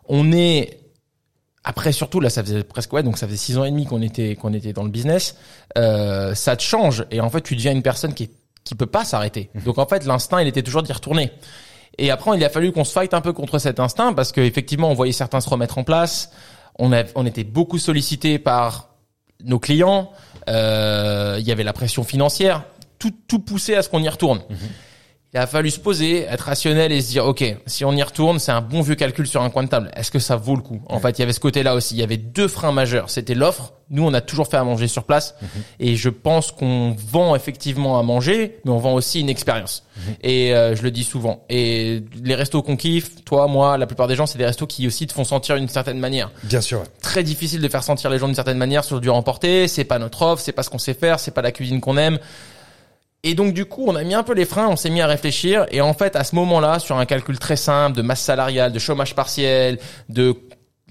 on 0.07 0.31
est 0.33 0.79
après 1.63 1.91
surtout 1.91 2.19
là 2.19 2.29
ça 2.29 2.43
faisait 2.43 2.63
presque 2.63 2.91
ouais 2.93 3.03
donc 3.03 3.17
ça 3.17 3.27
faisait 3.27 3.37
six 3.37 3.57
ans 3.57 3.63
et 3.63 3.71
demi 3.71 3.85
qu'on 3.85 4.01
était 4.01 4.35
qu'on 4.35 4.53
était 4.53 4.73
dans 4.73 4.83
le 4.83 4.89
business. 4.89 5.35
Euh, 5.77 6.35
ça 6.35 6.55
te 6.55 6.63
change 6.63 7.05
et 7.11 7.21
en 7.21 7.29
fait 7.29 7.41
tu 7.41 7.55
deviens 7.55 7.71
une 7.71 7.81
personne 7.83 8.13
qui 8.13 8.23
est, 8.23 8.31
qui 8.63 8.75
peut 8.75 8.85
pas 8.85 9.05
s'arrêter. 9.05 9.49
Mhm. 9.53 9.63
donc 9.63 9.77
en 9.77 9.85
fait 9.85 10.05
l'instinct 10.05 10.41
il 10.41 10.47
était 10.47 10.63
toujours 10.63 10.83
d'y 10.83 10.91
retourner. 10.91 11.31
Et 11.97 12.11
après 12.11 12.37
il 12.37 12.43
a 12.43 12.49
fallu 12.49 12.71
qu'on 12.71 12.83
se 12.83 12.91
fight 12.91 13.13
un 13.13 13.21
peu 13.21 13.33
contre 13.33 13.59
cet 13.59 13.79
instinct 13.79 14.13
parce 14.13 14.31
que 14.31 14.41
effectivement 14.41 14.89
on 14.89 14.93
voyait 14.93 15.13
certains 15.13 15.41
se 15.41 15.49
remettre 15.49 15.77
en 15.77 15.83
place. 15.83 16.31
On 16.79 16.91
a 16.91 17.03
on 17.15 17.25
était 17.25 17.43
beaucoup 17.43 17.77
sollicité 17.77 18.39
par 18.39 18.89
nos 19.43 19.59
clients. 19.59 20.11
Euh, 20.49 21.37
il 21.39 21.47
y 21.47 21.51
avait 21.51 21.63
la 21.63 21.73
pression 21.73 22.03
financière. 22.03 22.63
Tout 22.99 23.13
tout 23.27 23.39
poussait 23.39 23.75
à 23.75 23.83
ce 23.83 23.89
qu'on 23.89 24.01
y 24.01 24.09
retourne 24.09 24.41
il 25.33 25.39
a 25.39 25.47
fallu 25.47 25.71
se 25.71 25.79
poser, 25.79 26.23
être 26.25 26.41
rationnel 26.41 26.91
et 26.91 27.01
se 27.01 27.09
dire, 27.09 27.25
OK, 27.25 27.43
si 27.65 27.83
on 27.85 27.91
y 27.93 28.03
retourne, 28.03 28.37
c'est 28.37 28.51
un 28.51 28.61
bon 28.61 28.81
vieux 28.81 28.93
calcul 28.93 29.25
sur 29.25 29.41
un 29.41 29.49
coin 29.49 29.63
de 29.63 29.67
table. 29.67 29.89
Est-ce 29.95 30.11
que 30.11 30.19
ça 30.19 30.35
vaut 30.35 30.55
le 30.55 30.61
coup? 30.61 30.79
En 30.87 30.99
fait, 30.99 31.17
il 31.17 31.21
y 31.21 31.23
avait 31.23 31.33
ce 31.33 31.39
côté-là 31.39 31.73
aussi. 31.73 31.95
Il 31.95 31.99
y 31.99 32.03
avait 32.03 32.17
deux 32.17 32.47
freins 32.47 32.71
majeurs. 32.71 33.09
C'était 33.09 33.33
l'offre. 33.33 33.73
Nous, 33.89 34.03
on 34.05 34.13
a 34.13 34.21
toujours 34.21 34.47
fait 34.47 34.57
à 34.57 34.63
manger 34.63 34.87
sur 34.87 35.05
place. 35.05 35.33
Et 35.79 35.95
je 35.95 36.09
pense 36.09 36.51
qu'on 36.51 36.95
vend 37.09 37.35
effectivement 37.35 37.97
à 37.99 38.03
manger, 38.03 38.59
mais 38.63 38.71
on 38.71 38.77
vend 38.77 38.93
aussi 38.93 39.21
une 39.21 39.29
expérience. 39.29 39.85
Et 40.21 40.53
euh, 40.53 40.75
je 40.75 40.83
le 40.83 40.91
dis 40.91 41.03
souvent. 41.03 41.43
Et 41.49 42.03
les 42.23 42.35
restos 42.35 42.61
qu'on 42.61 42.75
kiffe, 42.75 43.23
toi, 43.25 43.47
moi, 43.47 43.77
la 43.79 43.87
plupart 43.87 44.07
des 44.07 44.15
gens, 44.15 44.27
c'est 44.27 44.37
des 44.37 44.45
restos 44.45 44.67
qui 44.67 44.85
aussi 44.85 45.07
te 45.07 45.13
font 45.13 45.23
sentir 45.23 45.55
d'une 45.57 45.67
certaine 45.67 45.99
manière 45.99 46.29
Bien 46.43 46.61
sûr. 46.61 46.79
ouais. 46.81 46.85
très 47.01 47.23
difficile 47.23 47.59
de 47.61 47.67
faire 47.67 47.83
sentir 47.83 48.11
les 48.11 48.19
gens 48.19 48.27
d'une 48.27 48.35
certaine 48.35 48.57
manière 48.59 48.83
sur 48.83 49.01
du 49.01 49.09
remporté. 49.09 49.67
C'est 49.67 49.83
pas 49.83 49.97
notre 49.97 50.21
offre, 50.21 50.43
c'est 50.43 50.51
pas 50.51 50.61
ce 50.63 50.69
qu'on 50.69 50.77
sait 50.77 50.93
faire, 50.93 51.19
c'est 51.19 51.31
pas 51.31 51.41
la 51.41 51.51
cuisine 51.51 51.81
qu'on 51.81 51.97
aime. 51.97 52.19
Et 53.23 53.35
donc 53.35 53.53
du 53.53 53.65
coup, 53.65 53.85
on 53.87 53.95
a 53.95 54.03
mis 54.03 54.13
un 54.13 54.23
peu 54.23 54.33
les 54.33 54.45
freins, 54.45 54.67
on 54.67 54.75
s'est 54.75 54.89
mis 54.89 55.01
à 55.01 55.07
réfléchir. 55.07 55.65
Et 55.71 55.79
en 55.81 55.93
fait, 55.93 56.15
à 56.15 56.23
ce 56.23 56.35
moment-là, 56.35 56.79
sur 56.79 56.97
un 56.97 57.05
calcul 57.05 57.39
très 57.39 57.55
simple 57.55 57.95
de 57.95 58.01
masse 58.01 58.21
salariale, 58.21 58.71
de 58.71 58.79
chômage 58.79 59.15
partiel, 59.15 59.79
de 60.09 60.35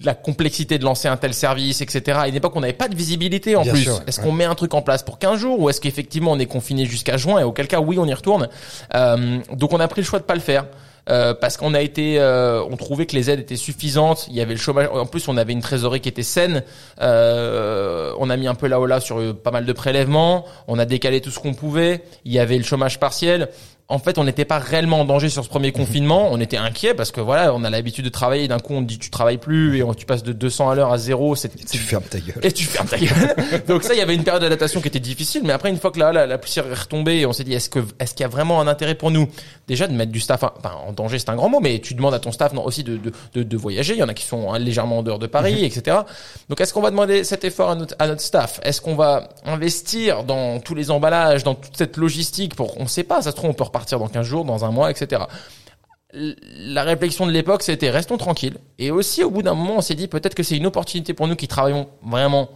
la 0.02 0.14
complexité 0.14 0.78
de 0.78 0.84
lancer 0.84 1.06
un 1.08 1.16
tel 1.18 1.34
service, 1.34 1.82
etc. 1.82 2.18
À 2.22 2.28
une 2.28 2.34
époque, 2.34 2.56
on 2.56 2.60
n'avait 2.60 2.72
pas 2.72 2.88
de 2.88 2.96
visibilité 2.96 3.54
en 3.56 3.62
Bien 3.62 3.74
plus. 3.74 3.88
ouais. 3.90 3.98
Est-ce 4.06 4.20
qu'on 4.20 4.32
met 4.32 4.46
un 4.46 4.54
truc 4.54 4.72
en 4.74 4.80
place 4.82 5.02
pour 5.02 5.18
15 5.18 5.38
jours 5.38 5.60
ou 5.60 5.68
est-ce 5.68 5.80
qu'effectivement 5.80 6.32
on 6.32 6.38
est 6.38 6.46
confiné 6.46 6.86
jusqu'à 6.86 7.18
juin 7.18 7.38
et 7.38 7.44
auquel 7.44 7.68
cas 7.68 7.80
oui 7.80 7.98
on 7.98 8.06
y 8.06 8.14
retourne. 8.14 8.48
Euh, 8.94 9.38
donc 9.52 9.72
on 9.74 9.80
a 9.80 9.86
pris 9.88 10.00
le 10.00 10.06
choix 10.06 10.18
de 10.18 10.24
pas 10.24 10.34
le 10.34 10.40
faire. 10.40 10.64
Euh, 11.08 11.34
parce 11.34 11.56
qu'on 11.56 11.74
a 11.74 11.80
été, 11.80 12.18
euh, 12.18 12.62
on 12.62 12.76
trouvait 12.76 13.06
que 13.06 13.16
les 13.16 13.30
aides 13.30 13.40
étaient 13.40 13.56
suffisantes. 13.56 14.26
Il 14.28 14.36
y 14.36 14.40
avait 14.40 14.54
le 14.54 14.60
chômage. 14.60 14.88
En 14.92 15.06
plus, 15.06 15.28
on 15.28 15.36
avait 15.36 15.52
une 15.52 15.60
trésorerie 15.60 16.00
qui 16.00 16.08
était 16.08 16.22
saine. 16.22 16.62
Euh, 17.00 18.12
on 18.18 18.30
a 18.30 18.36
mis 18.36 18.46
un 18.46 18.54
peu 18.54 18.68
là 18.68 18.80
haut 18.80 18.86
là 18.86 19.00
sur 19.00 19.36
pas 19.36 19.50
mal 19.50 19.66
de 19.66 19.72
prélèvements. 19.72 20.44
On 20.68 20.78
a 20.78 20.84
décalé 20.84 21.20
tout 21.20 21.30
ce 21.30 21.40
qu'on 21.40 21.54
pouvait. 21.54 22.02
Il 22.24 22.32
y 22.32 22.38
avait 22.38 22.56
le 22.56 22.64
chômage 22.64 23.00
partiel. 23.00 23.48
En 23.92 23.98
fait, 23.98 24.18
on 24.18 24.24
n'était 24.24 24.44
pas 24.44 24.58
réellement 24.58 25.00
en 25.00 25.04
danger 25.04 25.28
sur 25.28 25.44
ce 25.44 25.48
premier 25.48 25.70
confinement. 25.72 26.28
On 26.32 26.40
était 26.40 26.56
inquiet 26.56 26.94
parce 26.94 27.10
que 27.12 27.20
voilà, 27.20 27.52
on 27.54 27.62
a 27.64 27.70
l'habitude 27.70 28.04
de 28.04 28.10
travailler. 28.10 28.48
D'un 28.48 28.58
coup, 28.58 28.74
on 28.74 28.82
dit 28.82 28.98
tu 28.98 29.10
travailles 29.10 29.38
plus 29.38 29.76
et 29.78 29.82
on- 29.82 29.94
tu 29.94 30.06
passes 30.06 30.22
de 30.22 30.32
200 30.32 30.70
à 30.70 30.74
l'heure 30.74 30.92
à 30.92 30.98
zéro. 30.98 31.34
C'est 31.36 31.50
Tu 31.66 31.78
fermes 31.78 32.02
ta 32.04 32.18
gueule. 32.18 32.38
et 32.42 32.52
tu 32.52 32.64
fermes 32.64 32.88
ta 32.88 32.98
gueule. 32.98 33.62
Donc 33.68 33.82
ça, 33.84 33.92
il 33.94 33.98
y 33.98 34.00
avait 34.00 34.14
une 34.14 34.24
période 34.24 34.42
d'adaptation 34.42 34.80
qui 34.80 34.88
était 34.88 34.98
difficile, 35.00 35.42
mais 35.44 35.52
après 35.52 35.68
une 35.68 35.76
fois 35.78 35.90
que 35.90 35.98
là, 35.98 36.12
la, 36.12 36.26
la 36.26 36.38
poussière 36.38 36.66
est 36.66 36.74
retombée, 36.74 37.26
on 37.26 37.32
s'est 37.32 37.44
dit 37.44 37.52
est-ce 37.54 37.68
que 37.68 37.80
est-ce 38.00 38.14
qu'il 38.14 38.22
y 38.22 38.24
a 38.24 38.28
vraiment 38.28 38.60
un 38.60 38.66
intérêt 38.66 38.94
pour 38.94 39.10
nous? 39.10 39.28
Déjà 39.68 39.86
de 39.86 39.92
mettre 39.92 40.10
du 40.12 40.20
staff, 40.20 40.42
enfin 40.42 40.72
en 40.86 40.92
danger, 40.92 41.18
c'est 41.18 41.28
un 41.28 41.36
grand 41.36 41.48
mot, 41.50 41.60
mais 41.60 41.78
tu 41.80 41.94
demandes 41.94 42.14
à 42.14 42.18
ton 42.18 42.32
staff 42.32 42.52
non 42.54 42.64
aussi 42.64 42.82
de 42.84 42.96
de, 42.96 43.12
de, 43.34 43.42
de 43.42 43.56
voyager. 43.56 43.92
Il 43.92 43.98
y 43.98 44.02
en 44.02 44.08
a 44.08 44.14
qui 44.14 44.24
sont 44.24 44.52
hein, 44.52 44.58
légèrement 44.58 44.98
en 44.98 45.02
dehors 45.02 45.18
de 45.18 45.26
Paris, 45.26 45.64
etc. 45.64 45.98
Donc 46.48 46.60
est-ce 46.60 46.72
qu'on 46.72 46.80
va 46.82 46.90
demander 46.90 47.24
cet 47.24 47.44
effort 47.44 47.70
à 47.70 47.74
notre 47.74 47.94
à 47.98 48.06
notre 48.06 48.22
staff? 48.22 48.58
Est-ce 48.62 48.80
qu'on 48.80 48.94
va 48.96 49.28
investir 49.44 50.24
dans 50.24 50.60
tous 50.60 50.74
les 50.74 50.90
emballages, 50.90 51.44
dans 51.44 51.54
toute 51.54 51.76
cette 51.76 51.96
logistique 51.98 52.54
pour 52.54 52.80
on 52.80 52.86
sait 52.86 53.04
pas, 53.04 53.20
ça 53.22 53.30
se 53.30 53.36
trouve 53.36 53.50
on 53.50 53.54
peut 53.54 53.62
repartir 53.82 53.98
dans 53.98 54.08
15 54.08 54.24
jours, 54.26 54.44
dans 54.44 54.64
un 54.64 54.70
mois, 54.70 54.90
etc 54.90 55.22
la 56.14 56.82
réflexion 56.82 57.26
de 57.26 57.30
l'époque, 57.32 57.62
c'était 57.62 57.90
restons 57.90 58.18
tranquilles. 58.18 58.58
Et 58.78 58.90
aussi, 58.90 59.24
au 59.24 59.30
bout 59.30 59.42
d'un 59.42 59.54
moment, 59.54 59.76
on 59.78 59.80
s'est 59.80 59.94
dit 59.94 60.08
peut-être 60.08 60.34
que 60.34 60.42
c'est 60.42 60.56
une 60.56 60.66
opportunité 60.66 61.14
pour 61.14 61.26
nous 61.26 61.36
qui 61.36 61.48
travaillons 61.48 61.88
vraiment 62.02 62.50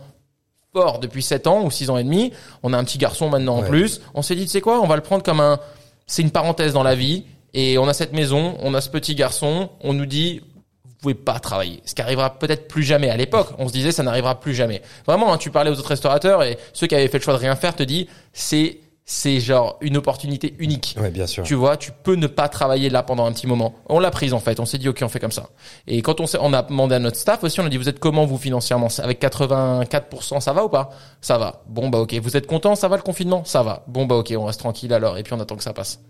fort 0.75 0.99
depuis 0.99 1.23
7 1.23 1.47
ans 1.47 1.63
ou 1.65 1.71
6 1.71 1.89
ans 1.89 1.97
et 1.97 2.05
demi. 2.05 2.33
On 2.63 2.75
a 2.75 2.79
un 2.79 2.85
petit 2.85 2.99
garçon 2.99 3.31
maintenant 3.31 3.57
en 3.57 3.63
Ouais. 3.63 3.69
plus. 3.69 4.01
On 4.15 4.21
s'est 4.21 4.35
dit, 4.35 4.45
tu 4.45 4.51
sais 4.51 4.61
quoi, 4.61 4.81
on 4.83 4.87
va 4.87 4.97
le 4.97 5.03
prendre 5.03 5.23
comme 5.23 5.41
un, 5.41 5.59
c'est 6.07 6.21
une 6.21 6.31
parenthèse 6.33 6.75
dans 6.75 6.83
la 6.83 6.95
vie. 6.95 7.25
Et 7.55 7.79
on 7.79 7.89
a 7.89 7.95
cette 7.95 8.13
maison, 8.13 8.59
on 8.61 8.75
a 8.75 8.83
ce 8.83 8.91
petit 8.91 9.15
garçon. 9.15 9.71
On 9.81 9.95
nous 9.95 10.05
dit, 10.05 10.43
vous 10.85 10.93
pouvez 11.01 11.15
pas 11.15 11.39
travailler. 11.41 11.81
Ce 11.87 11.95
qui 11.95 12.03
arrivera 12.03 12.39
peut-être 12.39 12.69
plus 12.69 12.83
jamais. 12.83 13.09
À 13.09 13.17
l'époque, 13.17 13.49
on 13.59 13.69
se 13.69 13.73
disait, 13.73 13.91
ça 13.91 14.03
n'arrivera 14.03 14.39
plus 14.39 14.55
jamais. 14.55 14.83
Vraiment, 15.07 15.33
hein, 15.33 15.39
tu 15.39 15.51
parlais 15.51 15.71
aux 15.71 15.79
autres 15.79 15.89
restaurateurs 15.89 16.43
et 16.43 16.59
ceux 16.75 16.87
qui 16.89 16.95
avaient 16.95 17.09
fait 17.09 17.19
le 17.19 17.25
choix 17.25 17.33
de 17.33 17.39
rien 17.39 17.57
faire 17.57 17.75
te 17.75 17.83
disent, 17.85 18.07
c'est, 18.35 18.81
c'est 19.09 19.39
genre 19.39 19.79
une 19.81 19.97
opportunité 19.97 20.57
unique. 20.59 20.97
Ouais, 21.01 21.11
bien 21.11 21.29
sûr. 21.29 21.45
Tu 21.45 21.55
vois, 21.55 21.77
tu 21.77 21.93
peux 21.93 22.17
ne 22.17 22.27
pas 22.27 22.49
travailler 22.49 22.91
là 22.91 23.05
pendant 23.05 23.25
un 23.25 23.33
petit 23.33 23.47
moment. 23.47 23.77
On 23.89 24.01
l'a 24.01 24.11
prise 24.11 24.35
en 24.35 24.41
fait. 24.41 24.59
On 24.59 24.67
s'est 24.67 24.79
dit 24.79 24.89
ok, 24.89 24.99
on 25.03 25.09
fait 25.09 25.21
comme 25.21 25.31
ça. 25.31 25.49
Et 25.87 26.03
quand 26.03 26.21
on 26.21 26.27
on 26.41 26.53
a 26.53 26.63
demandé 26.63 26.97
à 26.97 26.99
notre 26.99 27.17
staff 27.17 27.45
aussi, 27.45 27.61
on 27.61 27.65
a 27.65 27.69
dit 27.69 27.77
vous 27.77 27.89
êtes 27.89 28.01
comment 28.01 28.27
vous 28.27 28.37
financièrement? 28.37 28.89
Avec 28.99 29.23
84%, 29.23 30.41
ça 30.41 30.53
va 30.53 30.65
ou 30.65 30.69
pas? 30.69 30.91
Ça 31.21 31.39
va. 31.39 31.63
Bon 31.69 31.89
bah 31.89 31.99
ok. 31.99 32.15
Vous 32.15 32.37
êtes 32.37 32.49
content? 32.49 32.75
Ça 32.75 32.89
va 32.89 32.97
le 32.97 33.03
confinement? 33.03 33.45
Ça 33.45 33.63
va. 33.63 33.85
Bon 33.87 34.07
bah 34.07 34.17
ok, 34.17 34.35
on 34.37 34.45
reste 34.45 34.59
tranquille 34.59 34.93
alors. 34.93 35.17
Et 35.19 35.23
puis 35.23 35.35
on 35.35 35.41
attend 35.41 35.55
que 35.55 35.63
ça 35.63 35.73
passe. 35.73 36.01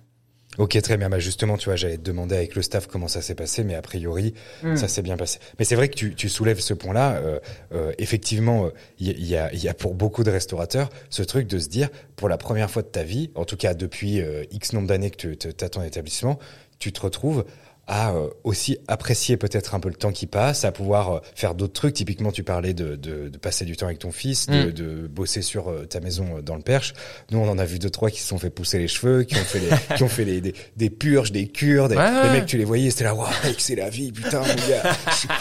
Ok, 0.59 0.81
très 0.81 0.97
bien. 0.97 1.09
Bah 1.11 1.19
justement, 1.19 1.57
tu 1.59 1.67
vois, 1.67 1.77
j'allais 1.77 1.99
te 1.99 2.03
demander 2.03 2.35
avec 2.37 2.55
le 2.55 2.63
staff 2.63 2.87
comment 2.87 3.09
ça 3.09 3.21
s'est 3.21 3.35
passé, 3.35 3.63
mais 3.65 3.75
a 3.75 3.83
priori, 3.83 4.35
Hmm. 4.63 4.77
ça 4.77 4.89
s'est 4.89 5.03
bien 5.03 5.17
passé. 5.17 5.39
Mais 5.59 5.65
c'est 5.65 5.75
vrai 5.75 5.89
que 5.89 5.95
tu, 5.95 6.15
tu 6.15 6.29
soulèves 6.29 6.61
ce 6.61 6.73
point-là. 6.75 7.17
euh, 7.17 7.39
euh, 7.73 7.93
effectivement, 7.99 8.67
euh, 8.67 8.71
il 8.99 9.09
y, 9.09 9.11
a- 9.11 9.15
il 9.19 9.27
y, 9.27 9.37
a, 9.37 9.53
il 9.53 9.63
y 9.63 9.69
a 9.69 9.75
pour 9.75 9.95
beaucoup 9.95 10.25
de 10.25 10.31
restaurateurs 10.31 10.89
ce 11.11 11.23
truc 11.23 11.47
de 11.47 11.59
se 11.59 11.69
dire, 11.69 11.89
pour 12.17 12.29
la 12.29 12.39
première 12.39 12.71
fois 12.71 12.83
de 12.83 12.89
ta 12.89 13.03
vie, 13.03 13.31
en 13.35 13.45
tout 13.45 13.57
cas 13.57 13.75
depuis 13.75 14.21
euh, 14.21 14.45
X 14.51 14.73
nombre 14.73 14.87
d'années 14.89 15.11
que 15.11 15.29
tu 15.35 15.49
as 15.65 15.69
ton 15.69 15.83
établissement, 15.83 16.39
tu 16.79 16.93
te 16.93 17.01
retrouves 17.01 17.45
à 17.89 18.13
euh, 18.15 18.29
aussi 18.43 18.79
apprécier 18.89 19.37
peut-être 19.37 19.75
un 19.77 19.81
peu 19.81 19.89
le 19.89 19.95
temps 19.95 20.11
qui 20.11 20.27
passe, 20.27 20.65
à 20.65 20.73
pouvoir 20.73 21.11
euh, 21.13 21.21
faire 21.35 21.55
d'autres 21.55 21.73
trucs. 21.73 21.95
Typiquement, 21.95 22.33
tu 22.33 22.43
parlais 22.43 22.75
de, 22.75 22.97
de, 22.97 23.29
de 23.29 23.39
passer 23.39 23.65
du 23.65 23.77
temps 23.77 23.87
avec 23.87 24.01
ton 24.01 24.11
fils, 24.11 24.47
de, 24.49 24.57
Mm. 24.67 24.73
de 24.73 25.07
bosser 25.07 25.43
sur 25.43 25.71
euh, 25.71 25.85
ta 25.87 26.01
maison 26.01 26.41
dans 26.43 26.57
le 26.57 26.63
Perche. 26.63 26.95
Nous, 27.31 27.39
on 27.39 27.49
en 27.49 27.59
a 27.59 27.65
vu 27.65 27.79
deux 27.79 27.91
trois 27.91 28.11
qui 28.11 28.21
se 28.21 28.27
sont 28.29 28.39
fait 28.39 28.51
pousser 28.51 28.79
les 28.79 28.89
cheveux, 28.89 29.23
qui 29.23 29.37
ont 29.37 29.45
fait 29.45 29.61
les, 29.61 29.69
qui 29.97 30.03
ont 30.03 30.09
fait 30.09 30.25
les, 30.25 30.41
des, 30.41 30.55
des 30.77 30.91
purges, 30.91 31.31
des 31.31 31.47
cures. 31.47 31.89
Des, 31.89 31.97
Ouais, 31.97 32.11
les 32.11 32.29
ouais. 32.29 32.33
mecs, 32.33 32.47
tu 32.47 32.59
les 32.59 32.65
voyais, 32.65 32.91
c'était 32.91 33.05
là, 33.05 33.15
waouh, 33.15 33.29
mec, 33.45 33.57
c'est 33.59 33.77
la 33.77 33.89
vie, 33.89 34.11
putain, 34.13 34.41
mon 34.41 34.47
gars. 34.69 34.93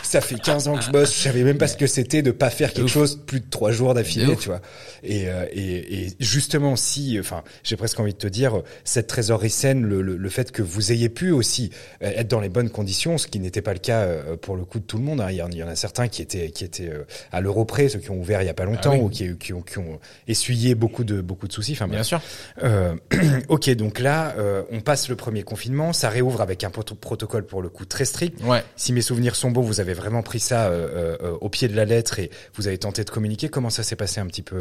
Ça 0.03 0.21
fait 0.21 0.39
15 0.39 0.67
ans 0.67 0.75
que 0.77 0.83
je 0.83 0.91
bosse, 0.91 1.13
je 1.15 1.19
savais 1.23 1.43
même 1.43 1.57
pas 1.57 1.67
ce 1.67 1.77
que 1.77 1.87
c'était 1.87 2.21
de 2.21 2.31
pas 2.31 2.49
faire 2.51 2.71
quelque 2.73 2.87
chose 2.89 3.19
plus 3.25 3.39
de 3.39 3.49
trois 3.49 3.71
jours 3.71 3.93
d'affilée, 3.93 4.35
tu 4.37 4.49
vois. 4.49 4.61
Et, 5.03 5.25
et, 5.51 6.05
et 6.05 6.11
justement, 6.19 6.75
si, 6.75 7.17
enfin, 7.19 7.43
j'ai 7.63 7.75
presque 7.75 7.99
envie 7.99 8.13
de 8.13 8.17
te 8.17 8.27
dire, 8.27 8.61
cette 8.83 9.07
trésorerie 9.07 9.49
saine, 9.49 9.81
le, 9.83 10.01
le, 10.01 10.15
le 10.15 10.29
fait 10.29 10.51
que 10.51 10.61
vous 10.61 10.91
ayez 10.91 11.09
pu 11.09 11.31
aussi 11.31 11.71
être 12.01 12.27
dans 12.27 12.34
les 12.39 12.49
bonnes 12.49 12.69
conditions, 12.69 13.17
ce 13.17 13.27
qui 13.27 13.39
n'était 13.39 13.61
pas 13.61 13.73
le 13.73 13.79
cas 13.79 14.01
euh, 14.01 14.37
pour 14.37 14.55
le 14.55 14.65
coup 14.65 14.79
de 14.79 14.85
tout 14.85 14.97
le 14.97 15.03
monde. 15.03 15.21
hein. 15.21 15.27
Il, 15.29 15.35
y 15.37 15.63
en, 15.63 15.67
a 15.67 15.75
certains 15.75 16.07
qui 16.07 16.21
étaient, 16.21 16.49
qui 16.51 16.63
étaient 16.63 16.89
euh, 16.89 17.03
à 17.31 17.41
l'euro 17.41 17.65
près, 17.65 17.89
ceux 17.89 17.99
qui 17.99 18.11
ont 18.11 18.19
ouvert 18.19 18.41
il 18.41 18.45
y 18.45 18.49
a 18.49 18.53
pas 18.53 18.65
longtemps 18.65 18.91
Ah 18.93 18.97
oui. 18.97 19.01
ou 19.01 19.09
qui, 19.09 19.37
qui, 19.37 19.53
ont, 19.53 19.61
qui 19.61 19.77
ont 19.79 19.99
essuyé 20.27 20.75
beaucoup 20.75 21.03
de, 21.03 21.21
beaucoup 21.21 21.47
de 21.47 21.53
soucis. 21.53 21.73
Enfin, 21.73 21.87
Bien 21.87 22.03
sûr. 22.03 22.21
Euh, 22.63 22.95
ok, 23.49 23.69
donc 23.71 23.99
là, 23.99 24.33
euh, 24.37 24.63
on 24.71 24.81
passe 24.81 25.09
le 25.09 25.15
premier 25.15 25.43
confinement, 25.43 25.93
ça 25.93 26.09
réouvre 26.09 26.41
avec 26.41 26.63
un 26.63 26.69
proto- 26.69 26.95
protocole 26.95 27.45
pour 27.45 27.61
le 27.61 27.69
coup 27.69 27.85
très 27.85 28.05
strict. 28.05 28.41
Ouais. 28.43 28.63
Si 28.75 28.93
mes 28.93 29.01
souvenirs 29.01 29.35
sont 29.35 29.51
bons, 29.51 29.61
vous 29.61 29.79
avez 29.79 29.93
vraiment 29.93 30.21
pris 30.23 30.39
ça 30.39 30.67
euh, 30.67 31.17
au 31.41 31.49
pied 31.49 31.67
de 31.67 31.75
la 31.75 31.85
lettre 31.85 32.19
et 32.19 32.29
vous 32.55 32.67
avez 32.67 32.77
tenté 32.77 33.03
de 33.03 33.09
communiquer. 33.09 33.49
Comment 33.49 33.69
ça 33.69 33.83
s'est 33.83 33.95
passé 33.95 34.19
un 34.19 34.27
petit 34.27 34.41
peu 34.41 34.57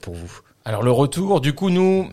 pour 0.00 0.14
vous? 0.14 0.40
Alors 0.64 0.82
le 0.82 0.90
retour, 0.90 1.40
du 1.40 1.54
coup, 1.54 1.70
nous, 1.70 2.10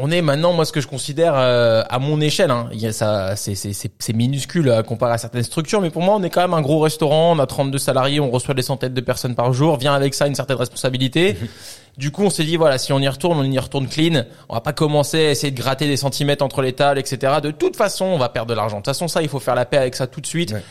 on 0.00 0.12
est 0.12 0.22
maintenant, 0.22 0.52
moi, 0.52 0.64
ce 0.64 0.70
que 0.70 0.80
je 0.80 0.86
considère 0.86 1.34
euh, 1.36 1.82
à 1.90 1.98
mon 1.98 2.20
échelle. 2.20 2.52
Hein, 2.52 2.70
ça, 2.92 3.34
c'est 3.34 4.12
minuscule 4.14 4.70
à 4.70 4.84
comparer 4.84 5.14
à 5.14 5.18
certaines 5.18 5.42
structures, 5.42 5.80
mais 5.80 5.90
pour 5.90 6.02
moi, 6.02 6.14
on 6.14 6.22
est 6.22 6.30
quand 6.30 6.40
même 6.40 6.54
un 6.54 6.62
gros 6.62 6.78
restaurant. 6.78 7.32
On 7.36 7.38
a 7.40 7.46
32 7.46 7.78
salariés, 7.78 8.20
on 8.20 8.30
reçoit 8.30 8.54
des 8.54 8.62
centaines 8.62 8.94
de 8.94 9.00
personnes 9.00 9.34
par 9.34 9.52
jour. 9.52 9.76
Vient 9.76 9.94
avec 9.94 10.14
ça 10.14 10.28
une 10.28 10.36
certaine 10.36 10.56
responsabilité. 10.56 11.36
Du 11.98 12.12
coup, 12.12 12.22
on 12.22 12.30
s'est 12.30 12.44
dit 12.44 12.56
voilà, 12.56 12.78
si 12.78 12.92
on 12.92 13.00
y 13.00 13.08
retourne, 13.08 13.38
on 13.38 13.42
y 13.44 13.58
retourne 13.58 13.88
clean. 13.88 14.22
On 14.48 14.54
va 14.54 14.60
pas 14.60 14.72
commencer 14.72 15.18
à 15.26 15.30
essayer 15.32 15.50
de 15.50 15.60
gratter 15.60 15.88
des 15.88 15.96
centimètres 15.96 16.44
entre 16.44 16.62
les 16.62 16.72
tables, 16.72 17.00
etc. 17.00 17.34
De 17.42 17.50
toute 17.50 17.74
façon, 17.76 18.04
on 18.04 18.18
va 18.18 18.28
perdre 18.28 18.48
de 18.50 18.54
l'argent. 18.54 18.76
De 18.76 18.82
toute 18.82 18.86
façon, 18.86 19.08
ça, 19.08 19.20
il 19.20 19.28
faut 19.28 19.40
faire 19.40 19.56
la 19.56 19.64
paix 19.66 19.78
avec 19.78 19.96
ça 19.96 20.06
tout 20.06 20.20
de 20.20 20.26
suite. 20.26 20.52
Ouais. 20.52 20.62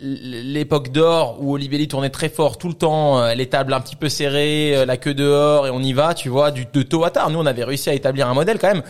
L'époque 0.00 0.92
d'or 0.92 1.38
où 1.40 1.54
Olibelli 1.54 1.88
tournait 1.88 2.10
très 2.10 2.28
fort 2.28 2.56
tout 2.56 2.68
le 2.68 2.74
temps, 2.74 3.18
euh, 3.20 3.34
les 3.34 3.46
tables 3.48 3.72
un 3.72 3.80
petit 3.80 3.96
peu 3.96 4.08
serrées, 4.08 4.76
euh, 4.76 4.84
la 4.86 4.96
queue 4.96 5.14
dehors 5.14 5.66
et 5.66 5.70
on 5.70 5.80
y 5.82 5.92
va, 5.92 6.14
tu 6.14 6.28
vois, 6.28 6.50
du 6.52 6.66
de 6.72 6.82
tôt 6.82 7.04
à 7.04 7.10
tard. 7.10 7.30
Nous, 7.30 7.38
on 7.38 7.46
avait 7.46 7.64
réussi 7.64 7.90
à 7.90 7.94
établir 7.94 8.28
un 8.28 8.34
modèle 8.34 8.58
quand 8.58 8.68
même. 8.72 8.82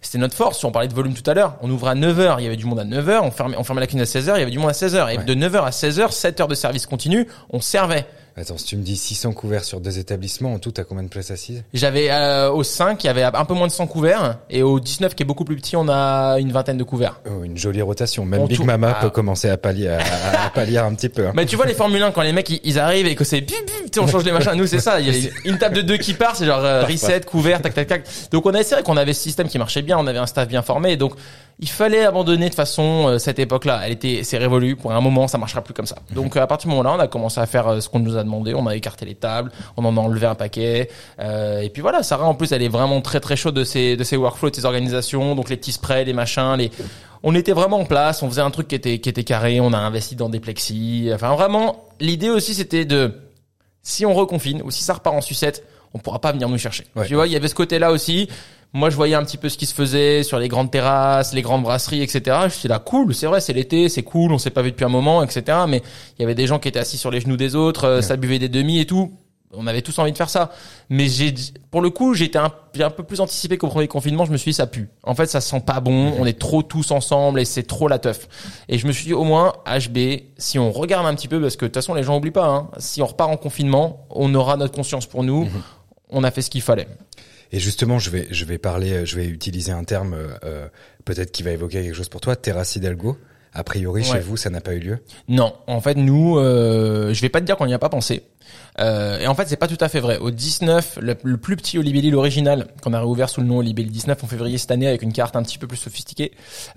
C'était 0.00 0.18
notre 0.18 0.34
force. 0.34 0.62
On 0.64 0.72
parlait 0.72 0.88
de 0.88 0.94
volume 0.94 1.14
tout 1.14 1.28
à 1.30 1.34
l'heure. 1.34 1.54
On 1.62 1.70
ouvrait 1.70 1.92
à 1.92 1.94
9h, 1.94 2.36
il 2.40 2.44
y 2.44 2.46
avait 2.46 2.56
du 2.56 2.66
monde 2.66 2.80
à 2.80 2.84
9h. 2.84 3.20
On 3.22 3.30
fermait, 3.30 3.56
on 3.56 3.64
fermait 3.64 3.80
la 3.80 3.86
cuisine 3.86 4.00
à 4.02 4.04
16h, 4.04 4.32
il 4.36 4.40
y 4.40 4.42
avait 4.42 4.50
du 4.50 4.58
monde 4.58 4.70
à 4.70 4.74
16h. 4.74 5.12
Et 5.14 5.18
Ouais. 5.18 5.24
de 5.24 5.34
9h 5.34 5.64
à 5.64 5.70
16h, 5.70 6.10
7 6.10 6.40
heures 6.40 6.48
de 6.48 6.54
service 6.54 6.86
continu, 6.86 7.26
on 7.50 7.60
servait. 7.60 8.06
Attends, 8.36 8.58
si 8.58 8.64
tu 8.64 8.76
me 8.76 8.82
dis 8.82 8.96
600 8.96 9.32
couverts 9.32 9.62
sur 9.62 9.80
deux 9.80 10.00
établissements, 10.00 10.54
en 10.54 10.58
tout, 10.58 10.72
t'as 10.72 10.82
combien 10.82 11.04
de 11.04 11.08
places 11.08 11.30
assises? 11.30 11.62
J'avais 11.72 12.10
euh, 12.10 12.50
au 12.50 12.64
5, 12.64 13.04
il 13.04 13.06
y 13.06 13.10
avait 13.10 13.22
un 13.22 13.44
peu 13.44 13.54
moins 13.54 13.68
de 13.68 13.72
100 13.72 13.86
couverts. 13.86 14.38
Et 14.50 14.64
au 14.64 14.80
19, 14.80 15.14
qui 15.14 15.22
est 15.22 15.26
beaucoup 15.26 15.44
plus 15.44 15.54
petit, 15.54 15.76
on 15.76 15.88
a 15.88 16.38
une 16.40 16.50
vingtaine 16.50 16.76
de 16.76 16.82
couverts. 16.82 17.20
oh, 17.30 17.44
Une 17.44 17.56
jolie 17.56 17.80
rotation. 17.80 18.24
Même 18.24 18.40
On 18.40 18.46
Big 18.46 18.60
Mama 18.64 18.96
Ah. 18.98 19.02
peut 19.02 19.10
commencer 19.10 19.48
à 19.48 19.56
pallier, 19.56 19.86
à, 19.88 19.98
à- 20.00 20.46
à 20.46 20.50
pallier 20.50 20.78
un 20.78 20.92
petit 20.96 21.08
peu. 21.08 21.28
hein. 21.28 21.32
Mais 21.36 21.46
tu 21.46 21.54
vois 21.54 21.66
les 21.66 21.74
Formule 21.74 22.02
1 22.02 22.10
quand 22.10 22.22
les 22.22 22.32
mecs 22.32 22.50
ils, 22.64 22.78
arrivent 22.80 23.06
et 23.06 23.14
que 23.14 23.22
c'est 23.22 23.40
bip 23.40 23.54
bip, 23.66 23.96
on 24.00 24.08
change 24.08 24.24
les 24.24 24.32
machins. 24.32 24.54
Nous 24.56 24.66
c'est 24.66 24.80
ça, 24.80 24.98
il 25.00 25.08
y 25.14 25.28
a 25.28 25.30
une 25.44 25.58
table 25.58 25.76
de 25.76 25.82
deux 25.82 25.96
qui 25.98 26.12
part, 26.14 26.34
c'est 26.34 26.46
genre 26.46 26.64
euh, 26.64 26.82
reset, 26.84 27.20
couvert, 27.20 27.62
tac 27.62 27.72
tac 27.74 27.86
tac. 27.86 28.02
Donc 28.32 28.46
on 28.46 28.54
a 28.54 28.62
vrai 28.62 28.82
qu'on 28.82 28.96
avait 28.96 29.12
ce 29.12 29.22
système 29.22 29.46
qui 29.48 29.58
marchait 29.58 29.82
bien, 29.82 29.96
on 29.96 30.08
avait 30.08 30.18
un 30.18 30.26
staff 30.26 30.48
bien 30.48 30.62
formé, 30.62 30.92
et 30.92 30.96
donc 30.96 31.14
il 31.60 31.68
fallait 31.68 32.04
abandonner 32.04 32.48
de 32.48 32.54
façon 32.54 33.08
euh, 33.08 33.18
cette 33.18 33.38
époque-là. 33.38 33.82
Elle 33.84 33.92
était, 33.92 34.22
c'est 34.24 34.38
révolu. 34.38 34.74
Pour 34.76 34.92
un 34.92 35.00
moment, 35.00 35.28
ça 35.28 35.38
marchera 35.38 35.62
plus 35.62 35.74
comme 35.74 35.86
ça. 35.86 35.96
Donc 36.12 36.36
à 36.36 36.46
partir 36.46 36.68
du 36.68 36.76
moment-là, 36.76 36.96
on 36.96 37.00
a 37.00 37.06
commencé 37.06 37.40
à 37.40 37.46
faire 37.46 37.68
euh, 37.68 37.80
ce 37.80 37.88
qu'on 37.88 38.00
nous 38.00 38.16
a 38.16 38.20
a 38.20 38.24
demandé, 38.24 38.54
on 38.54 38.66
a 38.66 38.74
écarté 38.74 39.04
les 39.04 39.14
tables, 39.14 39.50
on 39.76 39.84
en 39.84 39.96
a 39.96 40.00
enlevé 40.00 40.26
un 40.26 40.34
paquet. 40.34 40.88
Euh, 41.20 41.60
et 41.60 41.68
puis 41.68 41.82
voilà, 41.82 42.02
Sarah 42.02 42.26
en 42.26 42.34
plus, 42.34 42.52
elle 42.52 42.62
est 42.62 42.68
vraiment 42.68 43.00
très 43.00 43.20
très 43.20 43.36
chaude 43.36 43.54
de 43.54 43.64
ses 43.64 43.96
de 43.96 44.04
ses 44.04 44.16
workflows, 44.16 44.50
de 44.50 44.56
ses 44.56 44.64
organisations, 44.64 45.34
donc 45.34 45.50
les 45.50 45.56
petits 45.56 45.72
sprays, 45.72 46.04
les 46.04 46.12
machins, 46.12 46.54
les 46.56 46.70
on 47.22 47.34
était 47.34 47.52
vraiment 47.52 47.80
en 47.80 47.84
place, 47.84 48.22
on 48.22 48.28
faisait 48.28 48.40
un 48.40 48.50
truc 48.50 48.68
qui 48.68 48.74
était 48.74 48.98
qui 48.98 49.08
était 49.08 49.24
carré, 49.24 49.60
on 49.60 49.72
a 49.72 49.78
investi 49.78 50.16
dans 50.16 50.28
des 50.28 50.40
plexis. 50.40 51.10
Enfin 51.12 51.34
vraiment, 51.34 51.84
l'idée 52.00 52.30
aussi 52.30 52.54
c'était 52.54 52.84
de 52.84 53.12
si 53.82 54.06
on 54.06 54.14
reconfine 54.14 54.62
ou 54.62 54.70
si 54.70 54.82
ça 54.82 54.94
repart 54.94 55.16
en 55.16 55.20
sucette, 55.20 55.64
on 55.92 55.98
pourra 55.98 56.20
pas 56.20 56.32
venir 56.32 56.48
nous 56.48 56.58
chercher. 56.58 56.84
Tu 57.06 57.14
vois, 57.14 57.26
il 57.26 57.32
y 57.32 57.36
avait 57.36 57.48
ce 57.48 57.54
côté-là 57.54 57.92
aussi. 57.92 58.28
Moi, 58.74 58.90
je 58.90 58.96
voyais 58.96 59.14
un 59.14 59.22
petit 59.22 59.36
peu 59.36 59.48
ce 59.48 59.56
qui 59.56 59.66
se 59.66 59.74
faisait 59.74 60.24
sur 60.24 60.40
les 60.40 60.48
grandes 60.48 60.70
terrasses, 60.70 61.32
les 61.32 61.42
grandes 61.42 61.62
brasseries, 61.62 62.02
etc. 62.02 62.36
Je 62.46 62.54
suis 62.54 62.68
là, 62.68 62.80
cool, 62.80 63.14
c'est 63.14 63.26
vrai, 63.26 63.40
c'est 63.40 63.52
l'été, 63.52 63.88
c'est 63.88 64.02
cool, 64.02 64.32
on 64.32 64.38
s'est 64.38 64.50
pas 64.50 64.62
vu 64.62 64.72
depuis 64.72 64.84
un 64.84 64.88
moment, 64.88 65.22
etc. 65.22 65.58
Mais 65.68 65.80
il 66.18 66.22
y 66.22 66.24
avait 66.24 66.34
des 66.34 66.48
gens 66.48 66.58
qui 66.58 66.66
étaient 66.66 66.80
assis 66.80 66.98
sur 66.98 67.12
les 67.12 67.20
genoux 67.20 67.36
des 67.36 67.54
autres, 67.54 67.84
euh, 67.84 68.02
ça 68.02 68.16
buvait 68.16 68.40
des 68.40 68.48
demi 68.48 68.80
et 68.80 68.84
tout. 68.84 69.12
On 69.56 69.68
avait 69.68 69.82
tous 69.82 69.96
envie 70.00 70.10
de 70.10 70.16
faire 70.16 70.28
ça. 70.28 70.50
Mais 70.90 71.06
j'ai, 71.06 71.32
pour 71.70 71.80
le 71.80 71.90
coup, 71.90 72.14
j'étais 72.14 72.38
un, 72.38 72.50
un 72.80 72.90
peu 72.90 73.04
plus 73.04 73.20
anticipé 73.20 73.56
qu'au 73.58 73.68
premier 73.68 73.86
confinement. 73.86 74.24
Je 74.24 74.32
me 74.32 74.36
suis 74.36 74.50
dit, 74.50 74.56
ça 74.56 74.66
pue. 74.66 74.88
En 75.04 75.14
fait, 75.14 75.26
ça 75.26 75.40
sent 75.40 75.60
pas 75.60 75.78
bon. 75.78 76.12
On 76.18 76.26
est 76.26 76.36
trop 76.36 76.64
tous 76.64 76.90
ensemble 76.90 77.38
et 77.38 77.44
c'est 77.44 77.62
trop 77.62 77.86
la 77.86 78.00
teuf. 78.00 78.28
Et 78.68 78.78
je 78.78 78.88
me 78.88 78.92
suis 78.92 79.04
dit, 79.04 79.12
au 79.12 79.22
moins, 79.22 79.52
HB, 79.66 79.98
si 80.36 80.58
on 80.58 80.72
regarde 80.72 81.06
un 81.06 81.14
petit 81.14 81.28
peu, 81.28 81.40
parce 81.40 81.54
que 81.54 81.66
de 81.66 81.68
toute 81.68 81.76
façon, 81.76 81.94
les 81.94 82.02
gens 82.02 82.16
oublient 82.16 82.32
pas, 82.32 82.48
hein, 82.48 82.70
si 82.78 83.00
on 83.00 83.06
repart 83.06 83.30
en 83.30 83.36
confinement, 83.36 84.06
on 84.10 84.34
aura 84.34 84.56
notre 84.56 84.74
conscience 84.74 85.06
pour 85.06 85.22
nous. 85.22 85.44
Mhm. 85.44 85.62
On 86.10 86.24
a 86.24 86.30
fait 86.30 86.42
ce 86.42 86.50
qu'il 86.50 86.62
fallait. 86.62 86.88
Et 87.54 87.60
justement, 87.60 88.00
je 88.00 88.10
vais, 88.10 88.26
je 88.32 88.44
vais 88.44 88.58
parler, 88.58 89.06
je 89.06 89.14
vais 89.14 89.26
utiliser 89.26 89.70
un 89.70 89.84
terme 89.84 90.16
euh, 90.42 90.66
peut-être 91.04 91.30
qui 91.30 91.44
va 91.44 91.52
évoquer 91.52 91.84
quelque 91.84 91.94
chose 91.94 92.08
pour 92.08 92.20
toi, 92.20 92.34
Terrace 92.34 92.74
Hidalgo. 92.74 93.16
A 93.52 93.62
priori, 93.62 94.02
chez 94.02 94.18
vous, 94.18 94.36
ça 94.36 94.50
n'a 94.50 94.60
pas 94.60 94.74
eu 94.74 94.80
lieu 94.80 94.98
Non, 95.28 95.54
en 95.68 95.80
fait, 95.80 95.94
nous, 95.94 96.36
euh, 96.36 97.14
je 97.14 97.20
vais 97.20 97.28
pas 97.28 97.40
te 97.40 97.46
dire 97.46 97.56
qu'on 97.56 97.66
n'y 97.66 97.74
a 97.74 97.78
pas 97.78 97.88
pensé. 97.88 98.24
Euh, 98.80 99.18
et 99.18 99.26
en 99.26 99.34
fait, 99.34 99.46
c'est 99.46 99.56
pas 99.56 99.68
tout 99.68 99.78
à 99.80 99.88
fait 99.88 100.00
vrai. 100.00 100.18
Au 100.18 100.30
19, 100.30 100.98
le, 101.00 101.36
plus 101.36 101.56
petit 101.56 101.78
Olibelli, 101.78 102.10
l'original, 102.10 102.68
qu'on 102.82 102.92
a 102.92 102.98
réouvert 102.98 103.28
sous 103.28 103.40
le 103.40 103.46
nom 103.46 103.58
Olibelli 103.58 103.90
19 103.90 104.22
en 104.22 104.26
février 104.26 104.58
cette 104.58 104.70
année 104.70 104.88
avec 104.88 105.02
une 105.02 105.12
carte 105.12 105.36
un 105.36 105.42
petit 105.42 105.58
peu 105.58 105.66
plus 105.66 105.76
sophistiquée, 105.76 106.32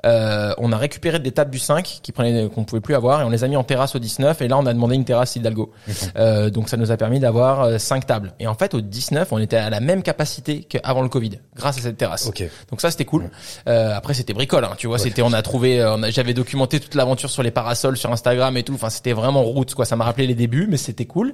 euh, 0.06 0.54
on 0.58 0.72
a 0.72 0.78
récupéré 0.78 1.20
des 1.20 1.32
tables 1.32 1.52
du 1.52 1.60
5 1.60 2.00
qui 2.02 2.12
prenaient 2.12 2.50
qu'on 2.50 2.64
pouvait 2.64 2.82
plus 2.82 2.96
avoir 2.96 3.22
et 3.22 3.24
on 3.24 3.30
les 3.30 3.44
a 3.44 3.48
mis 3.48 3.56
en 3.56 3.64
terrasse 3.64 3.96
au 3.96 4.00
19 4.00 4.42
et 4.42 4.48
là 4.48 4.58
on 4.58 4.66
a 4.66 4.74
demandé 4.74 4.96
une 4.96 5.06
terrasse 5.06 5.36
Hidalgo. 5.36 5.72
euh, 6.18 6.50
donc 6.50 6.70
ça 6.70 6.78
nous 6.78 6.92
a 6.92 6.98
permis 6.98 7.20
d'avoir 7.20 7.80
5 7.80 8.04
euh, 8.04 8.08
tables. 8.08 8.34
Et 8.40 8.48
en 8.48 8.56
fait, 8.56 8.74
au 8.74 8.82
19, 8.82 9.32
on 9.32 9.38
était 9.40 9.58
à 9.58 9.70
la 9.70 9.80
même 9.80 10.04
capacité 10.04 10.64
qu'avant 10.64 11.02
le 11.02 11.10
Covid, 11.10 11.40
grâce 11.56 11.78
à 11.78 11.82
cette 11.82 11.98
terrasse. 11.98 12.28
Okay. 12.28 12.50
Donc 12.70 12.82
ça 12.82 12.92
c'était 12.92 13.06
cool. 13.06 13.30
Euh, 13.68 13.96
après 13.96 14.14
c'était 14.14 14.34
bricole, 14.34 14.64
hein, 14.66 14.74
tu 14.78 14.88
vois, 14.88 15.00
c'était 15.00 15.22
on 15.22 15.34
a 15.34 15.42
trouvé, 15.42 15.82
euh, 15.82 16.12
j'avais 16.12 16.34
documenté 16.34 16.80
toute 16.80 16.96
l'aventure 16.96 17.30
sur 17.30 17.44
les 17.44 17.52
parasols 17.52 17.98
sur 17.98 18.12
Instagram 18.12 18.56
et 18.58 18.64
tout. 18.64 18.74
Enfin 18.74 18.90
c'était 18.90 19.14
vraiment 19.14 19.44
route 19.44 19.74
quoi. 19.74 19.86
Ça 19.86 19.96
m'a 19.96 20.06
rappelé 20.06 20.28
les 20.28 20.36
débuts, 20.36 20.68
mais 20.70 20.78
c'était 20.78 21.06
cool. 21.06 21.34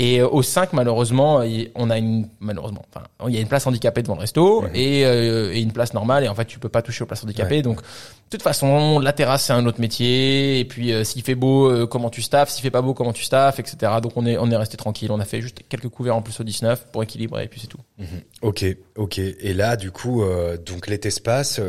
Et 0.00 0.22
au 0.22 0.42
5, 0.42 0.74
malheureusement, 0.74 1.42
on 1.74 1.90
a 1.90 1.98
une 1.98 2.28
malheureusement, 2.38 2.84
enfin, 2.88 3.04
il 3.26 3.34
y 3.34 3.36
a 3.36 3.40
une 3.40 3.48
place 3.48 3.66
handicapée 3.66 4.02
devant 4.02 4.14
le 4.14 4.20
resto 4.20 4.64
et, 4.72 5.04
euh, 5.04 5.52
et, 5.52 5.60
une 5.60 5.72
place 5.72 5.92
normale. 5.92 6.22
Et 6.22 6.28
en 6.28 6.36
fait, 6.36 6.44
tu 6.44 6.60
peux 6.60 6.68
pas 6.68 6.82
toucher 6.82 7.02
aux 7.02 7.06
places 7.06 7.24
handicapées. 7.24 7.62
Donc, 7.62 7.80
de 7.80 8.30
toute 8.30 8.42
façon, 8.42 9.00
la 9.00 9.12
terrasse 9.12 9.46
c'est 9.46 9.52
un 9.52 9.66
autre 9.66 9.80
métier. 9.80 10.60
Et 10.60 10.64
puis, 10.64 10.92
euh, 10.92 11.02
s'il 11.02 11.22
fait 11.22 11.34
beau, 11.34 11.68
euh, 11.68 11.88
comment 11.88 12.10
tu 12.10 12.22
staffes? 12.22 12.50
S'il 12.50 12.62
fait 12.62 12.70
pas 12.70 12.80
beau, 12.80 12.94
comment 12.94 13.12
tu 13.12 13.24
staffes, 13.24 13.58
etc. 13.58 13.92
Donc, 14.00 14.12
on 14.14 14.24
est 14.24 14.38
on 14.38 14.48
est 14.52 14.56
resté 14.56 14.76
tranquille. 14.76 15.10
On 15.10 15.18
a 15.18 15.24
fait 15.24 15.40
juste 15.40 15.62
quelques 15.68 15.88
couverts 15.88 16.14
en 16.14 16.22
plus 16.22 16.38
au 16.38 16.44
19 16.44 16.86
pour 16.92 17.02
équilibrer 17.02 17.42
et 17.42 17.48
puis 17.48 17.58
c'est 17.58 17.66
tout. 17.66 17.80
Mhm. 17.98 18.06
Ok, 18.40 18.64
ok. 18.96 19.18
Et 19.18 19.52
là, 19.52 19.76
du 19.76 19.90
coup, 19.90 20.22
donc 20.64 20.86
l'été 20.86 21.10
se 21.10 21.20
passe. 21.20 21.60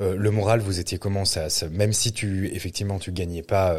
le 0.00 0.30
moral, 0.30 0.60
vous 0.60 0.80
étiez 0.80 0.96
comment 0.96 1.26
ça, 1.26 1.48
Même 1.70 1.92
si 1.92 2.12
tu 2.12 2.50
effectivement 2.54 2.98
tu 2.98 3.12
gagnais 3.12 3.42
pas 3.42 3.76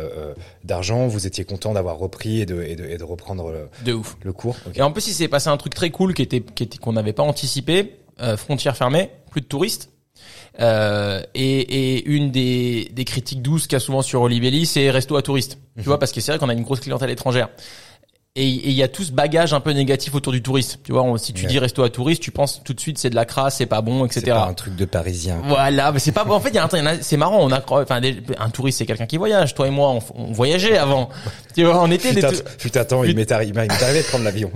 d'argent, 0.63 1.07
vous 1.07 1.25
étiez 1.25 1.45
content 1.45 1.73
d'avoir 1.73 1.97
repris 1.97 2.41
et 2.41 2.45
de, 2.45 2.61
et 2.61 2.75
de, 2.75 2.85
et 2.85 2.97
de 2.97 3.03
reprendre 3.03 3.51
le, 3.51 3.69
de 3.85 3.93
ouf 3.93 4.17
le 4.23 4.33
cours. 4.33 4.55
Et 4.75 4.83
en 4.83 4.91
plus, 4.91 5.07
il 5.07 5.13
s'est 5.13 5.27
passé 5.27 5.49
un 5.49 5.57
truc 5.57 5.73
très 5.73 5.89
cool 5.89 6.13
qui 6.13 6.21
était 6.21 6.41
qui 6.41 6.63
était 6.63 6.77
qu'on 6.77 6.93
n'avait 6.93 7.13
pas 7.13 7.23
anticipé. 7.23 7.97
Euh, 8.19 8.35
frontières 8.35 8.75
fermées, 8.75 9.11
plus 9.29 9.41
de 9.41 9.45
touristes. 9.45 9.91
Euh, 10.59 11.21
et, 11.35 11.97
et, 11.97 12.05
une 12.05 12.31
des, 12.31 12.89
des 12.91 13.05
critiques 13.05 13.43
douces 13.43 13.67
qu'il 13.67 13.73
y 13.73 13.75
a 13.75 13.79
souvent 13.79 14.01
sur 14.01 14.21
Olivelli, 14.21 14.65
c'est 14.65 14.89
resto 14.89 15.15
à 15.17 15.21
touristes. 15.21 15.59
Tu 15.75 15.81
mhm. 15.81 15.85
vois, 15.85 15.99
parce 15.99 16.11
que 16.11 16.19
c'est 16.19 16.31
vrai 16.31 16.39
qu'on 16.39 16.49
a 16.49 16.53
une 16.53 16.63
grosse 16.63 16.79
clientèle 16.79 17.11
étrangère 17.11 17.49
et 18.37 18.45
il 18.45 18.71
y 18.73 18.83
a 18.83 18.87
tout 18.87 19.03
ce 19.03 19.11
bagage 19.11 19.51
un 19.53 19.59
peu 19.59 19.71
négatif 19.71 20.13
autour 20.13 20.31
du 20.31 20.43
touriste. 20.43 20.77
Tu 20.83 20.91
vois, 20.91 21.03
si 21.17 21.33
tu 21.33 21.47
dis 21.47 21.57
resto 21.57 21.81
à 21.81 21.89
touriste, 21.89 22.21
tu 22.21 22.29
penses 22.29 22.61
tout 22.63 22.75
de 22.75 22.79
suite 22.79 22.99
c'est 22.99 23.09
de 23.09 23.15
la 23.15 23.25
crasse, 23.25 23.57
c'est 23.57 23.65
pas 23.65 23.81
bon, 23.81 24.05
etc. 24.05 24.21
C'est 24.25 24.31
pas 24.31 24.45
un 24.45 24.53
truc 24.53 24.75
de 24.75 24.85
parisien. 24.85 25.41
Voilà, 25.43 25.91
mais 25.91 25.97
c'est 25.97 26.11
pas 26.11 26.23
bon. 26.23 26.35
En 26.35 26.39
fait, 26.39 26.49
il 26.49 26.55
y 26.55 26.59
a 26.59 26.69
un, 26.71 26.97
c'est 27.01 27.17
marrant. 27.17 27.39
On 27.41 27.51
a, 27.51 27.63
enfin, 27.67 27.99
un 28.37 28.49
touriste 28.51 28.77
c'est 28.77 28.85
quelqu'un 28.85 29.07
qui 29.07 29.17
voyage. 29.17 29.55
Toi 29.55 29.67
et 29.67 29.71
moi, 29.71 29.97
on, 30.13 30.31
voyageait 30.33 30.77
avant. 30.77 31.09
Tu 31.55 31.63
vois, 31.63 31.81
on 31.81 31.89
était. 31.89 32.13
Fut, 32.59 32.69
des 32.69 32.77
attends, 32.77 33.03
il 33.03 33.15
m'est 33.15 33.31
arrivé, 33.31 33.53
de 33.53 34.07
prendre 34.07 34.23
l'avion. 34.23 34.51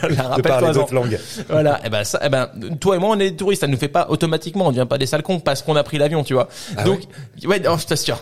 Voilà, 0.00 0.36
de 0.36 0.42
parler 0.42 0.72
d'autres 0.72 0.94
langues. 0.94 1.18
Voilà, 1.48 1.78
et 1.78 1.86
eh 1.86 1.90
ben 1.90 2.04
ça, 2.04 2.20
eh 2.22 2.28
ben 2.28 2.48
toi 2.80 2.96
et 2.96 2.98
moi 2.98 3.10
on 3.10 3.20
est 3.20 3.30
des 3.30 3.36
touristes, 3.36 3.60
ça 3.60 3.66
ne 3.66 3.72
nous 3.72 3.78
fait 3.78 3.88
pas 3.88 4.06
automatiquement, 4.08 4.66
on 4.66 4.70
devient 4.70 4.86
pas 4.88 4.98
des 4.98 5.06
sales 5.06 5.22
cons 5.22 5.40
parce 5.40 5.62
qu'on 5.62 5.76
a 5.76 5.82
pris 5.82 5.98
l'avion, 5.98 6.24
tu 6.24 6.34
vois. 6.34 6.48
Ah 6.76 6.84
Donc 6.84 7.00
ouais, 7.44 7.60
non, 7.60 7.76
je 7.76 7.86
t'assure. 7.86 8.18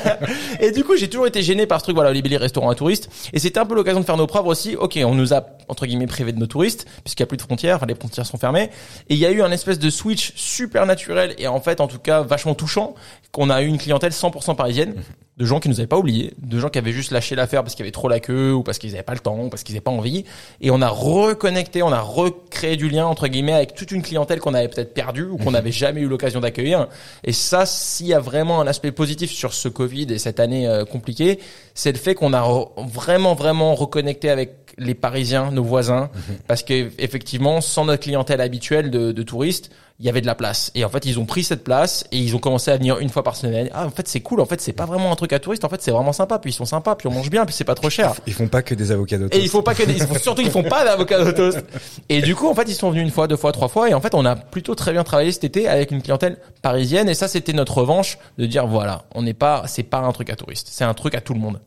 et 0.60 0.70
du 0.72 0.84
coup, 0.84 0.96
j'ai 0.96 1.08
toujours 1.08 1.26
été 1.26 1.42
gêné 1.42 1.66
par 1.66 1.80
ce 1.80 1.84
truc 1.84 1.96
voilà, 1.96 2.12
les 2.12 2.22
billets 2.22 2.36
restaurants 2.36 2.70
à 2.70 2.74
touristes 2.74 3.08
et 3.32 3.38
c'était 3.38 3.60
un 3.60 3.66
peu 3.66 3.74
l'occasion 3.74 4.00
de 4.00 4.04
faire 4.04 4.16
nos 4.16 4.26
preuves 4.26 4.46
aussi. 4.46 4.76
OK, 4.76 4.98
on 5.04 5.14
nous 5.14 5.34
a 5.34 5.44
entre 5.68 5.86
guillemets 5.86 6.06
privé 6.06 6.32
de 6.32 6.38
nos 6.38 6.46
touristes 6.46 6.86
puisqu'il 7.04 7.22
y 7.22 7.24
a 7.24 7.26
plus 7.26 7.36
de 7.36 7.42
frontières, 7.42 7.76
enfin 7.76 7.86
les 7.86 7.94
frontières 7.94 8.26
sont 8.26 8.38
fermées 8.38 8.70
et 9.08 9.14
il 9.14 9.18
y 9.18 9.26
a 9.26 9.30
eu 9.30 9.42
un 9.42 9.50
espèce 9.50 9.78
de 9.78 9.90
switch 9.90 10.32
super 10.36 10.86
naturel 10.86 11.34
et 11.38 11.46
en 11.46 11.60
fait 11.60 11.80
en 11.80 11.86
tout 11.86 11.98
cas 11.98 12.22
vachement 12.22 12.54
touchant 12.54 12.94
qu'on 13.30 13.50
a 13.50 13.62
eu 13.62 13.66
une 13.66 13.78
clientèle 13.78 14.12
100% 14.12 14.56
parisienne. 14.56 14.94
Mhm 14.96 15.02
de 15.38 15.46
gens 15.46 15.60
qui 15.60 15.70
nous 15.70 15.80
avaient 15.80 15.86
pas 15.86 15.98
oubliés, 15.98 16.34
de 16.38 16.58
gens 16.58 16.68
qui 16.68 16.78
avaient 16.78 16.92
juste 16.92 17.10
lâché 17.10 17.34
l'affaire 17.34 17.62
parce 17.62 17.74
qu'il 17.74 17.84
y 17.84 17.86
avait 17.86 17.92
trop 17.92 18.08
la 18.08 18.20
queue 18.20 18.52
ou 18.52 18.62
parce 18.62 18.78
qu'ils 18.78 18.92
avaient 18.92 19.02
pas 19.02 19.14
le 19.14 19.20
temps 19.20 19.38
ou 19.44 19.48
parce 19.48 19.62
qu'ils 19.62 19.74
n'avaient 19.74 19.82
pas 19.82 19.90
envie. 19.90 20.24
Et 20.60 20.70
on 20.70 20.82
a 20.82 20.88
reconnecté, 20.88 21.82
on 21.82 21.90
a 21.90 22.00
recréé 22.00 22.76
du 22.76 22.90
lien 22.90 23.06
entre 23.06 23.28
guillemets 23.28 23.54
avec 23.54 23.74
toute 23.74 23.92
une 23.92 24.02
clientèle 24.02 24.40
qu'on 24.40 24.52
avait 24.52 24.68
peut-être 24.68 24.92
perdue 24.92 25.24
ou 25.24 25.38
qu'on 25.38 25.46
mhm. 25.46 25.52
n'avait 25.52 25.72
jamais 25.72 26.02
eu 26.02 26.08
l'occasion 26.08 26.40
d'accueillir. 26.40 26.86
Et 27.24 27.32
ça, 27.32 27.64
s'il 27.64 28.08
y 28.08 28.14
a 28.14 28.20
vraiment 28.20 28.60
un 28.60 28.66
aspect 28.66 28.92
positif 28.92 29.30
sur 29.30 29.54
ce 29.54 29.68
Covid 29.68 30.06
et 30.10 30.18
cette 30.18 30.38
année 30.38 30.68
euh, 30.68 30.84
compliquée, 30.84 31.38
c'est 31.74 31.92
le 31.92 31.98
fait 31.98 32.14
qu'on 32.14 32.34
a 32.34 32.66
vraiment 32.76 33.34
vraiment 33.34 33.74
reconnecté 33.74 34.28
avec 34.28 34.61
les 34.78 34.94
Parisiens, 34.94 35.50
nos 35.50 35.64
voisins, 35.64 36.10
mhm. 36.14 36.36
parce 36.46 36.62
que 36.62 36.90
effectivement, 36.98 37.60
sans 37.60 37.84
notre 37.84 38.02
clientèle 38.02 38.40
habituelle 38.40 38.90
de, 38.90 39.12
de 39.12 39.22
touristes, 39.22 39.70
il 40.02 40.06
y 40.06 40.08
avait 40.08 40.20
de 40.20 40.26
la 40.26 40.34
place. 40.34 40.72
Et 40.74 40.84
en 40.84 40.88
fait, 40.88 41.06
ils 41.06 41.20
ont 41.20 41.26
pris 41.26 41.44
cette 41.44 41.62
place 41.62 42.04
et 42.10 42.18
ils 42.18 42.34
ont 42.34 42.40
commencé 42.40 42.72
à 42.72 42.76
venir 42.76 42.98
une 42.98 43.08
fois 43.08 43.22
par 43.22 43.36
semaine. 43.36 43.68
Ah, 43.72 43.86
en 43.86 43.90
fait, 43.90 44.08
c'est 44.08 44.18
cool. 44.18 44.40
En 44.40 44.46
fait, 44.46 44.60
c'est 44.60 44.72
pas 44.72 44.84
vraiment 44.84 45.12
un 45.12 45.14
truc 45.14 45.32
à 45.32 45.38
touristes. 45.38 45.64
En 45.64 45.68
fait, 45.68 45.80
c'est 45.80 45.92
vraiment 45.92 46.12
sympa. 46.12 46.40
Puis 46.40 46.50
ils 46.50 46.54
sont 46.54 46.64
sympas. 46.64 46.96
Puis 46.96 47.06
on 47.06 47.12
mange 47.12 47.30
bien. 47.30 47.46
Puis 47.46 47.54
c'est 47.54 47.62
pas 47.62 47.76
trop 47.76 47.88
cher. 47.88 48.14
Ils 48.26 48.32
font 48.32 48.48
pas 48.48 48.62
que 48.62 48.74
des 48.74 48.90
avocats 48.90 49.18
Et 49.30 49.38
ils 49.38 49.48
font 49.48 49.62
pas 49.62 49.74
que 49.74 49.84
des, 49.84 50.00
surtout 50.18 50.42
ils 50.42 50.50
font 50.50 50.64
pas 50.64 50.84
d'avocats 50.84 51.32
toast. 51.32 51.64
Et 52.08 52.20
du 52.20 52.34
coup, 52.34 52.48
en 52.48 52.54
fait, 52.54 52.68
ils 52.68 52.74
sont 52.74 52.90
venus 52.90 53.04
une 53.04 53.12
fois, 53.12 53.28
deux 53.28 53.36
fois, 53.36 53.52
trois 53.52 53.68
fois. 53.68 53.88
Et 53.88 53.94
en 53.94 54.00
fait, 54.00 54.14
on 54.14 54.24
a 54.24 54.34
plutôt 54.34 54.74
très 54.74 54.90
bien 54.90 55.04
travaillé 55.04 55.30
cet 55.30 55.44
été 55.44 55.68
avec 55.68 55.92
une 55.92 56.02
clientèle 56.02 56.36
parisienne. 56.62 57.08
Et 57.08 57.14
ça, 57.14 57.28
c'était 57.28 57.52
notre 57.52 57.78
revanche 57.78 58.18
de 58.38 58.46
dire 58.46 58.66
voilà, 58.66 59.04
on 59.14 59.22
n'est 59.22 59.34
pas, 59.34 59.64
c'est 59.66 59.84
pas 59.84 59.98
un 59.98 60.10
truc 60.10 60.30
à 60.30 60.36
touristes. 60.36 60.66
C'est 60.68 60.84
un 60.84 60.94
truc 60.94 61.14
à 61.14 61.20
tout 61.20 61.34
le 61.34 61.40
monde. 61.40 61.60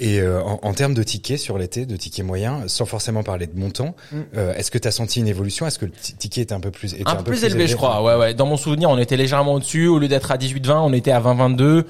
Et 0.00 0.20
euh, 0.20 0.40
en, 0.42 0.60
en, 0.62 0.74
termes 0.74 0.94
de 0.94 1.02
tickets 1.02 1.40
sur 1.40 1.58
l'été, 1.58 1.84
de 1.84 1.96
tickets 1.96 2.24
moyens, 2.24 2.70
sans 2.70 2.86
forcément 2.86 3.24
parler 3.24 3.48
de 3.48 3.58
montant, 3.58 3.96
mm. 4.12 4.16
euh, 4.36 4.54
est-ce 4.54 4.70
que 4.70 4.78
tu 4.78 4.86
as 4.86 4.92
senti 4.92 5.18
une 5.18 5.26
évolution? 5.26 5.66
Est-ce 5.66 5.80
que 5.80 5.86
le 5.86 5.90
ticket 5.90 6.42
était 6.42 6.54
un 6.54 6.60
peu 6.60 6.70
plus 6.70 6.94
était 6.94 7.08
un, 7.08 7.16
peu 7.16 7.24
plus, 7.24 7.42
élevé, 7.42 7.66
je 7.66 7.74
crois. 7.74 8.00
Ouais, 8.04 8.14
ouais. 8.14 8.32
Dans 8.32 8.46
mon 8.46 8.56
souvenir, 8.56 8.90
on 8.90 8.98
était 8.98 9.16
légèrement 9.16 9.54
au-dessus. 9.54 9.88
Au 9.88 9.98
lieu 9.98 10.06
d'être 10.06 10.30
à 10.30 10.36
18-20, 10.36 10.76
on 10.82 10.92
était 10.92 11.10
à 11.10 11.20
20-22 11.20 11.84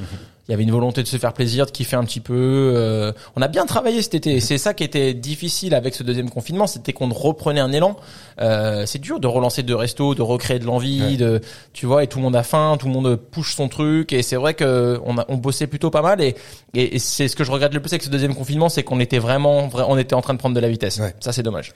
il 0.49 0.53
y 0.53 0.55
avait 0.55 0.63
une 0.63 0.71
volonté 0.71 1.03
de 1.03 1.09
se 1.09 1.19
faire 1.19 1.35
plaisir, 1.35 1.67
de 1.67 1.71
kiffer 1.71 1.97
un 1.97 2.05
petit 2.05 2.21
peu. 2.21 2.73
Euh, 2.75 3.13
on 3.37 3.43
a 3.43 3.49
bien 3.49 3.67
travaillé 3.67 4.01
cet 4.01 4.15
été. 4.15 4.41
C'est 4.41 4.57
ça 4.57 4.73
qui 4.73 4.83
était 4.83 5.13
difficile 5.13 5.75
avec 5.75 5.95
ce 5.95 6.03
deuxième 6.03 6.31
confinement, 6.31 6.67
c'était 6.67 6.95
qu'on 6.95 7.11
reprenait 7.11 7.61
un 7.61 7.71
élan. 7.71 7.97
Euh, 8.41 8.87
c'est 8.87 8.99
dur 8.99 9.21
de 9.21 9.27
relancer 9.27 9.63
deux 9.63 9.75
restos, 9.75 10.15
de 10.15 10.23
recréer 10.23 10.59
de 10.59 10.65
l'envie, 10.65 11.19
de 11.19 11.43
tu 11.75 11.85
vois, 11.85 12.03
et 12.03 12.07
tout 12.07 12.17
le 12.17 12.25
monde 12.25 12.37
a 12.37 12.43
faim, 12.43 12.79
tout 12.81 12.87
le 12.87 12.95
monde 12.95 13.17
push 13.17 13.55
son 13.55 13.69
truc. 13.69 14.15
Et 14.15 14.23
c'est 14.23 14.37
vrai 14.37 14.55
que 14.55 14.99
on, 15.05 15.19
a, 15.19 15.27
on 15.29 15.37
bossait 15.37 15.67
plutôt 15.67 15.91
pas 15.91 16.01
mal. 16.01 16.23
Et, 16.23 16.35
et, 16.73 16.99
c'est 16.99 17.29
ce 17.29 17.37
que 17.37 17.45
je 17.45 17.51
regrette 17.51 17.75
le 17.75 17.81
plus 17.81 17.93
avec 17.93 18.03
ce 18.03 18.09
deuxième 18.09 18.35
confinement, 18.35 18.71
c'est 18.71 18.83
qu'on 18.83 19.01
était 19.01 19.19
vraiment, 19.19 19.69
on 19.75 19.99
était 19.99 20.15
en 20.15 20.23
train 20.23 20.33
de 20.33 20.39
prendre 20.39 20.55
de 20.55 20.61
la 20.61 20.69
vitesse. 20.71 20.99
Ça 21.21 21.33
c'est 21.33 21.43
dommage. 21.43 21.75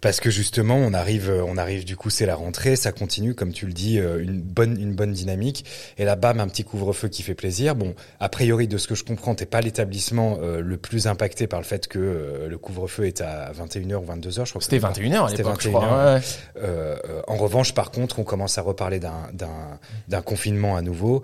Parce 0.00 0.20
que 0.20 0.30
justement, 0.30 0.76
on 0.76 0.92
arrive, 0.92 1.32
on 1.46 1.56
arrive 1.56 1.84
du 1.84 1.96
coup, 1.96 2.10
c'est 2.10 2.26
la 2.26 2.34
rentrée, 2.34 2.76
ça 2.76 2.92
continue, 2.92 3.34
comme 3.34 3.52
tu 3.52 3.66
le 3.66 3.72
dis, 3.72 3.98
euh, 3.98 4.22
une 4.22 4.40
bonne, 4.40 4.78
une 4.80 4.94
bonne 4.94 5.12
dynamique. 5.12 5.64
Et 5.98 6.04
là, 6.04 6.16
bam, 6.16 6.40
un 6.40 6.48
petit 6.48 6.64
couvre-feu 6.64 7.08
qui 7.08 7.22
fait 7.22 7.34
plaisir. 7.34 7.74
Bon, 7.74 7.93
a 8.20 8.28
priori, 8.28 8.68
de 8.68 8.78
ce 8.78 8.88
que 8.88 8.94
je 8.94 9.04
comprends, 9.04 9.34
t'es 9.34 9.46
pas 9.46 9.60
l'établissement 9.60 10.38
euh, 10.40 10.60
le 10.60 10.76
plus 10.76 11.06
impacté 11.06 11.46
par 11.46 11.60
le 11.60 11.64
fait 11.64 11.86
que 11.88 11.98
euh, 11.98 12.48
le 12.48 12.58
couvre-feu 12.58 13.06
est 13.06 13.20
à 13.20 13.52
21h 13.52 13.96
ou 13.96 14.06
22h, 14.06 14.44
je 14.44 14.50
crois. 14.50 14.62
C'était 14.62 14.78
21h 14.78 15.26
à 15.26 15.30
l'époque, 15.30 15.60
je 15.60 15.68
crois. 15.68 16.20
Euh, 16.56 16.96
en 17.26 17.36
revanche, 17.36 17.74
par 17.74 17.90
contre, 17.90 18.18
on 18.18 18.24
commence 18.24 18.58
à 18.58 18.62
reparler 18.62 19.00
d'un, 19.00 20.22
confinement 20.22 20.76
à 20.76 20.82
nouveau. 20.82 21.22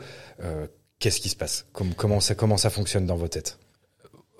Qu'est-ce 0.98 1.20
qui 1.20 1.30
se 1.30 1.36
passe? 1.36 1.66
Comment, 1.72 2.20
ça, 2.20 2.34
comment 2.34 2.56
ça 2.56 2.70
fonctionne 2.70 3.06
dans 3.06 3.16
vos 3.16 3.28
têtes? 3.28 3.58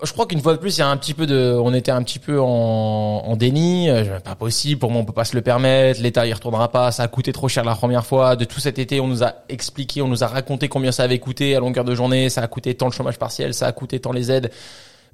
Je 0.03 0.13
crois 0.13 0.25
qu'une 0.25 0.41
fois 0.41 0.53
de 0.53 0.57
plus, 0.57 0.77
il 0.77 0.79
y 0.79 0.83
a 0.83 0.87
un 0.87 0.97
petit 0.97 1.13
peu 1.13 1.25
de, 1.25 1.57
on 1.61 1.73
était 1.73 1.91
un 1.91 2.01
petit 2.03 2.19
peu 2.19 2.39
en, 2.39 2.45
en 2.45 3.35
déni. 3.35 3.89
Euh, 3.89 4.19
pas 4.19 4.35
possible. 4.35 4.79
Pour 4.79 4.91
moi, 4.91 5.01
on 5.01 5.05
peut 5.05 5.13
pas 5.13 5.25
se 5.25 5.35
le 5.35 5.41
permettre. 5.41 6.01
L'État 6.01 6.25
y 6.25 6.33
retournera 6.33 6.71
pas. 6.71 6.91
Ça 6.91 7.03
a 7.03 7.07
coûté 7.07 7.31
trop 7.31 7.47
cher 7.47 7.63
la 7.63 7.75
première 7.75 8.05
fois. 8.05 8.35
De 8.35 8.45
tout 8.45 8.59
cet 8.59 8.79
été, 8.79 8.99
on 8.99 9.07
nous 9.07 9.23
a 9.23 9.33
expliqué, 9.49 10.01
on 10.01 10.07
nous 10.07 10.23
a 10.23 10.27
raconté 10.27 10.67
combien 10.67 10.91
ça 10.91 11.03
avait 11.03 11.19
coûté 11.19 11.55
à 11.55 11.59
longueur 11.59 11.85
de 11.85 11.95
journée. 11.95 12.29
Ça 12.29 12.41
a 12.41 12.47
coûté 12.47 12.73
tant 12.75 12.87
le 12.87 12.91
chômage 12.91 13.17
partiel, 13.17 13.53
ça 13.53 13.67
a 13.67 13.71
coûté 13.71 13.99
tant 13.99 14.11
les 14.11 14.31
aides 14.31 14.51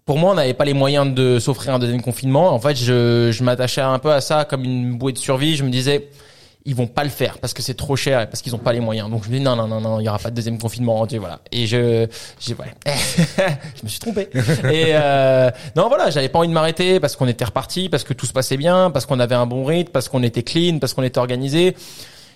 pour 0.05 0.17
moi, 0.17 0.31
on 0.31 0.35
n'avait 0.35 0.53
pas 0.53 0.63
les 0.63 0.73
moyens 0.73 1.13
de 1.13 1.37
s'offrir 1.37 1.73
un 1.73 1.79
deuxième 1.79 2.01
confinement. 2.01 2.53
En 2.53 2.59
fait, 2.59 2.77
je, 2.77 3.29
je 3.29 3.43
m'attachais 3.43 3.81
un 3.81 3.99
peu 3.99 4.13
à 4.13 4.21
ça 4.21 4.45
comme 4.45 4.63
une 4.63 4.97
bouée 4.97 5.11
de 5.11 5.17
survie. 5.17 5.57
Je 5.57 5.65
me 5.65 5.69
disais, 5.69 6.07
ils 6.67 6.75
vont 6.75 6.85
pas 6.85 7.05
le 7.05 7.09
faire 7.09 7.39
parce 7.39 7.53
que 7.53 7.61
c'est 7.61 7.73
trop 7.73 7.95
cher 7.95 8.21
et 8.21 8.27
parce 8.27 8.41
qu'ils 8.41 8.53
ont 8.53 8.59
pas 8.59 8.73
les 8.73 8.81
moyens. 8.81 9.09
Donc 9.09 9.23
je 9.23 9.29
me 9.29 9.37
dis 9.37 9.43
non 9.43 9.55
non 9.55 9.67
non 9.67 9.79
non, 9.79 10.01
il 10.01 10.03
y 10.03 10.09
aura 10.09 10.19
pas 10.19 10.29
de 10.29 10.35
deuxième 10.35 10.59
confinement, 10.59 11.07
tu 11.07 11.17
voilà. 11.17 11.39
Et 11.51 11.65
je 11.65 12.05
j'ai 12.39 12.53
ouais. 12.55 12.73
je 12.85 13.83
me 13.83 13.87
suis 13.87 13.99
trompé. 13.99 14.27
Et 14.69 14.87
euh, 14.89 15.49
non 15.77 15.87
voilà, 15.87 16.09
j'avais 16.09 16.27
pas 16.27 16.39
envie 16.39 16.49
de 16.49 16.53
m'arrêter 16.53 16.99
parce 16.99 17.15
qu'on 17.15 17.27
était 17.27 17.45
reparti, 17.45 17.87
parce 17.87 18.03
que 18.03 18.13
tout 18.13 18.25
se 18.25 18.33
passait 18.33 18.57
bien, 18.57 18.91
parce 18.91 19.05
qu'on 19.05 19.21
avait 19.21 19.33
un 19.33 19.45
bon 19.45 19.63
rythme, 19.63 19.91
parce 19.93 20.09
qu'on 20.09 20.23
était 20.23 20.43
clean, 20.43 20.79
parce 20.79 20.93
qu'on 20.93 21.03
était 21.03 21.19
organisé. 21.19 21.73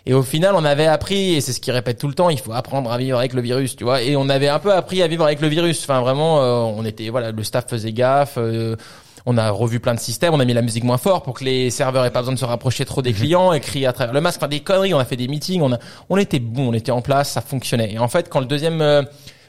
Et 0.06 0.14
au 0.14 0.24
final, 0.24 0.56
on 0.56 0.66
avait 0.66 0.88
appris, 0.88 1.36
et 1.36 1.42
c'est 1.42 1.54
ce 1.54 1.60
qu'il 1.60 1.74
répète 1.74 2.00
tout 2.00 2.08
le 2.08 2.16
temps, 2.16 2.30
il 2.30 2.40
faut 2.40 2.54
apprendre 2.54 2.92
à 2.92 2.98
vivre 2.98 3.20
avec 3.20 3.34
le 3.34 3.42
virus, 3.42 3.76
tu 3.76 3.84
vois. 3.84 4.02
Et 4.02 4.16
on 4.16 4.30
avait 4.30 4.48
un 4.48 4.58
peu 4.58 4.74
appris 4.74 5.04
à 5.04 5.08
vivre 5.08 5.26
avec 5.26 5.42
le 5.42 5.48
virus. 5.48 5.84
Enfin, 5.84 6.02
vraiment, 6.02 6.42
euh, 6.42 6.74
on 6.76 6.86
était, 6.86 7.10
voilà, 7.10 7.32
le 7.32 7.44
staff 7.44 7.68
faisait 7.68 7.94
gaffe. 7.94 8.36
Euh, 8.38 8.76
on 9.26 9.38
a 9.38 9.50
revu 9.50 9.80
plein 9.80 9.94
de 9.94 10.00
systèmes, 10.00 10.34
on 10.34 10.40
a 10.40 10.46
mis 10.46 10.54
la 10.54 10.62
musique 10.62 10.84
moins 10.84 10.98
fort 10.98 11.24
pour 11.24 11.36
que 11.36 11.44
les 11.44 11.70
serveurs 11.70 12.06
aient 12.06 12.12
pas 12.12 12.20
besoin 12.20 12.34
de 12.34 12.40
se 12.40 12.46
rapprocher 12.46 12.86
trop 12.86 13.02
des 13.02 13.12
mhm. 13.12 13.16
clients, 13.18 13.54
écrit 13.54 13.86
à 13.86 13.94
travers 13.94 14.14
le 14.14 14.22
masque, 14.22 14.38
enfin 14.38 14.48
des 14.48 14.62
conneries, 14.62 14.94
on 14.94 15.00
a 15.00 15.06
fait 15.06 15.16
des 15.16 15.28
meetings, 15.28 15.62
on 15.62 15.74
a, 15.74 15.80
on 16.10 16.18
était 16.18 16.40
bon, 16.40 16.70
on 16.70 16.74
était 16.74 16.92
en 16.92 17.02
place, 17.02 17.32
ça 17.32 17.42
fonctionnait. 17.42 17.94
Et 17.94 18.00
en 18.00 18.08
fait, 18.08 18.30
quand 18.30 18.40
le 18.40 18.46
deuxième 18.46 18.82
euh, 18.82 19.04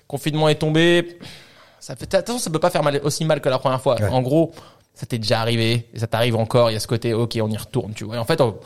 confinement 0.06 0.48
est 0.48 0.56
tombé, 0.56 1.18
ça 1.80 1.96
fait, 1.96 2.14
attention, 2.14 2.38
ça 2.38 2.50
peut 2.50 2.58
pas 2.58 2.70
faire 2.70 2.82
mal, 2.82 3.00
aussi 3.02 3.24
mal 3.24 3.40
que 3.40 3.48
la 3.48 3.58
première 3.58 3.80
fois. 3.80 3.96
En 4.10 4.22
gros, 4.22 4.52
ça 4.94 5.06
t'est 5.06 5.18
déjà 5.18 5.40
arrivé, 5.40 5.88
et 5.92 5.98
ça 5.98 6.06
t'arrive 6.06 6.36
encore, 6.36 6.70
il 6.70 6.74
y 6.74 6.76
a 6.76 6.80
ce 6.80 6.86
côté, 6.86 7.14
ok, 7.14 7.38
on 7.42 7.50
y 7.50 7.56
retourne, 7.56 7.92
tu 7.94 8.04
vois. 8.04 8.16
Et 8.16 8.18
en 8.18 8.24
fait, 8.24 8.40
on, 8.40 8.56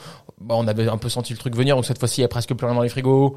bah, 0.40 0.55
on 0.59 0.66
avait 0.66 0.88
un 0.88 0.99
peu 0.99 1.09
senti 1.09 1.33
le 1.33 1.38
truc 1.38 1.55
venir, 1.55 1.77
donc 1.77 1.87
cette 1.87 1.99
fois-ci, 1.99 2.21
il 2.21 2.23
y 2.23 2.25
a 2.25 2.29
presque 2.29 2.55
plus 2.55 2.66
rien 2.66 2.75
dans 2.75 2.83
les 2.83 2.88
frigos 2.88 3.37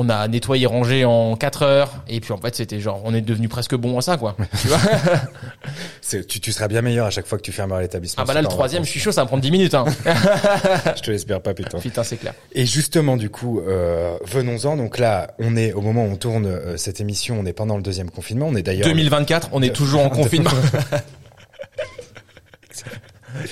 on 0.00 0.08
a 0.08 0.28
nettoyé, 0.28 0.66
rangé 0.66 1.04
en 1.04 1.34
4 1.34 1.62
heures, 1.62 1.90
et 2.08 2.20
puis 2.20 2.32
en 2.32 2.38
fait 2.38 2.54
c'était 2.54 2.78
genre, 2.78 3.00
on 3.04 3.14
est 3.14 3.20
devenu 3.20 3.48
presque 3.48 3.74
bon 3.74 3.98
à 3.98 4.00
ça, 4.00 4.16
quoi. 4.16 4.36
tu 4.60 4.68
vois 4.68 4.78
tu, 6.28 6.40
tu 6.40 6.52
seras 6.52 6.68
bien 6.68 6.82
meilleur 6.82 7.06
à 7.06 7.10
chaque 7.10 7.26
fois 7.26 7.36
que 7.36 7.42
tu 7.42 7.52
fermeras 7.52 7.80
l'établissement. 7.80 8.22
Ah 8.22 8.26
bah 8.26 8.34
là 8.34 8.42
le 8.42 8.48
troisième, 8.48 8.84
je 8.84 8.90
suis 8.90 9.00
chaud, 9.00 9.10
ça 9.10 9.22
va 9.22 9.26
prendre 9.26 9.42
10 9.42 9.50
minutes. 9.50 9.74
Hein. 9.74 9.84
je 10.96 11.02
te 11.02 11.10
l'espère 11.10 11.40
pas, 11.40 11.52
putain. 11.52 11.78
Putain, 11.78 12.04
c'est 12.04 12.16
clair. 12.16 12.34
Et 12.52 12.64
justement, 12.64 13.16
du 13.16 13.28
coup, 13.28 13.60
euh, 13.60 14.16
venons-en. 14.24 14.76
Donc 14.76 14.98
là, 14.98 15.34
on 15.38 15.56
est 15.56 15.72
au 15.72 15.80
moment 15.80 16.04
où 16.04 16.12
on 16.12 16.16
tourne 16.16 16.46
euh, 16.46 16.76
cette 16.76 17.00
émission, 17.00 17.38
on 17.40 17.46
est 17.46 17.52
pendant 17.52 17.76
le 17.76 17.82
deuxième 17.82 18.10
confinement. 18.10 18.46
On 18.48 18.54
est 18.54 18.62
d'ailleurs 18.62 18.86
2024, 18.86 19.50
on 19.52 19.62
est 19.62 19.74
toujours 19.74 20.02
en 20.02 20.08
confinement. 20.10 20.50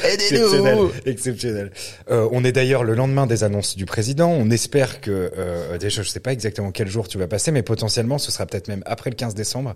Exceptionnel, 0.05 0.79
exceptionnel. 1.05 1.71
Euh, 2.11 2.29
on 2.33 2.45
est 2.45 2.53
d'ailleurs 2.53 2.85
le 2.85 2.95
lendemain 2.95 3.27
des 3.27 3.45
annonces 3.45 3.77
du 3.77 3.87
président. 3.87 4.31
On 4.31 4.51
espère 4.51 5.01
que 5.01 5.33
euh, 5.37 5.79
déjà, 5.79 6.03
je 6.03 6.09
sais 6.09 6.21
pas 6.21 6.33
exactement 6.33 6.71
quel 6.71 6.89
jour 6.89 7.09
tu 7.09 7.19
vas 7.19 7.27
passer, 7.27 7.51
mais 7.51 7.63
potentiellement, 7.63 8.19
ce 8.19 8.31
sera 8.31 8.47
peut-être 8.47 8.69
même 8.69 8.83
après 8.87 9.11
le 9.11 9.17
15 9.17 9.35
décembre. 9.35 9.75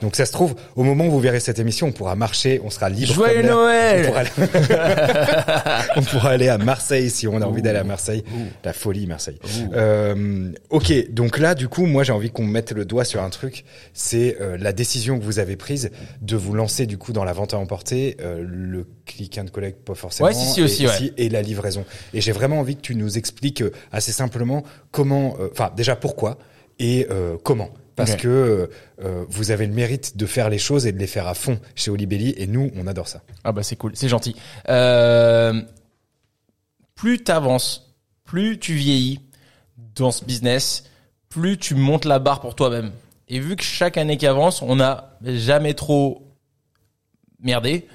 Donc 0.00 0.16
ça 0.16 0.26
se 0.26 0.32
trouve, 0.32 0.54
au 0.76 0.84
moment 0.84 1.06
où 1.06 1.10
vous 1.10 1.20
verrez 1.20 1.40
cette 1.40 1.58
émission, 1.58 1.88
on 1.88 1.92
pourra 1.92 2.16
marcher, 2.16 2.60
on 2.64 2.70
sera 2.70 2.88
libre. 2.88 3.12
Joyeux 3.12 3.42
Noël. 3.42 4.04
On 4.04 4.08
pourra, 4.08 4.20
aller... 4.20 4.30
on 5.96 6.02
pourra, 6.02 6.30
aller... 6.30 6.48
à 6.48 6.58
Marseille 6.58 7.10
si 7.10 7.26
on 7.28 7.40
a 7.40 7.46
envie 7.46 7.62
d'aller 7.62 7.78
à 7.78 7.84
Marseille. 7.84 8.24
La 8.64 8.72
folie 8.72 9.06
Marseille. 9.06 9.38
Euh, 9.74 10.52
ok, 10.70 11.10
donc 11.10 11.38
là, 11.38 11.54
du 11.54 11.68
coup, 11.68 11.86
moi 11.86 12.04
j'ai 12.04 12.12
envie 12.12 12.30
qu'on 12.30 12.46
mette 12.46 12.72
le 12.72 12.84
doigt 12.84 13.04
sur 13.04 13.22
un 13.22 13.30
truc. 13.30 13.64
C'est 13.92 14.36
euh, 14.40 14.56
la 14.58 14.72
décision 14.72 15.18
que 15.18 15.24
vous 15.24 15.38
avez 15.38 15.56
prise 15.56 15.90
de 16.20 16.36
vous 16.36 16.54
lancer 16.54 16.86
du 16.86 16.98
coup 16.98 17.12
dans 17.12 17.24
la 17.24 17.32
vente 17.32 17.54
à 17.54 17.58
emporter, 17.58 18.16
euh, 18.20 18.44
le 18.46 18.86
click 19.04 19.38
and 19.38 19.46
collect 19.52 19.84
pas 19.84 19.94
forcément. 19.94 20.28
Ouais, 20.28 20.34
si, 20.34 20.46
si, 20.46 20.62
aussi, 20.62 20.84
et, 20.84 20.88
ouais. 20.88 21.12
et 21.16 21.28
la 21.28 21.42
livraison. 21.42 21.84
Et 22.14 22.20
j'ai 22.20 22.32
vraiment 22.32 22.60
envie 22.60 22.76
que 22.76 22.80
tu 22.82 22.94
nous 22.94 23.18
expliques 23.18 23.62
euh, 23.62 23.72
assez 23.90 24.12
simplement 24.12 24.62
comment, 24.90 25.36
euh, 25.40 25.48
enfin 25.52 25.72
déjà 25.76 25.96
pourquoi 25.96 26.38
et 26.78 27.06
euh, 27.10 27.36
comment. 27.42 27.70
Parce 27.94 28.16
que 28.16 28.70
euh, 29.02 29.24
vous 29.28 29.50
avez 29.50 29.66
le 29.66 29.74
mérite 29.74 30.16
de 30.16 30.26
faire 30.26 30.48
les 30.48 30.58
choses 30.58 30.86
et 30.86 30.92
de 30.92 30.98
les 30.98 31.06
faire 31.06 31.28
à 31.28 31.34
fond 31.34 31.60
chez 31.74 31.90
Olibelli 31.90 32.34
et 32.36 32.46
nous 32.46 32.70
on 32.74 32.86
adore 32.86 33.06
ça. 33.06 33.22
Ah 33.44 33.52
bah 33.52 33.62
c'est 33.62 33.76
cool, 33.76 33.92
c'est 33.94 34.08
gentil. 34.08 34.34
Plus 36.94 37.22
t'avances, 37.22 37.94
plus 38.24 38.58
tu 38.58 38.74
vieillis 38.74 39.20
dans 39.94 40.10
ce 40.10 40.24
business, 40.24 40.84
plus 41.28 41.58
tu 41.58 41.74
montes 41.74 42.06
la 42.06 42.18
barre 42.18 42.40
pour 42.40 42.54
toi-même. 42.54 42.92
Et 43.28 43.40
vu 43.40 43.56
que 43.56 43.62
chaque 43.62 43.96
année 43.96 44.16
qui 44.16 44.26
avance, 44.26 44.62
on 44.62 44.76
n'a 44.76 45.18
jamais 45.22 45.74
trop 45.74 46.26
merdé, 47.40 47.86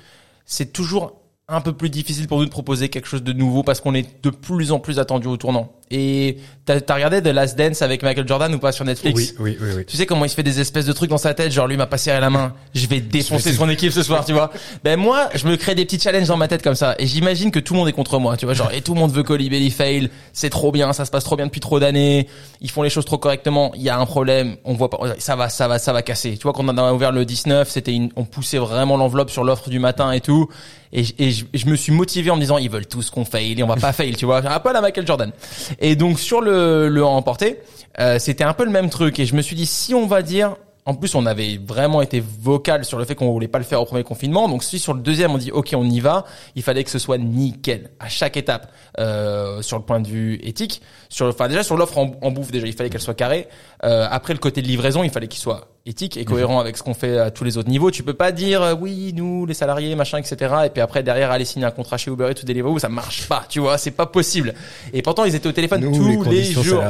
c'est 0.48 0.74
toujours 0.74 1.22
un 1.48 1.62
peu 1.62 1.74
plus 1.74 1.90
difficile 1.90 2.28
pour 2.28 2.40
nous 2.40 2.46
de 2.46 2.50
proposer 2.50 2.90
quelque 2.90 3.08
chose 3.08 3.24
de 3.24 3.34
nouveau 3.34 3.64
parce 3.64 3.80
qu'on 3.80 3.94
est 3.94 4.24
de 4.24 4.30
plus 4.30 4.72
en 4.72 4.80
plus 4.80 5.00
attendu 5.00 5.28
au 5.28 5.38
tournant. 5.38 5.72
Et 5.90 6.38
t'as 6.66 6.80
as 6.88 6.96
regardé 6.96 7.22
The 7.22 7.28
Last 7.28 7.58
Dance 7.58 7.82
avec 7.82 8.04
Michael 8.04 8.28
Jordan 8.28 8.54
ou 8.54 8.60
pas 8.60 8.74
sur 8.74 8.84
Netflix 8.84 9.18
oui, 9.18 9.34
oui, 9.40 9.58
oui, 9.62 9.70
oui. 9.78 9.86
Tu 9.86 9.96
sais 9.96 10.06
comment 10.06 10.26
il 10.26 10.30
se 10.30 10.36
fait 10.36 10.44
des 10.44 10.60
espèces 10.60 10.86
de 10.86 10.92
trucs 10.92 11.10
dans 11.10 11.18
sa 11.18 11.34
tête, 11.34 11.52
genre 11.52 11.68
lui 11.68 11.78
m'a 11.78 11.86
passé 11.88 12.12
à 12.12 12.20
la 12.20 12.30
main, 12.30 12.54
je 12.76 12.86
vais 12.88 13.00
défoncer 13.00 13.54
son 13.54 13.70
équipe 13.70 13.94
ce 13.94 14.04
soir, 14.04 14.26
tu 14.26 14.34
vois 14.34 14.52
Ben 14.84 15.00
moi, 15.00 15.30
je 15.34 15.48
me 15.48 15.56
crée 15.56 15.76
des 15.76 15.86
petits 15.86 16.00
challenges 16.00 16.28
dans 16.28 16.36
ma 16.36 16.50
tête 16.50 16.62
comme 16.62 16.76
ça, 16.76 16.96
et 17.00 17.08
j'imagine 17.08 17.52
que 17.52 17.60
tout 17.60 17.74
le 17.74 17.80
monde 17.80 17.88
est 17.88 17.94
contre 17.94 18.20
moi, 18.20 18.36
tu 18.36 18.46
vois, 18.46 18.54
genre 18.54 18.72
et 18.74 18.82
tout 18.82 18.94
le 18.94 19.00
monde 19.00 19.14
veut 19.14 19.24
qu'Olibelli 19.24 19.72
fail, 19.72 20.10
c'est 20.34 20.50
trop 20.50 20.74
bien, 20.74 20.92
ça 20.92 21.06
se 21.06 21.12
passe 21.12 21.24
trop 21.24 21.38
bien 21.38 21.46
depuis 21.46 21.62
trop 21.62 21.80
d'années, 21.80 22.28
ils 22.60 22.70
font 22.70 22.84
les 22.84 22.90
choses 22.90 23.06
trop 23.06 23.18
correctement, 23.18 23.72
il 23.76 23.82
y 23.82 23.90
a 23.90 23.98
un 23.98 24.06
problème, 24.06 24.58
on 24.66 24.74
voit 24.74 24.90
pas, 24.90 24.98
ça 25.20 25.38
va, 25.38 25.48
ça 25.48 25.70
va, 25.70 25.80
ça 25.80 25.94
va 25.94 26.02
casser. 26.02 26.36
Tu 26.38 26.44
vois, 26.44 26.54
quand 26.54 26.68
on 26.68 26.78
a 26.78 26.94
ouvert 26.94 27.14
le 27.14 27.24
19, 27.24 27.70
c'était 27.70 27.94
une, 27.94 28.10
on 28.18 28.26
poussait 28.26 28.58
vraiment 28.58 28.98
l'enveloppe 28.98 29.30
sur 29.30 29.46
l'offre 29.46 29.70
du 29.70 29.80
matin 29.80 30.12
et 30.12 30.20
tout, 30.20 30.50
et, 30.94 31.04
et 31.20 31.32
je, 31.32 31.46
je, 31.54 31.66
me 31.66 31.76
suis 31.76 31.92
motivé 31.92 32.30
en 32.32 32.36
me 32.36 32.42
disant 32.42 32.58
ils 32.58 32.70
veulent 32.70 32.88
tous 32.88 33.10
qu'on 33.10 33.26
fail 33.26 33.60
et 33.60 33.64
on 33.64 33.68
va 33.68 33.76
pas 33.76 33.94
fail, 33.94 34.16
tu 34.16 34.26
vois, 34.26 34.38
un 34.38 34.60
peu 34.60 34.70
à 34.70 34.74
la 34.74 34.82
Michael 34.82 35.06
Jordan. 35.06 35.32
Et 35.80 35.96
donc 35.96 36.20
sur 36.20 36.42
le 36.42 36.88
le, 36.88 37.04
remporter, 37.04 37.60
euh, 38.00 38.20
c'était 38.20 38.44
un 38.44 38.54
peu 38.54 38.66
le 38.66 38.72
même 38.72 38.90
truc. 38.90 39.20
Et 39.20 39.26
je 39.26 39.36
me 39.36 39.42
suis 39.42 39.56
dit, 39.56 39.66
si 39.66 39.94
on 39.94 40.08
va 40.08 40.22
dire, 40.22 40.56
en 40.88 40.94
plus, 40.94 41.16
on 41.16 41.26
avait 41.26 41.60
vraiment 41.62 42.02
été 42.02 42.22
vocal 42.22 42.86
sur 42.86 42.98
le 42.98 43.04
fait 43.04 43.14
qu'on 43.14 43.30
voulait 43.30 43.50
pas 43.50 43.58
le 43.58 43.66
faire 43.66 43.82
au 43.82 43.86
premier 43.86 44.06
confinement. 44.06 44.48
Donc, 44.48 44.64
si 44.64 44.80
sur 44.80 44.94
le 44.94 45.02
deuxième, 45.02 45.32
on 45.32 45.38
dit 45.38 45.52
OK, 45.52 45.72
on 45.76 45.84
y 45.84 46.00
va, 46.00 46.24
il 46.56 46.64
fallait 46.64 46.86
que 46.86 46.90
ce 46.90 46.98
soit 46.98 47.18
nickel 47.18 47.90
à 48.00 48.08
chaque 48.08 48.38
étape 48.38 48.72
euh, 48.98 49.62
sur 49.62 49.78
le 49.78 49.84
point 49.84 50.00
de 50.00 50.08
vue 50.08 50.40
éthique. 50.44 50.82
Sur, 51.10 51.28
enfin 51.28 51.50
déjà 51.50 51.64
sur 51.64 51.76
l'offre 51.76 51.98
en, 51.98 52.12
en, 52.22 52.32
bouffe, 52.32 52.52
déjà 52.52 52.68
il 52.68 52.74
fallait 52.74 52.90
qu'elle 52.90 53.02
soit 53.02 53.16
carrée. 53.16 53.50
Euh, 53.84 54.08
après 54.10 54.32
le 54.32 54.40
côté 54.40 54.62
de 54.62 54.68
livraison, 54.68 55.04
il 55.04 55.10
fallait 55.10 55.28
qu'il 55.28 55.42
soit 55.42 55.68
éthique 55.88 56.18
et 56.18 56.26
cohérent 56.26 56.60
avec 56.60 56.78
ce 56.78 56.84
qu'on 56.84 56.94
fait 56.94 57.18
à 57.18 57.32
tous 57.32 57.44
les 57.44 57.58
autres 57.58 57.70
niveaux. 57.70 57.90
Tu 57.92 58.04
peux 58.04 58.14
pas 58.14 58.32
dire 58.32 58.62
euh, 58.62 58.76
oui, 58.80 59.14
nous, 59.16 59.46
les 59.46 59.54
salariés, 59.54 59.96
machin, 59.96 60.18
etc. 60.18 60.54
Et 60.66 60.70
puis 60.70 60.82
après 60.82 61.04
derrière 61.04 61.32
aller 61.32 61.46
signer 61.46 61.66
un 61.66 61.72
contrat 61.72 61.98
chez 61.98 62.12
Uber 62.12 62.30
Eats 62.30 62.42
ou 62.44 62.46
Deliveroo, 62.46 62.80
ça 62.80 62.90
marche 62.90 63.28
pas. 63.28 63.46
Tu 63.50 63.60
vois, 63.60 63.78
c'est 63.78 63.92
pas 63.92 64.06
possible. 64.06 64.54
Et 64.94 65.02
pourtant 65.02 65.24
ils 65.26 65.34
étaient 65.36 65.48
au 65.48 65.54
téléphone 65.54 65.82
tous 65.82 66.24
les, 66.30 66.44
jours. 66.44 66.84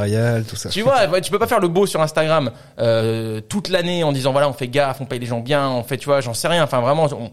tout 0.48 0.56
ça. 0.56 0.68
Tu 0.68 0.82
vois, 0.82 1.20
tu 1.20 1.30
peux 1.30 1.38
pas 1.38 1.46
faire 1.46 1.60
le 1.60 1.68
beau 1.68 1.86
sur 1.86 2.02
Instagram 2.02 2.50
euh, 2.78 3.40
toute 3.48 3.68
l'année 3.68 4.02
en 4.04 4.12
disant 4.12 4.32
voilà, 4.32 4.48
on 4.48 4.52
fait 4.52 4.68
gaffe, 4.68 5.00
on 5.00 5.06
paye 5.06 5.20
les 5.20 5.26
gens 5.26 5.40
bien, 5.40 5.68
on 5.70 5.84
fait, 5.84 5.96
tu 5.96 6.06
vois, 6.06 6.20
j'en 6.20 6.34
sais 6.34 6.48
rien. 6.48 6.64
Enfin 6.64 6.80
vraiment, 6.80 7.08
on, 7.12 7.30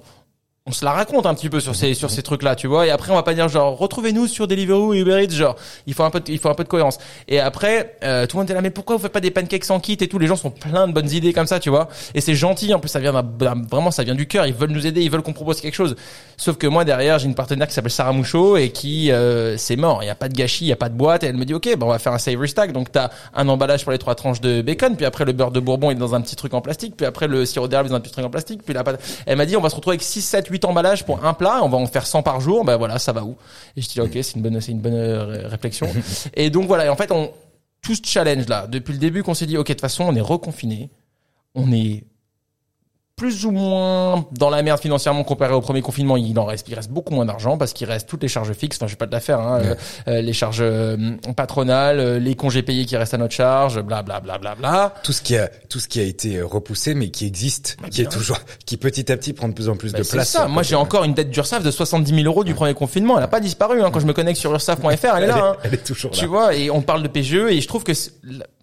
on 0.68 0.72
se 0.72 0.84
la 0.84 0.94
raconte 0.94 1.28
un 1.28 1.36
petit 1.36 1.48
peu 1.48 1.60
sur 1.60 1.76
ces 1.76 1.94
sur 1.94 2.10
ces 2.10 2.24
trucs 2.24 2.42
là 2.42 2.56
tu 2.56 2.66
vois 2.66 2.88
et 2.88 2.90
après 2.90 3.12
on 3.12 3.16
va 3.16 3.22
pas 3.22 3.36
dire 3.36 3.48
genre 3.48 3.78
retrouvez-nous 3.78 4.26
sur 4.26 4.48
Deliveroo 4.48 4.96
et 4.96 4.98
Uber 5.02 5.24
Eats 5.24 5.30
genre 5.30 5.56
il 5.86 5.94
faut 5.94 6.02
un 6.02 6.10
peu 6.10 6.20
de, 6.20 6.32
il 6.32 6.40
faut 6.40 6.50
un 6.50 6.56
peu 6.56 6.64
de 6.64 6.68
cohérence. 6.68 6.98
Et 7.28 7.40
après 7.40 7.98
euh, 8.04 8.26
tout 8.26 8.38
le 8.38 8.42
monde 8.42 8.50
est 8.50 8.56
là 8.56 8.62
mais 8.62 8.72
pourquoi 8.72 8.96
vous 8.96 9.02
faites 9.04 9.12
pas 9.12 9.20
des 9.20 9.30
pancakes 9.30 9.64
sans 9.64 9.80
kit 9.80 9.96
et 10.02 10.08
tout? 10.08 10.18
Les 10.18 10.26
gens 10.26 10.36
sont 10.36 10.50
plein 10.50 10.88
de 10.88 10.92
bonnes 10.92 11.12
idées 11.12 11.34
comme 11.34 11.46
ça 11.46 11.60
tu 11.60 11.70
vois. 11.70 11.88
Et 12.16 12.22
c'est 12.22 12.34
gentil 12.34 12.74
en 12.74 12.80
plus 12.80 12.90
ça 12.90 13.00
vient 13.00 13.14
vraiment 13.70 13.92
ça 13.92 14.02
vient 14.04 14.16
du 14.16 14.26
cœur 14.26 14.48
ils 14.48 14.56
veulent 14.56 14.72
nous 14.72 14.88
aider 14.88 15.04
ils 15.04 15.12
veulent 15.12 15.22
qu'on 15.22 15.34
propose 15.34 15.62
quelque 15.62 15.76
chose. 15.76 15.96
Sauf 16.36 16.58
que 16.58 16.66
moi 16.66 16.84
derrière 16.84 17.20
j'ai 17.20 17.28
une 17.28 17.36
partenaire 17.36 17.68
qui 17.68 17.76
s'appelle 17.76 17.92
Sarah 17.92 18.14
Mouchot 18.14 18.58
et 18.58 18.72
qui 18.72 19.12
euh, 19.12 19.58
c'est 19.58 19.76
mort. 19.76 20.00
Il 20.02 20.08
y 20.08 20.10
a 20.10 20.16
pas 20.16 20.30
de 20.30 20.34
gâchis 20.34 20.66
il 20.66 20.70
y 20.70 20.74
a 20.74 20.78
pas 20.78 20.90
de 20.90 20.96
boîte 20.96 21.24
et 21.24 21.28
elle 21.28 21.38
me 21.38 21.46
dit 21.46 21.54
ok 21.54 21.78
bon 21.78 21.86
on 21.86 21.90
va 21.90 22.00
faire 22.00 22.14
un 22.14 22.18
savory 22.18 22.50
stack. 22.50 22.72
Donc 22.72 22.92
t'as 22.92 23.12
un 23.36 23.48
emballage 23.50 23.84
pour 23.84 23.92
les 23.92 24.00
trois 24.00 24.16
tranches 24.16 24.42
de 24.42 24.64
bacon 24.64 24.96
puis 24.96 25.06
après 25.06 25.26
le 25.26 25.34
beurre 25.34 25.52
de 25.52 25.60
bourbon 25.60 25.92
est 25.92 25.96
dans 25.96 26.16
un 26.16 26.22
petit 26.22 26.36
truc 26.36 26.56
en 26.56 26.62
plastique 26.62 26.96
puis 26.98 27.06
après 27.06 27.28
le 27.28 27.46
sirop 27.46 27.68
d'érable 27.68 27.90
est 27.90 27.92
dans 27.92 27.98
un 27.98 28.02
petit 28.02 28.14
truc 28.14 28.26
en 28.26 28.32
plastique 28.32 28.64
puis 28.66 28.74
la 28.74 28.84
pâte. 28.84 29.00
Elle 29.28 29.38
m'a 29.38 29.46
dit 29.46 29.56
on 29.56 29.62
va 29.62 29.70
se 29.70 29.76
retrouver 29.76 29.94
avec 29.94 30.02
6 30.02 30.24
7 30.24 30.55
8 30.56 30.66
emballages 30.66 31.06
pour 31.06 31.26
un 31.26 31.34
plat, 31.34 31.60
on 31.64 31.68
va 31.68 31.78
en 31.78 31.86
faire 31.86 32.08
100 32.08 32.24
par 32.24 32.40
jour, 32.40 32.64
ben 32.64 32.78
voilà, 32.78 32.98
ça 32.98 33.12
va 33.12 33.24
où? 33.24 33.36
Et 33.76 33.82
je 33.82 33.90
dis 33.90 34.00
ok, 34.00 34.12
c'est 34.14 34.36
une 34.36 34.42
bonne, 34.42 34.62
c'est 34.62 34.72
une 34.72 34.80
bonne 34.80 34.94
euh, 34.94 35.48
réflexion. 35.48 35.88
et 36.34 36.50
donc 36.50 36.68
voilà, 36.68 36.86
et 36.86 36.90
en 36.90 36.96
fait, 36.96 37.12
on 37.12 37.32
tout 37.82 37.94
ce 37.94 38.02
challenge 38.04 38.48
là, 38.48 38.66
depuis 38.68 38.94
le 38.94 39.00
début, 39.00 39.22
qu'on 39.22 39.34
s'est 39.34 39.46
dit 39.46 39.58
ok, 39.58 39.68
de 39.68 39.74
toute 39.74 39.82
façon, 39.82 40.06
on 40.06 40.16
est 40.16 40.22
reconfiné, 40.22 40.90
on 41.56 41.72
est 41.74 42.04
plus 43.16 43.46
ou 43.46 43.52
moins 43.52 44.26
dans 44.34 44.50
la 44.50 44.62
merde 44.62 44.80
financièrement 44.82 45.24
comparé 45.24 45.54
au 45.54 45.62
premier 45.62 45.82
confinement. 45.82 46.18
Il 46.18 46.38
en 46.38 46.44
reste, 46.44 46.68
il 46.68 46.76
reste 46.76 46.92
beaucoup 46.92 47.14
moins 47.14 47.26
d'argent 47.26 47.58
parce 47.58 47.72
qu'il 47.72 47.88
reste 47.88 48.10
toutes 48.10 48.22
les 48.22 48.28
charges 48.28 48.52
fixes. 48.52 48.78
Enfin, 48.78 48.88
je 48.88 48.94
vais 48.94 48.98
pas 48.98 49.08
te 49.08 49.14
la 49.14 49.22
faire. 49.22 49.40
Hein, 49.40 49.62
euh, 49.64 49.76
euh, 50.10 50.22
les 50.22 50.34
charges 50.34 50.60
euh, 50.60 51.16
patronales, 51.36 52.18
les 52.18 52.36
congés 52.36 52.62
payés 52.62 52.86
qui 52.86 52.98
restent 52.98 53.14
à 53.14 53.18
notre 53.18 53.34
charge, 53.34 53.82
bla 53.82 54.04
bla 54.04 54.20
bla 54.20 54.38
bla 54.38 54.56
bla. 54.56 54.94
Tout 55.04 55.14
ce 55.14 55.22
qui 55.22 55.38
a 55.38 55.50
tout 55.70 55.80
ce 55.80 55.88
qui 55.88 56.02
a 56.02 56.04
été 56.04 56.42
repoussé, 56.42 56.94
mais 56.94 57.10
qui 57.10 57.26
existe, 57.26 57.78
bah, 57.82 57.88
qui 57.90 58.02
est 58.02 58.12
toujours, 58.12 58.40
qui 58.66 58.76
petit 58.76 59.10
à 59.10 59.16
petit 59.16 59.32
prend 59.32 59.48
de 59.48 59.54
plus 59.54 59.70
en 59.70 59.78
plus 59.78 59.94
bah, 59.94 60.00
de 60.00 60.04
place. 60.04 60.30
C'est 60.30 60.38
ça. 60.38 60.48
Moi, 60.50 60.64
j'ai 60.64 60.76
encore 60.76 61.06
une 61.06 61.14
dette 61.14 61.30
d'Ursaf 61.30 61.64
de 61.64 61.72
70 61.72 62.14
000 62.14 62.26
euros 62.26 62.44
du 62.44 62.54
premier 62.54 62.74
confinement. 62.74 63.18
Elle 63.18 63.24
a 63.24 63.30
pas 63.30 63.40
disparu. 63.40 63.82
Hein. 63.82 63.92
Quand 63.94 64.02
je 64.02 64.08
me 64.08 64.14
connecte 64.14 64.40
sur 64.40 64.52
ursaf.fr, 64.52 64.88
elle 64.90 64.94
est 64.94 65.06
là. 65.06 65.16
Elle 65.16 65.28
est, 65.28 65.32
hein. 65.32 65.56
elle 65.64 65.74
est 65.76 65.86
toujours 65.86 66.12
là. 66.12 66.18
Tu 66.18 66.26
vois, 66.26 66.54
et 66.54 66.70
on 66.70 66.82
parle 66.82 67.02
de 67.02 67.08
PGE 67.08 67.34
et 67.50 67.62
je 67.62 67.68
trouve 67.68 67.86
que 67.86 67.94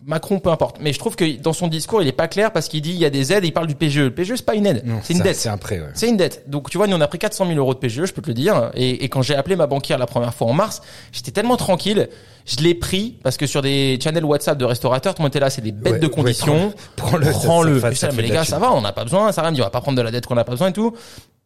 Macron, 0.04 0.40
peu 0.40 0.50
importe. 0.50 0.76
Mais 0.80 0.92
je 0.92 0.98
trouve 0.98 1.16
que 1.16 1.40
dans 1.40 1.52
son 1.52 1.68
discours, 1.68 2.02
il 2.02 2.08
est 2.08 2.12
pas 2.12 2.28
clair 2.28 2.52
parce 2.52 2.68
qu'il 2.68 2.82
dit 2.82 2.90
il 2.90 2.98
y 2.98 3.04
a 3.04 3.10
des 3.10 3.32
aides, 3.32 3.44
il 3.44 3.52
parle 3.52 3.66
du 3.66 3.74
PGE. 3.74 3.98
Le 3.98 4.14
PGE, 4.14 4.41
c'est 4.42 4.46
pas 4.46 4.54
une 4.54 4.66
aide, 4.66 4.84
c'est 5.02 5.12
une 5.12 5.18
ça, 5.18 5.24
dette. 5.24 5.36
C'est 5.36 5.48
un 5.48 5.56
prêt. 5.56 5.78
Ouais. 5.80 5.86
C'est 5.94 6.08
une 6.08 6.16
dette. 6.16 6.48
Donc 6.50 6.68
tu 6.70 6.76
vois, 6.78 6.86
nous 6.86 6.96
on 6.96 7.00
a 7.00 7.06
pris 7.08 7.18
400 7.18 7.46
000 7.46 7.58
euros 7.58 7.74
de 7.74 7.78
PGE, 7.78 8.04
je 8.06 8.12
peux 8.12 8.22
te 8.22 8.28
le 8.28 8.34
dire. 8.34 8.70
Et, 8.74 9.04
et 9.04 9.08
quand 9.08 9.22
j'ai 9.22 9.34
appelé 9.34 9.56
ma 9.56 9.66
banquière 9.66 9.98
la 9.98 10.06
première 10.06 10.34
fois 10.34 10.48
en 10.48 10.52
mars, 10.52 10.82
j'étais 11.12 11.30
tellement 11.30 11.56
tranquille. 11.56 12.08
Je 12.44 12.56
l'ai 12.56 12.74
pris 12.74 13.18
parce 13.22 13.36
que 13.36 13.46
sur 13.46 13.62
des 13.62 13.98
channels 14.02 14.24
WhatsApp 14.24 14.58
de 14.58 14.64
restaurateurs, 14.64 15.14
tout 15.14 15.20
le 15.20 15.24
monde 15.24 15.30
était 15.30 15.38
là, 15.40 15.48
c'est 15.48 15.60
des 15.62 15.70
bêtes 15.72 15.92
Ouais, 15.94 15.98
de 16.00 16.06
ouais, 16.06 16.12
conditions. 16.12 16.74
prends-le, 16.96 17.30
Prends-le. 17.30 17.80
ça, 17.80 18.10
fait 18.10 18.16
mais 18.16 18.22
les 18.22 18.30
gars, 18.30 18.44
ça 18.44 18.58
va, 18.58 18.72
on 18.72 18.80
n'a 18.80 18.92
pas 18.92 19.04
besoin, 19.04 19.30
ça 19.32 19.42
rien, 19.42 19.52
on 19.54 19.58
va 19.62 19.70
pas 19.70 19.80
prendre 19.80 19.96
de 19.96 20.02
la 20.02 20.10
dette 20.10 20.26
qu'on 20.26 20.34
n'a 20.34 20.42
pas 20.44 20.52
besoin 20.52 20.68
et 20.68 20.72
tout. 20.72 20.92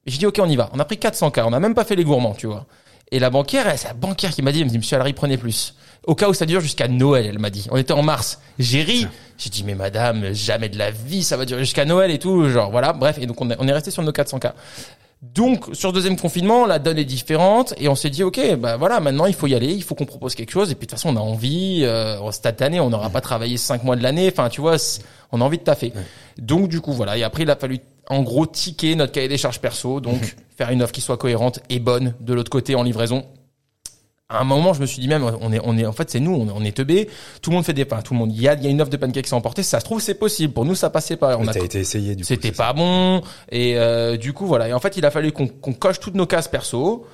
Et 0.07 0.11
j'ai 0.11 0.19
dit 0.19 0.27
ok, 0.27 0.39
on 0.43 0.49
y 0.49 0.57
va. 0.57 0.71
On 0.73 0.79
a 0.81 0.85
pris 0.87 0.97
400 0.97 1.31
k, 1.33 1.41
on 1.45 1.51
n'a 1.51 1.61
même 1.61 1.75
pas 1.75 1.85
fait 1.85 1.97
les 1.97 2.05
gourmands, 2.05 2.35
tu 2.37 2.47
vois. 2.47 2.65
Et 3.13 3.19
la 3.19 3.29
banquière, 3.31 3.67
c'est 3.77 3.89
la 3.89 3.95
banquière 3.95 4.31
qui 4.31 4.41
m'a 4.43 4.53
dit, 4.53 4.61
elle 4.61 4.65
me 4.67 4.71
dit, 4.71 4.79
monsieur 4.79 4.97
Alary, 4.97 5.13
prenez 5.13 5.37
plus. 5.37 5.75
Au 6.07 6.15
cas 6.15 6.29
où 6.29 6.35
ça 6.35 6.47
dure 6.47 6.61
jusqu'à 6.61 6.89
Noël, 6.89 7.27
elle 7.27 7.39
m'a 7.39 7.51
dit. 7.51 7.67
On 7.71 7.77
était 7.77 7.93
en 7.93 8.03
mars. 8.03 8.41
J'ai 8.59 8.83
ri. 8.83 9.07
J'ai 9.39 9.51
dit, 9.51 9.65
mais 9.65 9.75
madame, 9.75 10.33
jamais 10.33 10.69
de 10.69 10.79
la 10.79 10.91
vie, 10.91 11.23
ça 11.23 11.37
va 11.37 11.45
durer 11.45 11.61
jusqu'à 11.61 11.85
Noël 11.85 12.11
et 12.11 12.19
tout. 12.19 12.49
Genre, 12.49 12.71
voilà, 12.71 12.93
bref. 12.93 13.19
Et 13.21 13.27
donc, 13.27 13.41
on 13.41 13.51
est, 13.51 13.57
on 13.59 13.69
est 13.69 13.73
resté 13.73 13.91
sur 13.91 14.03
nos 14.03 14.13
400K. 14.13 14.53
Donc, 15.23 15.67
sur 15.73 15.89
le 15.89 15.95
deuxième 15.95 16.17
confinement, 16.17 16.67
la 16.67 16.79
donne 16.79 16.99
est 16.99 17.05
différente 17.05 17.75
et 17.79 17.89
on 17.89 17.95
s'est 17.95 18.11
dit, 18.11 18.23
ok, 18.23 18.57
bah 18.57 18.77
voilà, 18.77 19.01
maintenant 19.01 19.25
il 19.27 19.35
faut 19.35 19.47
y 19.47 19.55
aller, 19.55 19.73
il 19.73 19.83
faut 19.83 19.95
qu'on 19.95 20.05
propose 20.05 20.35
quelque 20.35 20.51
chose. 20.51 20.71
Et 20.71 20.75
puis 20.75 20.87
de 20.87 20.91
toute 20.91 20.99
façon, 21.01 21.15
on 21.15 21.17
a 21.17 21.21
envie. 21.23 21.81
Euh, 21.85 22.31
cette 22.31 22.63
année, 22.63 22.81
on 22.81 22.91
n'aura 22.91 23.11
pas 23.11 23.23
travaillé 23.23 23.57
cinq 23.57 23.83
mois 23.83 23.97
de 23.97 24.03
l'année. 24.03 24.29
Enfin, 24.31 24.49
tu 24.49 24.61
vois, 24.61 24.77
on 25.33 25.41
a 25.41 25.45
envie 25.45 25.59
de 25.59 25.65
taffer. 25.65 25.93
Donc, 26.39 26.69
du 26.69 26.81
coup, 26.81 26.93
voilà. 26.93 27.17
Et 27.17 27.25
après, 27.25 27.43
il 27.43 27.51
a 27.51 27.57
fallu, 27.57 27.81
en 28.09 28.23
gros, 28.23 28.47
ticker 28.47 28.95
notre 28.95 29.13
cahier 29.13 29.29
des 29.29 29.39
charges 29.39 29.59
perso. 29.59 30.01
Donc, 30.01 30.37
faire 30.57 30.71
une 30.71 30.83
offre 30.83 30.93
qui 30.93 31.01
soit 31.01 31.17
cohérente 31.17 31.61
et 31.71 31.81
bonne 31.81 32.15
de 32.21 32.35
l'autre 32.35 32.51
côté 32.51 32.75
en 32.75 32.83
livraison 32.83 33.25
à 34.29 34.41
un 34.41 34.45
moment, 34.45 34.75
je 34.75 34.81
me 34.81 34.87
suis 34.87 35.01
dit 35.01 35.07
même, 35.07 35.23
on 35.23 35.53
est, 35.53 35.61
on 35.63 35.79
est, 35.79 35.87
en 35.87 35.93
fait, 35.93 36.11
c'est 36.11 36.19
nous, 36.19 36.35
on 36.35 36.49
est, 36.49 36.53
on 36.53 36.65
est 36.65 36.77
teubés. 36.77 37.09
Tout 37.43 37.51
le 37.51 37.57
monde 37.57 37.65
fait 37.65 37.73
des 37.73 37.85
pains, 37.85 38.03
tout 38.03 38.13
le 38.13 38.19
monde. 38.19 38.33
Il 38.35 38.41
y 38.41 38.49
a, 38.49 38.55
il 38.55 38.65
y 38.65 38.67
a 38.67 38.71
une 38.71 38.81
offre 38.81 38.91
de 38.91 38.97
pancakes 38.97 39.33
à 39.33 39.37
emporter. 39.37 39.63
Ça 39.63 39.79
se 39.79 39.85
trouve, 39.85 40.01
c'est 40.01 40.15
possible. 40.15 40.53
Pour 40.53 40.65
nous, 40.65 40.75
ça 40.75 40.91
passait 40.91 41.17
pas. 41.17 41.37
On 41.39 41.47
a 41.47 41.57
été 41.57 41.79
essayé 41.79 42.17
du 42.17 42.25
coup. 42.25 42.27
c'était 42.29 42.53
ça. 42.53 42.65
pas 42.65 42.73
bon 42.73 43.23
et 43.51 43.79
euh, 43.79 44.17
du 44.17 44.33
coup 44.33 44.47
voilà 44.47 44.69
et 44.69 44.73
en 44.73 44.81
fait 44.81 44.97
il 44.97 45.05
a 45.05 45.11
fallu 45.11 45.31
qu'on 45.33 45.47
qu'on 45.47 45.73
coche 45.73 46.01
toutes 46.01 46.15
nos 46.15 46.27
cases 46.27 46.49
perso 46.49 47.07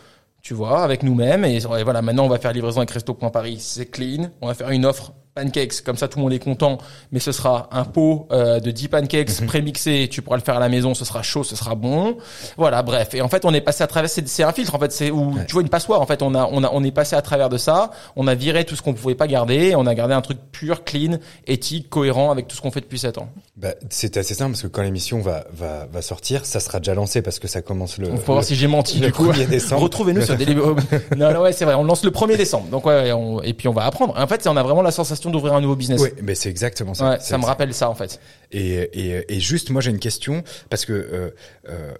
tu 0.42 0.54
vois 0.54 0.82
avec 0.82 1.02
nous-mêmes 1.02 1.44
et, 1.44 1.56
et 1.56 1.82
voilà 1.82 2.00
maintenant 2.02 2.24
on 2.24 2.28
va 2.28 2.38
faire 2.38 2.52
livraison 2.52 2.78
avec 2.78 2.90
resto.paris 2.90 3.58
c'est 3.60 3.86
clean 3.86 4.30
on 4.40 4.46
va 4.46 4.54
faire 4.54 4.70
une 4.70 4.86
offre 4.86 5.12
pancakes 5.34 5.82
comme 5.82 5.96
ça 5.96 6.08
tout 6.08 6.18
le 6.18 6.24
monde 6.24 6.32
est 6.32 6.38
content 6.38 6.78
mais 7.10 7.18
ce 7.20 7.32
sera 7.32 7.68
un 7.72 7.84
pot 7.84 8.26
euh, 8.32 8.60
de 8.60 8.70
10 8.70 8.88
pancakes 8.88 9.40
Mhm. 9.40 9.46
prémixés 9.46 10.08
tu 10.10 10.20
pourras 10.22 10.36
le 10.36 10.42
faire 10.42 10.56
à 10.56 10.60
la 10.60 10.68
maison 10.68 10.94
ce 10.94 11.04
sera 11.04 11.22
chaud 11.22 11.42
ce 11.44 11.56
sera 11.56 11.74
bon 11.74 12.16
voilà 12.56 12.82
bref 12.82 13.14
et 13.14 13.22
en 13.22 13.28
fait 13.28 13.44
on 13.44 13.54
est 13.54 13.60
passé 13.60 13.82
à 13.82 13.86
travers 13.86 14.10
c'est 14.10 14.42
un 14.42 14.52
filtre 14.52 14.74
en 14.74 14.78
fait 14.78 14.92
c'est 14.92 15.10
où 15.10 15.34
tu 15.46 15.52
vois 15.54 15.62
une 15.62 15.68
passoire 15.68 16.00
en 16.00 16.06
fait 16.06 16.22
on 16.22 16.34
a 16.34 16.48
on 16.52 16.62
a 16.64 16.70
on 16.72 16.84
est 16.84 16.90
passé 16.90 17.16
à 17.16 17.22
travers 17.22 17.48
de 17.48 17.56
ça 17.56 17.90
on 18.16 18.26
a 18.26 18.34
viré 18.34 18.64
tout 18.64 18.76
ce 18.76 18.82
qu'on 18.82 18.94
pouvait 18.94 19.14
pas 19.14 19.26
garder 19.26 19.74
on 19.76 19.86
a 19.86 19.94
gardé 19.94 20.14
un 20.14 20.20
truc 20.20 20.38
pur 20.52 20.84
clean 20.84 21.18
éthique 21.46 21.88
cohérent 21.88 22.30
avec 22.30 22.46
tout 22.48 22.56
ce 22.56 22.60
qu'on 22.60 22.70
fait 22.70 22.80
depuis 22.80 22.98
7 22.98 23.18
ans 23.18 23.28
Bah, 23.56 23.70
c'est 23.90 24.16
assez 24.16 24.34
simple 24.34 24.52
parce 24.52 24.62
que 24.62 24.68
quand 24.68 24.82
l'émission 24.82 25.20
va, 25.20 25.44
va, 25.52 25.86
va 25.90 26.02
sortir, 26.02 26.44
ça 26.44 26.58
sera 26.60 26.78
déjà 26.78 26.94
lancé 26.94 27.22
parce 27.22 27.38
que 27.38 27.48
ça 27.48 27.62
commence 27.62 27.98
le. 27.98 28.10
On 28.10 28.16
faut 28.16 28.32
voir 28.32 28.44
si 28.44 28.54
j'ai 28.54 28.66
menti 28.66 28.98
le 28.98 29.06
du 29.08 29.12
coup. 29.12 29.30
1er 29.30 29.46
décembre. 29.48 29.82
Retrouvez-nous 29.82 30.22
sur 30.22 30.36
non, 31.16 31.32
non, 31.32 31.40
ouais, 31.42 31.52
c'est 31.52 31.64
vrai. 31.64 31.74
On 31.74 31.84
lance 31.84 32.02
le 32.04 32.10
1er 32.10 32.36
décembre. 32.36 32.66
Donc 32.68 32.86
ouais, 32.86 33.12
on- 33.12 33.40
et 33.42 33.52
puis 33.52 33.68
on 33.68 33.72
va 33.72 33.84
apprendre. 33.84 34.14
En 34.16 34.26
fait, 34.26 34.46
on 34.46 34.56
a 34.56 34.62
vraiment 34.62 34.82
la 34.82 34.90
sensation 34.90 35.21
d'ouvrir 35.30 35.54
un 35.54 35.60
nouveau 35.60 35.76
business. 35.76 36.00
Ouais, 36.00 36.14
mais 36.22 36.34
c'est 36.34 36.50
exactement 36.50 36.94
ça. 36.94 37.10
Ouais, 37.10 37.20
ça 37.20 37.38
me 37.38 37.44
rappelle 37.44 37.74
ça 37.74 37.88
en 37.88 37.94
fait. 37.94 38.20
Et, 38.50 38.74
et, 38.92 39.34
et 39.34 39.40
juste, 39.40 39.70
moi, 39.70 39.80
j'ai 39.80 39.90
une 39.90 39.98
question 39.98 40.42
parce 40.70 40.84
que 40.84 40.92
euh, 40.92 41.30
euh, 41.68 41.94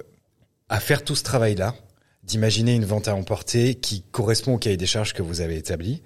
à 0.69 0.81
faire 0.81 1.05
tout 1.05 1.15
ce 1.15 1.23
travail-là, 1.23 1.75
d'imaginer 2.23 2.75
une 2.75 2.85
vente 2.85 3.09
à 3.09 3.15
emporter 3.15 3.75
qui 3.75 4.03
correspond 4.13 4.55
au 4.55 4.59
cahier 4.59 4.77
des 4.77 4.87
charges 4.87 5.13
que 5.13 5.23
vous 5.23 5.41
avez 5.41 5.57
établi, 5.57 6.03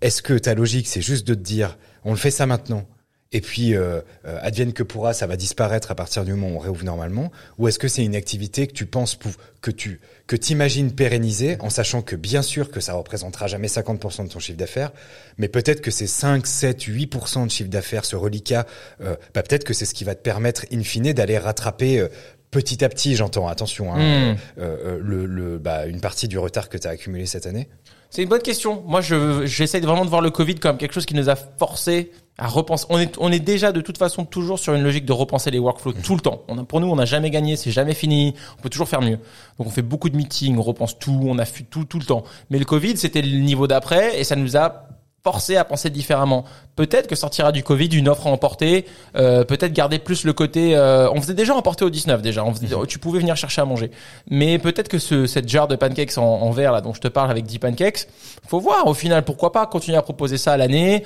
est-ce 0.00 0.20
que 0.20 0.34
ta 0.36 0.54
logique, 0.54 0.88
c'est 0.88 1.02
juste 1.02 1.26
de 1.26 1.34
te 1.34 1.40
dire, 1.40 1.78
on 2.04 2.10
le 2.10 2.16
fait 2.16 2.30
ça 2.30 2.46
maintenant 2.46 2.86
et 3.32 3.40
puis 3.40 3.74
euh, 3.74 4.00
euh, 4.26 4.38
advienne 4.42 4.72
que 4.72 4.82
pourra, 4.82 5.12
ça 5.12 5.26
va 5.26 5.36
disparaître 5.36 5.90
à 5.90 5.94
partir 5.94 6.24
du 6.24 6.32
moment 6.34 6.48
où 6.48 6.56
on 6.56 6.58
réouvre 6.58 6.84
normalement, 6.84 7.30
ou 7.58 7.68
est-ce 7.68 7.78
que 7.78 7.86
c'est 7.88 8.04
une 8.04 8.16
activité 8.16 8.66
que 8.66 8.72
tu 8.72 8.86
penses 8.86 9.14
pou- 9.14 9.28
que 9.60 9.70
tu 9.70 10.00
que 10.26 10.36
t'imagines 10.36 10.92
pérenniser 10.92 11.56
en 11.60 11.70
sachant 11.70 12.02
que 12.02 12.14
bien 12.16 12.42
sûr 12.42 12.70
que 12.70 12.80
ça 12.80 12.94
représentera 12.94 13.46
jamais 13.48 13.66
50% 13.68 14.24
de 14.26 14.32
ton 14.32 14.38
chiffre 14.38 14.58
d'affaires, 14.58 14.92
mais 15.38 15.48
peut-être 15.48 15.80
que 15.80 15.90
ces 15.90 16.06
5, 16.06 16.46
7, 16.46 16.82
8% 16.82 17.46
de 17.46 17.50
chiffre 17.50 17.70
d'affaires, 17.70 18.04
ce 18.04 18.14
reliquat, 18.16 18.64
euh, 19.00 19.16
bah, 19.34 19.42
peut-être 19.42 19.64
que 19.64 19.74
c'est 19.74 19.86
ce 19.86 19.94
qui 19.94 20.04
va 20.04 20.14
te 20.14 20.22
permettre 20.22 20.66
in 20.72 20.82
fine 20.82 21.12
d'aller 21.12 21.36
rattraper 21.38 21.98
euh, 21.98 22.08
petit 22.52 22.84
à 22.84 22.88
petit, 22.88 23.14
j'entends, 23.16 23.46
attention, 23.48 23.94
hein, 23.94 24.36
euh, 24.58 24.98
le, 25.00 25.26
le, 25.26 25.58
bah, 25.58 25.86
une 25.86 26.00
partie 26.00 26.26
du 26.28 26.38
retard 26.38 26.68
que 26.68 26.78
tu 26.78 26.86
as 26.86 26.90
accumulé 26.90 27.26
cette 27.26 27.46
année. 27.46 27.68
C'est 28.10 28.22
une 28.24 28.28
bonne 28.28 28.42
question. 28.42 28.82
Moi, 28.88 29.00
je 29.02 29.46
j'essaie 29.46 29.78
vraiment 29.78 30.04
de 30.04 30.10
voir 30.10 30.20
le 30.20 30.30
Covid 30.30 30.56
comme 30.56 30.76
quelque 30.78 30.92
chose 30.94 31.06
qui 31.06 31.14
nous 31.14 31.28
a 31.30 31.36
forcé 31.36 32.10
à 32.40 32.48
repenser. 32.48 32.86
On 32.88 32.98
est 32.98 33.14
on 33.20 33.30
est 33.30 33.38
déjà 33.38 33.70
de 33.70 33.80
toute 33.80 33.98
façon 33.98 34.24
toujours 34.24 34.58
sur 34.58 34.74
une 34.74 34.82
logique 34.82 35.04
de 35.04 35.12
repenser 35.12 35.50
les 35.50 35.58
workflows 35.58 35.92
tout 36.02 36.14
le 36.14 36.20
temps. 36.20 36.42
On 36.48 36.58
a, 36.58 36.64
pour 36.64 36.80
nous, 36.80 36.88
on 36.88 36.96
n'a 36.96 37.04
jamais 37.04 37.30
gagné, 37.30 37.56
c'est 37.56 37.70
jamais 37.70 37.94
fini. 37.94 38.34
On 38.58 38.62
peut 38.62 38.70
toujours 38.70 38.88
faire 38.88 39.02
mieux. 39.02 39.18
Donc 39.58 39.66
on 39.66 39.70
fait 39.70 39.82
beaucoup 39.82 40.08
de 40.08 40.16
meetings, 40.16 40.56
on 40.58 40.62
repense 40.62 40.98
tout, 40.98 41.20
on 41.26 41.38
a 41.38 41.44
fait 41.44 41.64
tout 41.64 41.84
tout 41.84 41.98
le 41.98 42.04
temps. 42.06 42.24
Mais 42.48 42.58
le 42.58 42.64
Covid, 42.64 42.96
c'était 42.96 43.22
le 43.22 43.38
niveau 43.40 43.66
d'après 43.66 44.18
et 44.18 44.24
ça 44.24 44.34
nous 44.36 44.56
a 44.56 44.86
forcé 45.22 45.56
à 45.58 45.66
penser 45.66 45.90
différemment. 45.90 46.46
Peut-être 46.76 47.06
que 47.06 47.14
sortira 47.14 47.52
du 47.52 47.62
Covid 47.62 47.88
une 47.88 48.08
offre 48.08 48.26
à 48.26 48.30
emporter, 48.30 48.86
euh, 49.16 49.44
peut-être 49.44 49.74
garder 49.74 49.98
plus 49.98 50.24
le 50.24 50.32
côté. 50.32 50.74
euh, 50.74 51.10
on 51.12 51.20
faisait 51.20 51.34
déjà 51.34 51.54
emporter 51.54 51.84
au 51.84 51.90
19 51.90 52.22
déjà. 52.22 52.42
On 52.42 52.54
faisait- 52.54 52.74
tu 52.88 52.98
pouvais 52.98 53.18
venir 53.18 53.36
chercher 53.36 53.60
à 53.60 53.66
manger. 53.66 53.90
Mais 54.30 54.58
peut-être 54.58 54.88
que 54.88 54.98
ce, 54.98 55.26
cette 55.26 55.46
jarre 55.46 55.68
de 55.68 55.76
pancakes 55.76 56.16
en, 56.16 56.22
en 56.24 56.50
verre 56.52 56.72
là 56.72 56.80
dont 56.80 56.94
je 56.94 57.00
te 57.02 57.08
parle 57.08 57.30
avec 57.30 57.44
10 57.44 57.58
pancakes, 57.58 58.08
faut 58.48 58.60
voir 58.60 58.86
au 58.86 58.94
final 58.94 59.22
pourquoi 59.22 59.52
pas 59.52 59.66
continuer 59.66 59.98
à 59.98 60.02
proposer 60.02 60.38
ça 60.38 60.52
à 60.52 60.56
l'année. 60.56 61.04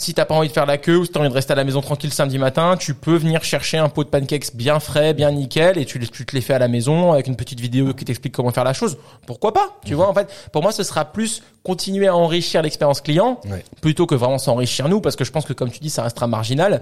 Si 0.00 0.14
t'as 0.14 0.24
pas 0.24 0.34
envie 0.34 0.48
de 0.48 0.52
faire 0.54 0.64
la 0.64 0.78
queue 0.78 0.96
ou 0.96 1.04
si 1.04 1.10
t'as 1.10 1.20
envie 1.20 1.28
de 1.28 1.34
rester 1.34 1.52
à 1.52 1.56
la 1.56 1.64
maison 1.64 1.82
tranquille 1.82 2.10
samedi 2.10 2.38
matin, 2.38 2.78
tu 2.78 2.94
peux 2.94 3.16
venir 3.16 3.44
chercher 3.44 3.76
un 3.76 3.90
pot 3.90 4.02
de 4.02 4.08
pancakes 4.08 4.56
bien 4.56 4.80
frais, 4.80 5.12
bien 5.12 5.30
nickel, 5.30 5.76
et 5.76 5.84
tu, 5.84 5.98
tu 5.98 6.24
te 6.24 6.34
les 6.34 6.40
fais 6.40 6.54
à 6.54 6.58
la 6.58 6.68
maison 6.68 7.12
avec 7.12 7.26
une 7.26 7.36
petite 7.36 7.60
vidéo 7.60 7.92
qui 7.92 8.06
t'explique 8.06 8.32
comment 8.32 8.50
faire 8.50 8.64
la 8.64 8.72
chose. 8.72 8.96
Pourquoi 9.26 9.52
pas 9.52 9.78
Tu 9.84 9.92
vois, 9.92 10.08
en 10.08 10.14
fait, 10.14 10.32
pour 10.54 10.62
moi, 10.62 10.72
ce 10.72 10.84
sera 10.84 11.04
plus 11.04 11.42
continuer 11.62 12.06
à 12.06 12.16
enrichir 12.16 12.62
l'expérience 12.62 13.02
client 13.02 13.42
plutôt 13.82 14.06
que 14.06 14.14
vraiment 14.14 14.38
s'enrichir 14.38 14.88
nous, 14.88 15.02
parce 15.02 15.16
que 15.16 15.24
je 15.24 15.32
pense 15.32 15.44
que 15.44 15.52
comme 15.52 15.70
tu 15.70 15.80
dis, 15.80 15.90
ça 15.90 16.02
restera 16.02 16.26
marginal. 16.26 16.80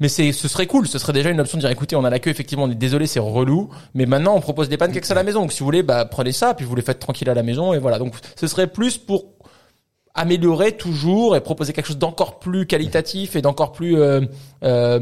Mais 0.00 0.08
c'est, 0.08 0.32
ce 0.32 0.48
serait 0.48 0.66
cool. 0.66 0.88
Ce 0.88 0.98
serait 0.98 1.12
déjà 1.12 1.30
une 1.30 1.40
option 1.40 1.58
de 1.58 1.60
dire, 1.60 1.70
écoutez, 1.70 1.94
on 1.94 2.04
a 2.04 2.10
la 2.10 2.18
queue, 2.18 2.32
effectivement, 2.32 2.64
on 2.64 2.70
est 2.70 2.74
désolé, 2.74 3.06
c'est 3.06 3.20
relou, 3.20 3.70
mais 3.94 4.06
maintenant 4.06 4.34
on 4.34 4.40
propose 4.40 4.68
des 4.68 4.76
pancakes 4.76 5.08
à 5.08 5.14
la 5.14 5.22
maison. 5.22 5.42
Donc 5.42 5.52
si 5.52 5.60
vous 5.60 5.66
voulez, 5.66 5.84
bah 5.84 6.04
prenez 6.04 6.32
ça, 6.32 6.52
puis 6.54 6.66
vous 6.66 6.74
les 6.74 6.82
faites 6.82 6.98
tranquille 6.98 7.30
à 7.30 7.34
la 7.34 7.44
maison, 7.44 7.72
et 7.72 7.78
voilà. 7.78 8.00
Donc 8.00 8.14
ce 8.34 8.48
serait 8.48 8.66
plus 8.66 8.98
pour 8.98 9.35
améliorer 10.16 10.72
toujours 10.72 11.36
et 11.36 11.40
proposer 11.40 11.72
quelque 11.72 11.86
chose 11.86 11.98
d'encore 11.98 12.38
plus 12.38 12.66
qualitatif 12.66 13.36
et 13.36 13.42
d'encore 13.42 13.72
plus 13.72 13.96
euh, 14.00 14.22
euh, 14.64 14.98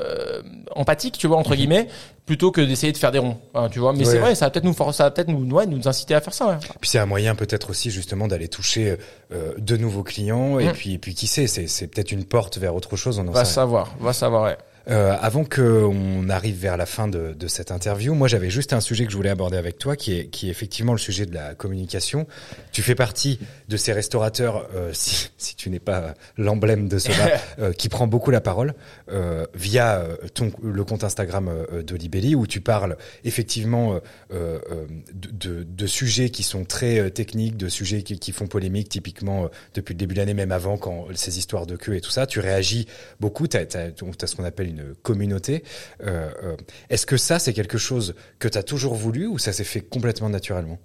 euh, 0.00 0.42
empathique, 0.74 1.18
tu 1.18 1.26
vois 1.26 1.36
entre 1.36 1.54
guillemets, 1.54 1.88
plutôt 2.26 2.50
que 2.50 2.60
d'essayer 2.60 2.92
de 2.92 2.96
faire 2.96 3.12
des 3.12 3.18
ronds, 3.18 3.36
hein, 3.54 3.68
tu 3.70 3.78
vois. 3.78 3.92
Mais 3.92 4.00
Ouais. 4.00 4.04
c'est 4.06 4.18
vrai, 4.18 4.34
ça 4.34 4.46
va 4.46 4.50
peut-être 4.50 4.64
nous, 4.64 4.72
ça 4.92 5.04
va 5.04 5.10
peut-être 5.10 5.28
nous, 5.28 5.48
ouais, 5.54 5.66
nous 5.66 5.86
inciter 5.86 6.14
à 6.14 6.20
faire 6.20 6.34
ça. 6.34 6.46
Ouais. 6.48 6.56
Puis 6.80 6.90
c'est 6.90 6.98
un 6.98 7.06
moyen 7.06 7.34
peut-être 7.34 7.70
aussi 7.70 7.90
justement 7.90 8.26
d'aller 8.26 8.48
toucher 8.48 8.96
euh, 9.32 9.52
de 9.58 9.76
nouveaux 9.76 10.02
clients 10.02 10.58
et 10.58 10.68
Mm. 10.68 10.72
puis 10.72 10.94
et 10.94 10.98
puis 10.98 11.14
qui 11.14 11.26
sait, 11.26 11.46
c'est 11.46 11.66
c'est 11.66 11.86
peut-être 11.86 12.10
une 12.12 12.24
porte 12.24 12.58
vers 12.58 12.74
autre 12.74 12.96
chose. 12.96 13.18
On 13.18 13.28
en 13.28 13.32
Va 13.32 13.44
savoir, 13.44 13.94
va 14.00 14.12
savoir. 14.12 14.44
Ouais. 14.44 14.56
Euh, 14.88 15.16
avant 15.20 15.44
que 15.44 15.62
on 15.62 16.28
arrive 16.28 16.56
vers 16.56 16.76
la 16.76 16.86
fin 16.86 17.08
de, 17.08 17.32
de 17.32 17.46
cette 17.46 17.70
interview, 17.70 18.14
moi 18.14 18.28
j'avais 18.28 18.50
juste 18.50 18.72
un 18.72 18.80
sujet 18.80 19.06
que 19.06 19.12
je 19.12 19.16
voulais 19.16 19.30
aborder 19.30 19.56
avec 19.56 19.78
toi, 19.78 19.96
qui 19.96 20.18
est, 20.18 20.26
qui 20.26 20.48
est 20.48 20.50
effectivement 20.50 20.92
le 20.92 20.98
sujet 20.98 21.26
de 21.26 21.34
la 21.34 21.54
communication. 21.54 22.26
Tu 22.72 22.82
fais 22.82 22.94
partie 22.94 23.38
de 23.68 23.76
ces 23.76 23.92
restaurateurs, 23.92 24.68
euh, 24.74 24.90
si, 24.94 25.30
si 25.38 25.56
tu 25.56 25.70
n'es 25.70 25.78
pas 25.78 26.14
l'emblème 26.36 26.88
de 26.88 26.98
cela, 26.98 27.40
euh, 27.58 27.72
qui 27.72 27.88
prend 27.88 28.06
beaucoup 28.06 28.30
la 28.30 28.40
parole 28.40 28.74
euh, 29.10 29.46
via 29.54 30.00
euh, 30.00 30.16
ton, 30.34 30.52
le 30.62 30.84
compte 30.84 31.04
Instagram 31.04 31.48
euh, 31.48 31.82
d'Olibelli, 31.82 32.34
où 32.34 32.46
tu 32.46 32.60
parles 32.60 32.96
effectivement 33.24 33.94
euh, 33.94 33.98
euh, 34.32 34.58
euh, 34.70 34.86
de, 35.12 35.30
de, 35.30 35.62
de 35.62 35.86
sujets 35.86 36.30
qui 36.30 36.42
sont 36.42 36.64
très 36.64 36.98
euh, 36.98 37.10
techniques, 37.10 37.56
de 37.56 37.68
sujets 37.68 38.02
qui, 38.02 38.18
qui 38.18 38.32
font 38.32 38.46
polémique, 38.46 38.88
typiquement 38.88 39.44
euh, 39.44 39.48
depuis 39.74 39.94
le 39.94 39.98
début 39.98 40.14
de 40.14 40.20
l'année, 40.20 40.34
même 40.34 40.52
avant, 40.52 40.76
quand 40.76 41.06
ces 41.14 41.38
histoires 41.38 41.66
de 41.66 41.76
queue 41.76 41.94
et 41.94 42.00
tout 42.00 42.10
ça, 42.10 42.26
tu 42.26 42.40
réagis 42.40 42.86
beaucoup, 43.20 43.48
tu 43.48 43.56
as, 43.56 43.66
ce 43.70 44.36
qu'on 44.36 44.44
appelle 44.44 44.68
une 44.68 44.73
communauté. 45.02 45.64
Euh, 46.02 46.30
euh, 46.42 46.56
Est-ce 46.90 47.06
que 47.06 47.16
ça, 47.16 47.38
c'est 47.38 47.52
quelque 47.52 47.78
chose 47.78 48.14
que 48.38 48.48
tu 48.48 48.58
as 48.58 48.62
toujours 48.62 48.94
voulu 48.94 49.26
ou 49.26 49.38
ça 49.38 49.52
s'est 49.52 49.64
fait 49.64 49.80
complètement 49.80 50.28
naturellement? 50.28 50.78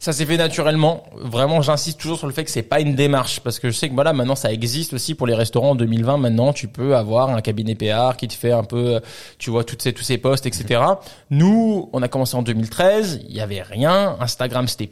Ça 0.00 0.12
s'est 0.12 0.26
fait 0.26 0.36
naturellement. 0.36 1.04
Vraiment, 1.14 1.62
j'insiste 1.62 2.00
toujours 2.00 2.18
sur 2.18 2.26
le 2.26 2.32
fait 2.32 2.44
que 2.44 2.50
c'est 2.50 2.62
pas 2.62 2.80
une 2.80 2.96
démarche 2.96 3.40
parce 3.40 3.60
que 3.60 3.70
je 3.70 3.76
sais 3.76 3.88
que 3.88 3.94
voilà, 3.94 4.12
maintenant 4.12 4.34
ça 4.34 4.52
existe 4.52 4.94
aussi 4.94 5.14
pour 5.14 5.28
les 5.28 5.34
restaurants 5.34 5.70
en 5.70 5.74
2020. 5.76 6.16
Maintenant, 6.16 6.52
tu 6.52 6.66
peux 6.66 6.96
avoir 6.96 7.30
un 7.30 7.40
cabinet 7.40 7.76
PR 7.76 8.16
qui 8.16 8.26
te 8.26 8.34
fait 8.34 8.50
un 8.50 8.64
peu, 8.64 9.00
tu 9.38 9.50
vois, 9.50 9.62
toutes 9.62 9.82
ces 9.82 9.92
tous 9.92 10.02
ces 10.02 10.18
posts, 10.18 10.46
etc. 10.46 10.82
Nous, 11.30 11.88
on 11.92 12.02
a 12.02 12.08
commencé 12.08 12.34
en 12.36 12.42
2013. 12.42 13.20
Il 13.28 13.36
y 13.36 13.40
avait 13.40 13.62
rien. 13.62 14.16
Instagram, 14.20 14.66
c'était 14.66 14.90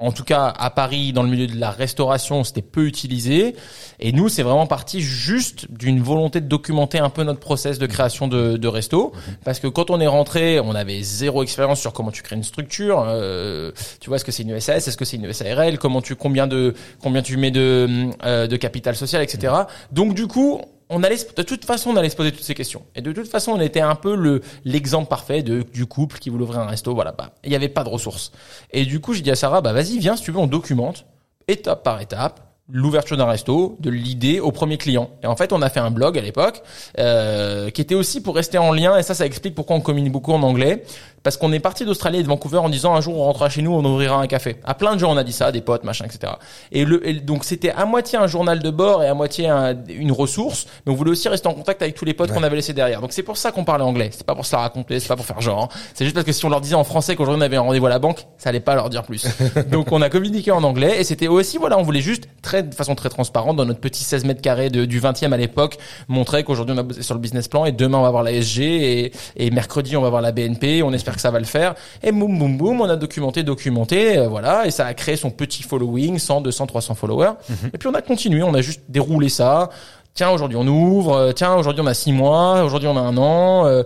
en 0.00 0.12
tout 0.12 0.22
cas 0.22 0.54
à 0.56 0.70
Paris, 0.70 1.12
dans 1.12 1.24
le 1.24 1.28
milieu 1.28 1.48
de 1.48 1.58
la 1.58 1.72
restauration, 1.72 2.44
c'était 2.44 2.62
peu 2.62 2.86
utilisé. 2.86 3.56
Et 3.98 4.12
nous, 4.12 4.28
c'est 4.28 4.44
vraiment 4.44 4.68
parti 4.68 5.00
juste 5.00 5.66
d'une 5.72 6.00
volonté 6.00 6.40
de 6.40 6.46
documenter 6.46 7.00
un 7.00 7.10
peu 7.10 7.24
notre 7.24 7.40
process 7.40 7.80
de 7.80 7.86
création 7.86 8.28
de, 8.28 8.56
de 8.56 8.68
resto. 8.68 9.12
Parce 9.44 9.58
que 9.58 9.66
quand 9.66 9.90
on 9.90 10.00
est 10.00 10.06
rentré, 10.06 10.60
on 10.60 10.76
avait 10.76 11.02
zéro 11.02 11.42
expérience 11.42 11.80
sur 11.80 11.92
comment 11.92 12.12
tu 12.12 12.22
crées 12.22 12.36
une 12.36 12.44
structure. 12.44 13.04
Euh, 13.08 13.72
tu 14.00 14.08
vois, 14.08 14.16
est-ce 14.16 14.24
que 14.24 14.30
c'est 14.30 14.44
une 14.44 14.60
SAS, 14.60 14.86
est-ce 14.86 14.96
que 14.96 15.04
c'est 15.04 15.16
une 15.16 15.32
SARL, 15.32 15.78
comment 15.78 16.00
tu, 16.00 16.14
combien 16.14 16.46
de, 16.46 16.74
combien 17.02 17.22
tu 17.22 17.36
mets 17.36 17.50
de, 17.50 18.08
euh, 18.24 18.46
de 18.46 18.56
capital 18.56 18.94
social, 18.94 19.20
etc. 19.20 19.52
Donc 19.90 20.14
du 20.14 20.28
coup, 20.28 20.60
on 20.90 21.02
allait, 21.02 21.18
de 21.36 21.42
toute 21.42 21.64
façon, 21.64 21.90
on 21.90 21.96
allait 21.96 22.08
se 22.08 22.16
poser 22.16 22.32
toutes 22.32 22.44
ces 22.44 22.54
questions. 22.54 22.82
Et 22.94 23.02
de 23.02 23.12
toute 23.12 23.28
façon, 23.28 23.52
on 23.52 23.60
était 23.60 23.80
un 23.80 23.94
peu 23.94 24.16
le 24.16 24.40
l'exemple 24.64 25.08
parfait 25.08 25.42
de 25.42 25.62
du 25.62 25.86
couple 25.86 26.18
qui 26.18 26.30
voulait 26.30 26.44
ouvrir 26.44 26.60
un 26.60 26.66
resto. 26.66 26.94
Voilà, 26.94 27.12
bah, 27.12 27.32
il 27.44 27.52
y 27.52 27.56
avait 27.56 27.68
pas 27.68 27.84
de 27.84 27.88
ressources. 27.88 28.32
Et 28.70 28.84
du 28.84 29.00
coup, 29.00 29.12
j'ai 29.12 29.22
dit 29.22 29.30
à 29.30 29.36
Sarah, 29.36 29.60
bah 29.60 29.72
vas-y, 29.72 29.98
viens 29.98 30.16
si 30.16 30.22
tu 30.22 30.30
veux, 30.30 30.38
on 30.38 30.46
documente 30.46 31.04
étape 31.46 31.82
par 31.82 32.00
étape 32.00 32.48
l'ouverture 32.70 33.16
d'un 33.16 33.26
resto, 33.26 33.76
de 33.80 33.90
l'idée 33.90 34.40
au 34.40 34.52
premier 34.52 34.76
client. 34.76 35.10
Et 35.22 35.26
en 35.26 35.36
fait, 35.36 35.52
on 35.52 35.62
a 35.62 35.70
fait 35.70 35.80
un 35.80 35.90
blog 35.90 36.18
à 36.18 36.20
l'époque 36.20 36.62
euh, 36.98 37.70
qui 37.70 37.80
était 37.80 37.94
aussi 37.94 38.22
pour 38.22 38.34
rester 38.36 38.58
en 38.58 38.72
lien. 38.72 38.98
Et 38.98 39.02
ça, 39.02 39.14
ça 39.14 39.24
explique 39.24 39.54
pourquoi 39.54 39.76
on 39.76 39.80
communique 39.80 40.12
beaucoup 40.12 40.32
en 40.32 40.42
anglais 40.42 40.84
parce 41.22 41.36
qu'on 41.36 41.52
est 41.52 41.60
parti 41.60 41.84
d'Australie 41.84 42.18
et 42.18 42.22
de 42.22 42.28
Vancouver 42.28 42.58
en 42.58 42.68
disant 42.68 42.94
un 42.94 43.00
jour 43.00 43.18
on 43.18 43.24
rentrera 43.24 43.48
chez 43.48 43.62
nous, 43.62 43.72
on 43.72 43.84
ouvrira 43.84 44.16
un 44.16 44.26
café. 44.26 44.56
À 44.64 44.74
plein 44.74 44.94
de 44.94 45.00
gens 45.00 45.12
on 45.12 45.16
a 45.16 45.24
dit 45.24 45.32
ça, 45.32 45.52
des 45.52 45.60
potes, 45.60 45.84
machin, 45.84 46.04
etc. 46.04 46.32
Et, 46.72 46.84
le, 46.84 46.98
donc 47.20 47.44
c'était 47.44 47.70
à 47.70 47.84
moitié 47.84 48.18
un 48.18 48.26
journal 48.26 48.60
de 48.60 48.70
bord 48.70 49.02
et 49.02 49.08
à 49.08 49.14
moitié 49.14 49.48
une 49.88 50.12
ressource, 50.12 50.66
mais 50.86 50.92
on 50.92 50.94
voulait 50.94 51.10
aussi 51.10 51.28
rester 51.28 51.48
en 51.48 51.54
contact 51.54 51.82
avec 51.82 51.94
tous 51.94 52.04
les 52.04 52.14
potes 52.14 52.32
qu'on 52.32 52.42
avait 52.42 52.56
laissés 52.56 52.72
derrière. 52.72 53.00
Donc 53.00 53.12
c'est 53.12 53.22
pour 53.22 53.36
ça 53.36 53.52
qu'on 53.52 53.64
parlait 53.64 53.84
anglais. 53.84 54.10
C'est 54.12 54.26
pas 54.26 54.34
pour 54.34 54.46
se 54.46 54.54
la 54.54 54.62
raconter, 54.62 55.00
c'est 55.00 55.08
pas 55.08 55.16
pour 55.16 55.26
faire 55.26 55.40
genre. 55.40 55.68
C'est 55.94 56.04
juste 56.04 56.14
parce 56.14 56.26
que 56.26 56.32
si 56.32 56.44
on 56.44 56.48
leur 56.48 56.60
disait 56.60 56.74
en 56.74 56.84
français 56.84 57.16
qu'aujourd'hui 57.16 57.42
on 57.42 57.44
avait 57.44 57.56
un 57.56 57.62
rendez-vous 57.62 57.86
à 57.86 57.90
la 57.90 57.98
banque, 57.98 58.26
ça 58.36 58.50
allait 58.50 58.60
pas 58.60 58.74
leur 58.74 58.90
dire 58.90 59.02
plus. 59.02 59.26
donc 59.70 59.92
on 59.92 60.02
a 60.02 60.10
communiqué 60.10 60.50
en 60.50 60.62
anglais 60.62 61.00
et 61.00 61.04
c'était 61.04 61.28
aussi 61.28 61.58
voilà, 61.58 61.78
on 61.78 61.82
voulait 61.82 62.00
juste 62.00 62.28
très 62.42 62.62
de 62.62 62.74
façon 62.74 62.94
très 62.94 63.08
transparente 63.08 63.56
dans 63.56 63.64
notre 63.64 63.80
petit 63.80 64.04
16 64.04 64.24
mètres 64.24 64.42
carrés 64.42 64.70
de, 64.70 64.84
du 64.84 65.00
20e 65.00 65.32
à 65.32 65.36
l'époque 65.36 65.78
montrer 66.08 66.44
qu'aujourd'hui 66.44 66.76
on 66.78 66.88
a 66.88 67.02
sur 67.02 67.14
le 67.14 67.20
business 67.20 67.48
plan 67.48 67.64
et 67.64 67.72
demain 67.72 67.98
on 67.98 68.02
va 68.02 68.10
voir 68.10 68.22
la 68.22 68.32
SG 68.32 68.62
et, 68.62 69.12
et 69.36 69.50
mercredi 69.50 69.96
on 69.96 70.02
va 70.02 70.10
voir 70.10 70.22
la 70.22 70.32
BNP. 70.32 70.82
On 70.82 70.92
espère 70.92 71.07
que 71.14 71.20
ça 71.20 71.30
va 71.30 71.38
le 71.38 71.44
faire 71.44 71.74
et 72.02 72.12
boum, 72.12 72.38
boum, 72.38 72.56
boum, 72.56 72.80
on 72.80 72.88
a 72.88 72.96
documenté, 72.96 73.42
documenté, 73.42 74.18
euh, 74.18 74.28
voilà. 74.28 74.66
Et 74.66 74.70
ça 74.70 74.86
a 74.86 74.94
créé 74.94 75.16
son 75.16 75.30
petit 75.30 75.62
following, 75.62 76.18
100, 76.18 76.42
200, 76.42 76.66
300 76.66 76.94
followers. 76.94 77.32
Mhm. 77.48 77.70
Et 77.74 77.78
puis 77.78 77.88
on 77.88 77.94
a 77.94 78.02
continué, 78.02 78.42
on 78.42 78.54
a 78.54 78.60
juste 78.60 78.82
déroulé 78.88 79.28
ça. 79.28 79.70
Tiens, 80.14 80.30
aujourd'hui 80.30 80.56
on 80.56 80.66
ouvre. 80.66 81.14
Euh, 81.14 81.32
tiens, 81.32 81.54
aujourd'hui 81.54 81.82
on 81.82 81.86
a 81.86 81.94
six 81.94 82.12
mois. 82.12 82.64
Aujourd'hui 82.64 82.88
on 82.88 82.96
a 82.96 83.00
un 83.00 83.16
an. 83.16 83.66
Euh, 83.66 83.82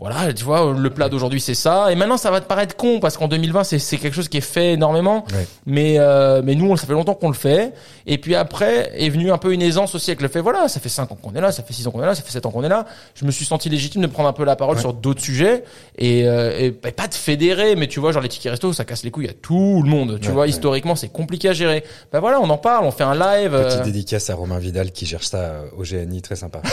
voilà, 0.00 0.32
tu 0.32 0.44
vois, 0.44 0.74
le 0.74 0.88
plat 0.88 1.10
d'aujourd'hui 1.10 1.42
c'est 1.42 1.54
ça. 1.54 1.92
Et 1.92 1.94
maintenant 1.94 2.16
ça 2.16 2.30
va 2.30 2.40
te 2.40 2.46
paraître 2.46 2.74
con 2.74 3.00
parce 3.00 3.18
qu'en 3.18 3.28
2020 3.28 3.64
c'est 3.64 3.78
c'est 3.78 3.98
quelque 3.98 4.14
chose 4.14 4.30
qui 4.30 4.38
est 4.38 4.40
fait 4.40 4.72
énormément. 4.72 5.26
Mais 5.66 5.96
euh, 5.98 6.40
mais 6.42 6.54
nous 6.54 6.74
ça 6.78 6.86
fait 6.86 6.94
longtemps 6.94 7.12
qu'on 7.12 7.28
le 7.28 7.34
fait. 7.34 7.74
Et 8.06 8.16
puis 8.16 8.34
après 8.34 8.90
est 8.94 9.10
venu 9.10 9.30
un 9.30 9.36
peu 9.36 9.52
une 9.52 9.60
aisance 9.60 9.94
aussi 9.94 10.10
avec 10.10 10.22
le 10.22 10.28
fait. 10.28 10.40
Voilà, 10.40 10.68
ça 10.68 10.80
fait 10.80 10.88
cinq 10.88 11.12
ans 11.12 11.18
qu'on 11.20 11.34
est 11.34 11.40
là, 11.42 11.52
ça 11.52 11.62
fait 11.62 11.74
six 11.74 11.86
ans 11.86 11.90
qu'on 11.90 12.02
est 12.02 12.06
là, 12.06 12.14
ça 12.14 12.22
fait 12.22 12.32
sept 12.32 12.46
ans 12.46 12.50
qu'on 12.50 12.64
est 12.64 12.70
là. 12.70 12.86
Je 13.14 13.26
me 13.26 13.30
suis 13.30 13.44
senti 13.44 13.68
légitime 13.68 14.00
de 14.00 14.06
prendre 14.06 14.28
un 14.30 14.32
peu 14.32 14.44
la 14.44 14.56
parole 14.56 14.78
sur 14.78 14.94
d'autres 14.94 15.20
sujets 15.20 15.64
et, 15.98 16.26
euh, 16.26 16.58
et 16.58 16.70
pas 16.70 17.06
de 17.06 17.14
fédérer, 17.14 17.76
mais 17.76 17.86
tu 17.86 18.00
vois 18.00 18.12
genre 18.12 18.22
les 18.22 18.30
tickets 18.30 18.52
resto 18.52 18.72
ça 18.72 18.86
casse 18.86 19.04
les 19.04 19.10
couilles 19.10 19.28
à 19.28 19.34
tout 19.34 19.82
le 19.84 19.90
monde. 19.90 20.18
Tu 20.22 20.30
vois 20.30 20.46
historiquement 20.46 20.96
c'est 20.96 21.12
compliqué 21.12 21.50
à 21.50 21.52
gérer. 21.52 21.84
Ben 22.10 22.20
voilà, 22.20 22.40
on 22.40 22.48
en 22.48 22.58
parle, 22.58 22.86
on 22.86 22.90
fait 22.90 23.04
un 23.04 23.14
live. 23.14 23.50
Petite 23.50 23.80
euh, 23.80 23.84
dédicace 23.84 24.30
à 24.30 24.34
Romain 24.34 24.58
Vidal 24.58 24.92
qui 24.92 25.04
gère 25.04 25.22
ça 25.22 25.64
au 25.76 25.82
GNI, 25.82 26.22
très 26.22 26.36
sympa. 26.36 26.62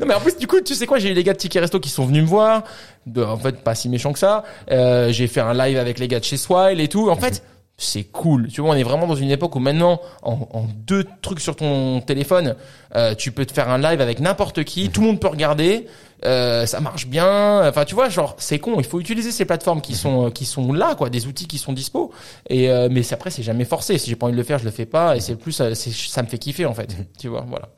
Non 0.00 0.06
mais 0.06 0.14
en 0.14 0.20
plus 0.20 0.36
du 0.36 0.46
coup 0.46 0.60
tu 0.60 0.74
sais 0.74 0.86
quoi 0.86 0.98
j'ai 0.98 1.10
eu 1.10 1.14
les 1.14 1.24
gars 1.24 1.32
de 1.32 1.38
Ticket 1.38 1.60
Resto 1.60 1.80
qui 1.80 1.88
sont 1.88 2.06
venus 2.06 2.22
me 2.22 2.28
voir 2.28 2.64
de, 3.06 3.22
en 3.22 3.36
fait 3.36 3.62
pas 3.62 3.74
si 3.74 3.88
méchant 3.88 4.12
que 4.12 4.18
ça. 4.18 4.44
Euh, 4.70 5.12
j'ai 5.12 5.26
fait 5.26 5.40
un 5.40 5.54
live 5.54 5.78
avec 5.78 5.98
les 5.98 6.08
gars 6.08 6.20
de 6.20 6.24
chez 6.24 6.36
Swile 6.36 6.80
et 6.80 6.88
tout. 6.88 7.10
En 7.10 7.16
fait 7.16 7.42
c'est 7.78 8.04
cool. 8.04 8.48
Tu 8.48 8.60
vois 8.60 8.70
on 8.70 8.74
est 8.74 8.82
vraiment 8.82 9.06
dans 9.06 9.16
une 9.16 9.30
époque 9.30 9.56
où 9.56 9.58
maintenant 9.58 10.00
en, 10.22 10.46
en 10.52 10.66
deux 10.86 11.04
trucs 11.20 11.40
sur 11.40 11.56
ton 11.56 12.00
téléphone 12.00 12.54
euh, 12.94 13.14
tu 13.14 13.32
peux 13.32 13.46
te 13.46 13.52
faire 13.52 13.70
un 13.70 13.78
live 13.78 14.00
avec 14.00 14.20
n'importe 14.20 14.62
qui 14.62 14.90
tout 14.90 15.00
le 15.00 15.08
monde 15.08 15.20
peut 15.20 15.28
regarder 15.28 15.86
euh, 16.24 16.66
ça 16.66 16.78
marche 16.80 17.06
bien. 17.08 17.66
Enfin 17.68 17.84
tu 17.84 17.96
vois 17.96 18.08
genre 18.08 18.36
c'est 18.38 18.60
con 18.60 18.74
il 18.78 18.84
faut 18.84 19.00
utiliser 19.00 19.32
ces 19.32 19.44
plateformes 19.44 19.80
qui 19.80 19.94
sont 19.94 20.30
qui 20.30 20.44
sont 20.44 20.72
là 20.72 20.94
quoi 20.94 21.10
des 21.10 21.26
outils 21.26 21.48
qui 21.48 21.58
sont 21.58 21.72
dispo. 21.72 22.12
Et 22.48 22.70
euh, 22.70 22.88
mais 22.90 23.12
après 23.12 23.30
c'est 23.30 23.42
jamais 23.42 23.64
forcé. 23.64 23.98
Si 23.98 24.08
j'ai 24.10 24.16
pas 24.16 24.26
envie 24.26 24.34
de 24.34 24.38
le 24.38 24.44
faire 24.44 24.58
je 24.58 24.64
le 24.64 24.70
fais 24.70 24.86
pas. 24.86 25.16
Et 25.16 25.20
c'est 25.20 25.34
plus 25.34 25.52
ça, 25.52 25.74
ça 25.74 26.22
me 26.22 26.28
fait 26.28 26.38
kiffer 26.38 26.66
en 26.66 26.74
fait. 26.74 26.94
Tu 27.18 27.26
vois 27.26 27.44
voilà 27.48 27.70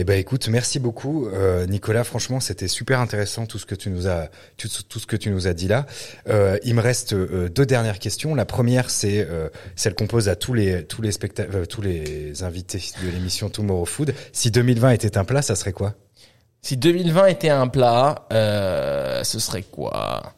eh 0.00 0.04
ben 0.04 0.16
écoute, 0.16 0.46
merci 0.46 0.78
beaucoup 0.78 1.26
euh, 1.26 1.66
Nicolas. 1.66 2.04
Franchement, 2.04 2.38
c'était 2.38 2.68
super 2.68 3.00
intéressant 3.00 3.46
tout 3.46 3.58
ce 3.58 3.66
que 3.66 3.74
tu 3.74 3.90
nous 3.90 4.06
as 4.06 4.28
tout, 4.56 4.68
ce 4.68 5.06
que 5.06 5.16
tu 5.16 5.28
nous 5.28 5.48
as 5.48 5.54
dit 5.54 5.66
là. 5.66 5.86
Euh, 6.28 6.56
il 6.62 6.76
me 6.76 6.80
reste 6.80 7.14
euh, 7.14 7.48
deux 7.48 7.66
dernières 7.66 7.98
questions. 7.98 8.36
La 8.36 8.44
première, 8.44 8.90
c'est 8.90 9.26
euh, 9.28 9.48
celle 9.74 9.96
qu'on 9.96 10.06
pose 10.06 10.28
à 10.28 10.36
tous 10.36 10.54
les 10.54 10.84
tous 10.84 11.02
les 11.02 11.10
spectateurs, 11.10 11.66
tous 11.66 11.82
les 11.82 12.44
invités 12.44 12.78
de 13.02 13.10
l'émission 13.10 13.50
Tomorrow 13.50 13.86
Food. 13.86 14.14
Si 14.32 14.52
2020 14.52 14.90
était 14.90 15.18
un 15.18 15.24
plat, 15.24 15.42
ça 15.42 15.56
serait 15.56 15.72
quoi? 15.72 15.94
Si 16.62 16.76
2020 16.76 17.26
était 17.26 17.50
un 17.50 17.66
plat, 17.66 18.24
ce 18.30 19.38
serait 19.40 19.62
quoi? 19.62 20.32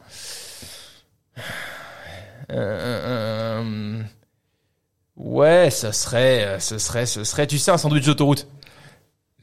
Ouais, 5.17 5.69
ce 5.69 5.91
serait, 5.91 6.57
ce 6.59 6.79
serait, 6.79 7.05
ce 7.05 7.23
serait, 7.23 7.45
tu 7.45 7.59
sais, 7.59 7.69
un 7.69 7.77
sandwich 7.77 8.07
d'autoroute. 8.07 8.47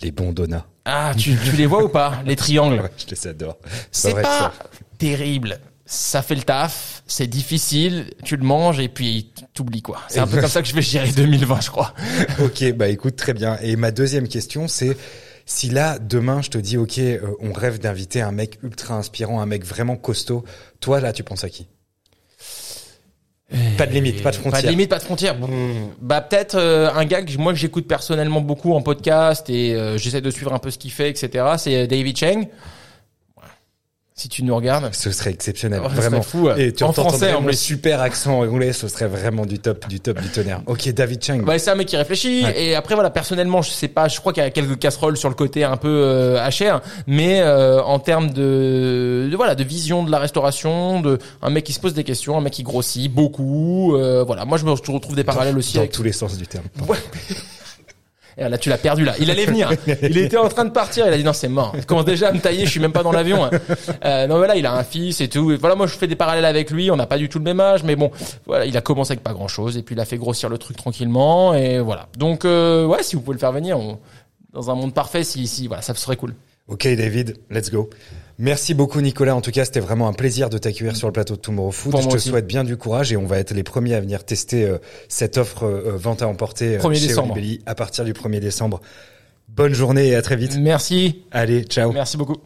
Les 0.03 0.11
bons 0.11 0.33
donuts. 0.33 0.57
Ah, 0.85 1.13
tu, 1.17 1.37
tu 1.37 1.57
les 1.57 1.67
vois 1.67 1.85
ou 1.85 1.89
pas 1.89 2.23
Les 2.25 2.37
triangles. 2.37 2.89
je 2.97 3.15
les 3.15 3.27
adore. 3.27 3.59
C'est 3.91 4.15
pas, 4.15 4.53
terrible. 4.97 5.59
Ça 5.85 6.21
fait 6.21 6.35
le 6.35 6.43
taf, 6.43 7.03
c'est 7.07 7.27
difficile, 7.27 8.11
tu 8.23 8.37
le 8.37 8.45
manges 8.45 8.79
et 8.79 8.89
puis 8.89 9.33
t'oublies 9.55 9.81
quoi. 9.81 10.01
C'est 10.09 10.19
un 10.19 10.27
peu 10.27 10.39
comme 10.39 10.51
ça 10.51 10.61
que 10.61 10.69
je 10.69 10.75
vais 10.75 10.83
gérer 10.83 11.11
2020, 11.11 11.61
je 11.63 11.71
crois. 11.71 11.95
ok, 12.45 12.73
bah 12.75 12.89
écoute, 12.89 13.17
très 13.17 13.33
bien. 13.33 13.57
Et 13.63 13.75
ma 13.77 13.91
deuxième 13.91 14.29
question, 14.29 14.69
c'est 14.69 14.99
si 15.47 15.71
là, 15.71 15.99
demain, 15.99 16.43
je 16.43 16.51
te 16.51 16.59
dis, 16.59 16.77
ok, 16.77 16.99
euh, 16.99 17.21
on 17.41 17.55
rêve 17.55 17.79
d'inviter 17.79 18.21
un 18.21 18.33
mec 18.33 18.59
ultra 18.63 18.97
inspirant, 18.97 19.41
un 19.41 19.47
mec 19.47 19.65
vraiment 19.65 19.97
costaud, 19.97 20.45
toi 20.79 21.01
là, 21.01 21.15
tu 21.15 21.25
penses 21.25 21.43
à 21.43 21.49
qui? 21.49 21.69
Pas 23.79 23.87
de 23.87 23.93
limite, 23.93 24.23
pas 24.23 24.31
de 24.31 24.37
frontières. 24.37 24.61
Pas 24.61 24.67
de 24.67 24.71
limite, 24.71 24.91
pas 24.91 24.99
de 24.99 25.05
frontières. 25.05 25.37
Bah 26.01 26.21
peut-être 26.21 26.57
euh, 26.57 26.91
un 26.95 27.05
gars 27.07 27.23
que 27.23 27.37
moi 27.39 27.55
j'écoute 27.55 27.87
personnellement 27.87 28.43
beaucoup 28.43 28.75
en 28.75 28.83
podcast 28.83 29.49
et 29.49 29.75
euh, 29.75 29.97
j'essaie 29.97 30.21
de 30.21 30.31
suivre 30.31 30.53
un 30.53 30.59
peu 30.59 30.71
ce 30.71 30.79
qu'il 30.79 30.91
fait, 30.91 31.09
etc. 31.09 31.45
C'est 31.57 31.87
David 31.87 32.17
Cheng 32.17 32.49
si 34.19 34.29
tu 34.29 34.43
nous 34.43 34.55
regardes. 34.55 34.93
Ce 34.93 35.12
serait 35.12 35.31
exceptionnel, 35.31 35.81
oh, 35.85 35.89
vraiment 35.89 36.23
fou. 36.23 36.51
Et 36.57 36.73
tu 36.73 36.83
en 36.83 36.93
français, 36.93 37.33
en 37.35 37.53
super 37.53 38.01
accent 38.01 38.41
anglais, 38.41 38.73
ce 38.73 38.89
serait 38.89 39.07
vraiment 39.07 39.47
du 39.47 39.61
top, 39.61 39.89
du 39.89 40.01
top 40.01 40.21
du 40.21 40.29
tonnerre. 40.29 40.61
Ok, 40.66 40.89
David 40.89 41.23
Chang. 41.23 41.41
Ouais, 41.45 41.61
c'est 41.61 41.71
un 41.71 41.77
mec 41.77 41.87
qui 41.87 41.97
réfléchit. 41.97 42.45
Et 42.57 42.75
après, 42.75 42.95
voilà, 42.95 43.11
personnellement, 43.11 43.62
je 43.62 43.71
sais 43.71 43.87
pas, 43.87 44.09
je 44.09 44.19
crois 44.19 44.33
qu'il 44.33 44.43
y 44.43 44.47
a 44.47 44.51
quelques 44.51 44.79
casseroles 44.79 45.16
sur 45.16 45.29
le 45.29 45.37
côté 45.37 45.62
un 45.62 45.77
peu 45.77 45.89
euh, 45.89 46.49
HR, 46.49 46.81
mais 47.07 47.41
euh, 47.41 47.81
en 47.83 48.01
termes 48.01 48.31
de, 48.31 49.29
de, 49.31 49.37
voilà, 49.37 49.55
de 49.55 49.62
vision 49.62 50.03
de 50.03 50.11
la 50.11 50.19
restauration, 50.19 51.01
de 51.01 51.19
un 51.41 51.51
mec 51.51 51.64
qui 51.64 51.73
se 51.73 51.81
pose 51.81 51.95
des 51.95 52.05
questions, 52.05 52.37
un 52.37 52.41
mec 52.41 52.55
qui 52.55 52.64
grossit 52.64 53.12
beaucoup. 53.12 53.95
Euh, 53.95 54.25
voilà, 54.25 54.45
moi 54.45 54.59
je 54.59 54.64
me 54.64 54.71
retrouve 54.71 55.14
des 55.14 55.25
parallèles 55.25 55.57
aussi 55.57 55.75
dans 55.75 55.81
avec 55.81 55.93
tous 55.93 56.03
les 56.03 56.12
sens 56.12 56.37
du 56.37 56.47
terme. 56.47 56.64
Ouais. 56.89 56.99
Et 58.39 58.49
là, 58.49 58.57
tu 58.57 58.68
l'as 58.68 58.78
perdu 58.78 59.05
là. 59.05 59.14
Il 59.18 59.30
allait 59.30 59.47
venir. 59.47 59.70
Il 60.03 60.16
était 60.16 60.36
en 60.36 60.49
train 60.49 60.64
de 60.64 60.70
partir. 60.70 61.07
Il 61.09 61.12
a 61.12 61.16
dit 61.16 61.24
non, 61.24 61.32
c'est 61.32 61.49
mort. 61.49 61.72
Il 61.76 61.84
commence 61.84 62.05
déjà 62.05 62.28
à 62.28 62.32
me 62.32 62.39
tailler. 62.39 62.64
Je 62.66 62.70
suis 62.70 62.80
même 62.80 62.93
pas 62.93 63.03
dans 63.03 63.11
l'avion. 63.11 63.45
Hein. 63.45 63.51
Euh, 64.05 64.26
non, 64.28 64.36
voilà, 64.36 64.55
il 64.55 64.64
a 64.64 64.74
un 64.74 64.84
fils 64.84 65.20
et 65.20 65.28
tout. 65.28 65.57
voilà, 65.59 65.74
moi, 65.74 65.86
je 65.86 65.97
fais 65.97 66.07
des 66.07 66.14
parallèles 66.14 66.45
avec 66.45 66.70
lui. 66.70 66.91
On 66.91 66.97
n'a 66.97 67.07
pas 67.07 67.18
du 67.18 67.28
tout 67.28 67.39
le 67.39 67.45
même 67.45 67.59
âge, 67.59 67.82
mais 67.82 67.97
bon, 67.97 68.12
voilà, 68.47 68.64
il 68.64 68.76
a 68.76 68.80
commencé 68.80 69.12
avec 69.12 69.24
pas 69.24 69.32
grand 69.32 69.49
chose 69.49 69.76
et 69.76 69.82
puis 69.82 69.97
il 69.97 70.01
a 70.01 70.05
fait 70.05 70.18
grossir 70.18 70.49
le 70.49 70.59
truc 70.59 70.76
tranquillement 70.76 71.55
et 71.55 71.80
voilà. 71.80 72.09
Donc, 72.16 72.45
euh, 72.45 72.86
ouais, 72.86 73.03
si 73.03 73.16
vous 73.16 73.22
pouvez 73.22 73.34
le 73.34 73.41
faire 73.41 73.53
venir, 73.53 73.78
dans 74.53 74.70
un 74.70 74.74
monde 74.74 74.95
parfait, 74.95 75.24
si, 75.24 75.47
si, 75.47 75.66
voilà, 75.66 75.82
ça 75.82 75.95
serait 75.95 76.16
cool. 76.16 76.34
Ok, 76.68 76.86
David, 76.86 77.36
let's 77.51 77.70
go. 77.70 77.91
Merci 78.39 78.72
beaucoup 78.74 79.01
Nicolas. 79.01 79.34
En 79.34 79.41
tout 79.41 79.51
cas, 79.51 79.64
c'était 79.64 79.80
vraiment 79.80 80.07
un 80.09 80.12
plaisir 80.12 80.49
de 80.49 80.59
t'accueillir 80.59 80.97
sur 80.97 81.09
le 81.09 81.12
plateau 81.12 81.34
de 81.34 81.41
Tomorrow 81.41 81.72
Food. 81.72 82.01
Je 82.01 82.09
te 82.09 82.18
souhaite 82.18 82.47
bien 82.47 82.62
du 82.62 82.76
courage 82.76 83.12
et 83.12 83.16
on 83.16 83.26
va 83.26 83.39
être 83.39 83.53
les 83.53 83.64
premiers 83.64 83.95
à 83.95 84.01
venir 84.01 84.24
tester 84.24 84.64
euh, 84.64 84.78
cette 85.09 85.39
offre 85.39 85.64
euh, 85.64 85.97
vente 85.97 86.22
à 86.22 86.28
emporter 86.28 86.78
euh, 86.78 86.95
chez 86.95 87.09
décembre. 87.09 87.36
à 87.66 87.74
partir 87.74 88.05
du 88.05 88.12
1er 88.12 88.39
décembre. 88.39 88.80
Bonne 89.49 89.74
journée 89.74 90.09
et 90.09 90.14
à 90.14 90.22
très 90.22 90.36
vite. 90.36 90.57
Merci. 90.61 91.24
Allez, 91.32 91.64
ciao. 91.64 91.93
Merci 91.93 92.16
beaucoup. 92.16 92.36